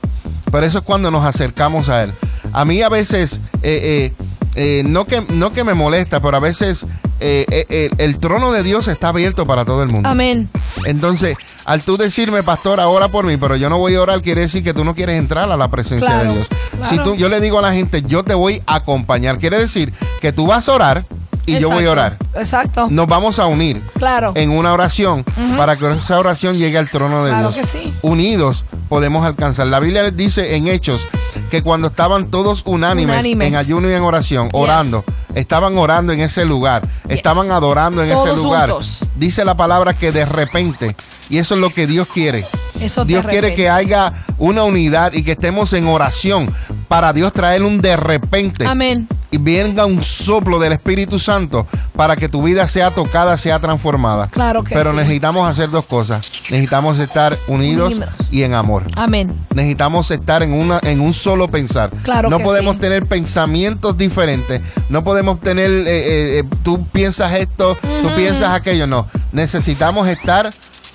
Pero 0.51 0.65
eso 0.65 0.79
es 0.79 0.83
cuando 0.83 1.11
nos 1.11 1.25
acercamos 1.25 1.89
a 1.89 2.03
Él. 2.03 2.13
A 2.53 2.65
mí 2.65 2.81
a 2.81 2.89
veces, 2.89 3.39
eh, 3.61 4.13
eh, 4.17 4.25
eh, 4.55 4.83
no, 4.85 5.05
que, 5.05 5.25
no 5.29 5.53
que 5.53 5.63
me 5.63 5.73
molesta, 5.73 6.21
pero 6.21 6.37
a 6.37 6.39
veces 6.39 6.85
el 7.19 8.17
trono 8.19 8.51
de 8.51 8.63
Dios 8.63 8.87
está 8.87 9.09
abierto 9.09 9.45
para 9.45 9.65
todo 9.65 9.83
el 9.83 9.89
mundo. 9.89 10.07
Amén. 10.07 10.49
Entonces, 10.85 11.35
al 11.65 11.83
tú 11.83 11.97
decirme, 11.97 12.43
pastor, 12.43 12.79
ora 12.79 13.09
por 13.09 13.25
mí, 13.25 13.37
pero 13.37 13.55
yo 13.55 13.69
no 13.69 13.77
voy 13.77 13.95
a 13.95 14.01
orar, 14.01 14.21
quiere 14.21 14.41
decir 14.41 14.63
que 14.63 14.73
tú 14.73 14.85
no 14.85 14.95
quieres 14.95 15.19
entrar 15.19 15.51
a 15.51 15.57
la 15.57 15.67
presencia 15.69 16.19
de 16.19 16.33
Dios. 16.33 16.47
Si 16.89 16.97
tú, 16.99 17.15
yo 17.15 17.29
le 17.29 17.41
digo 17.41 17.59
a 17.59 17.61
la 17.61 17.73
gente, 17.73 18.03
yo 18.03 18.23
te 18.23 18.33
voy 18.33 18.63
a 18.65 18.75
acompañar, 18.75 19.37
quiere 19.37 19.59
decir 19.59 19.93
que 20.21 20.31
tú 20.31 20.47
vas 20.47 20.69
a 20.69 20.73
orar 20.73 21.05
y 21.45 21.59
yo 21.59 21.69
voy 21.69 21.85
a 21.85 21.91
orar. 21.91 22.17
Exacto. 22.35 22.87
Nos 22.89 23.07
vamos 23.07 23.39
a 23.39 23.47
unir 23.47 23.81
claro. 23.97 24.33
en 24.35 24.51
una 24.51 24.73
oración 24.73 25.23
para 25.57 25.75
que 25.75 25.91
esa 25.91 26.19
oración 26.19 26.57
llegue 26.57 26.77
al 26.77 26.89
trono 26.89 27.25
de 27.25 27.31
claro 27.31 27.51
Dios. 27.51 27.55
Que 27.55 27.65
sí. 27.65 27.93
Unidos 28.01 28.65
podemos 28.87 29.25
alcanzar. 29.25 29.67
La 29.67 29.79
Biblia 29.79 30.09
dice 30.11 30.55
en 30.55 30.67
Hechos 30.67 31.07
que 31.49 31.61
cuando 31.61 31.87
estaban 31.87 32.29
todos 32.29 32.63
unánimes, 32.65 33.25
en 33.25 33.55
ayuno 33.55 33.89
y 33.89 33.93
en 33.93 34.01
oración, 34.01 34.49
orando, 34.53 35.03
estaban 35.35 35.77
orando 35.77 36.13
en 36.13 36.21
ese 36.21 36.45
lugar, 36.45 36.87
estaban 37.07 37.51
adorando 37.51 38.03
en 38.03 38.11
ese 38.11 38.35
lugar. 38.35 38.73
Dice 39.15 39.45
la 39.45 39.55
palabra 39.55 39.93
que 39.93 40.11
de 40.11 40.25
repente, 40.25 40.95
y 41.29 41.37
eso 41.37 41.55
es 41.55 41.61
lo 41.61 41.69
que 41.69 41.87
Dios 41.87 42.07
quiere. 42.07 42.43
Dios 43.05 43.25
quiere 43.25 43.55
que 43.55 43.69
haya 43.69 44.13
una 44.37 44.63
unidad 44.63 45.13
y 45.13 45.23
que 45.23 45.33
estemos 45.33 45.73
en 45.73 45.87
oración 45.87 46.53
para 46.87 47.13
Dios 47.13 47.33
traer 47.33 47.63
un 47.63 47.81
de 47.81 47.97
repente. 47.97 48.65
Amén 48.65 49.07
y 49.31 49.37
venga 49.37 49.85
un 49.85 50.01
soplo 50.01 50.59
del 50.59 50.73
Espíritu 50.73 51.19
Santo 51.19 51.67
para 51.95 52.15
que 52.15 52.29
tu 52.29 52.43
vida 52.43 52.67
sea 52.67 52.91
tocada, 52.91 53.37
sea 53.37 53.59
transformada. 53.59 54.27
Claro 54.27 54.63
que 54.63 54.73
Pero 54.73 54.93
necesitamos 54.93 55.49
hacer 55.49 55.69
dos 55.69 55.85
cosas. 55.85 56.29
Necesitamos 56.49 56.99
estar 56.99 57.37
unidos 57.47 57.99
y 58.31 58.43
en 58.43 58.53
amor. 58.53 58.85
Amén. 58.95 59.35
Necesitamos 59.53 60.09
estar 60.11 60.43
en 60.43 60.53
una 60.53 60.79
en 60.83 61.01
un 61.01 61.13
solo 61.13 61.49
pensar. 61.49 61.91
Claro 62.03 62.29
no 62.29 62.39
podemos 62.39 62.79
tener 62.79 63.05
pensamientos 63.05 63.97
diferentes. 63.97 64.61
No 64.89 65.03
podemos 65.03 65.39
tener 65.39 65.69
eh, 65.69 65.85
eh, 65.87 66.39
eh, 66.39 66.43
tú 66.63 66.85
piensas 66.87 67.37
esto, 67.37 67.77
tú 68.01 68.15
piensas 68.15 68.53
aquello, 68.53 68.87
no. 68.87 69.07
Necesitamos 69.31 70.07
estar 70.07 70.49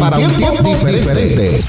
para 0.00 0.18
un 0.18 0.34
tiempo 0.34 0.76
diferente. 0.86 1.60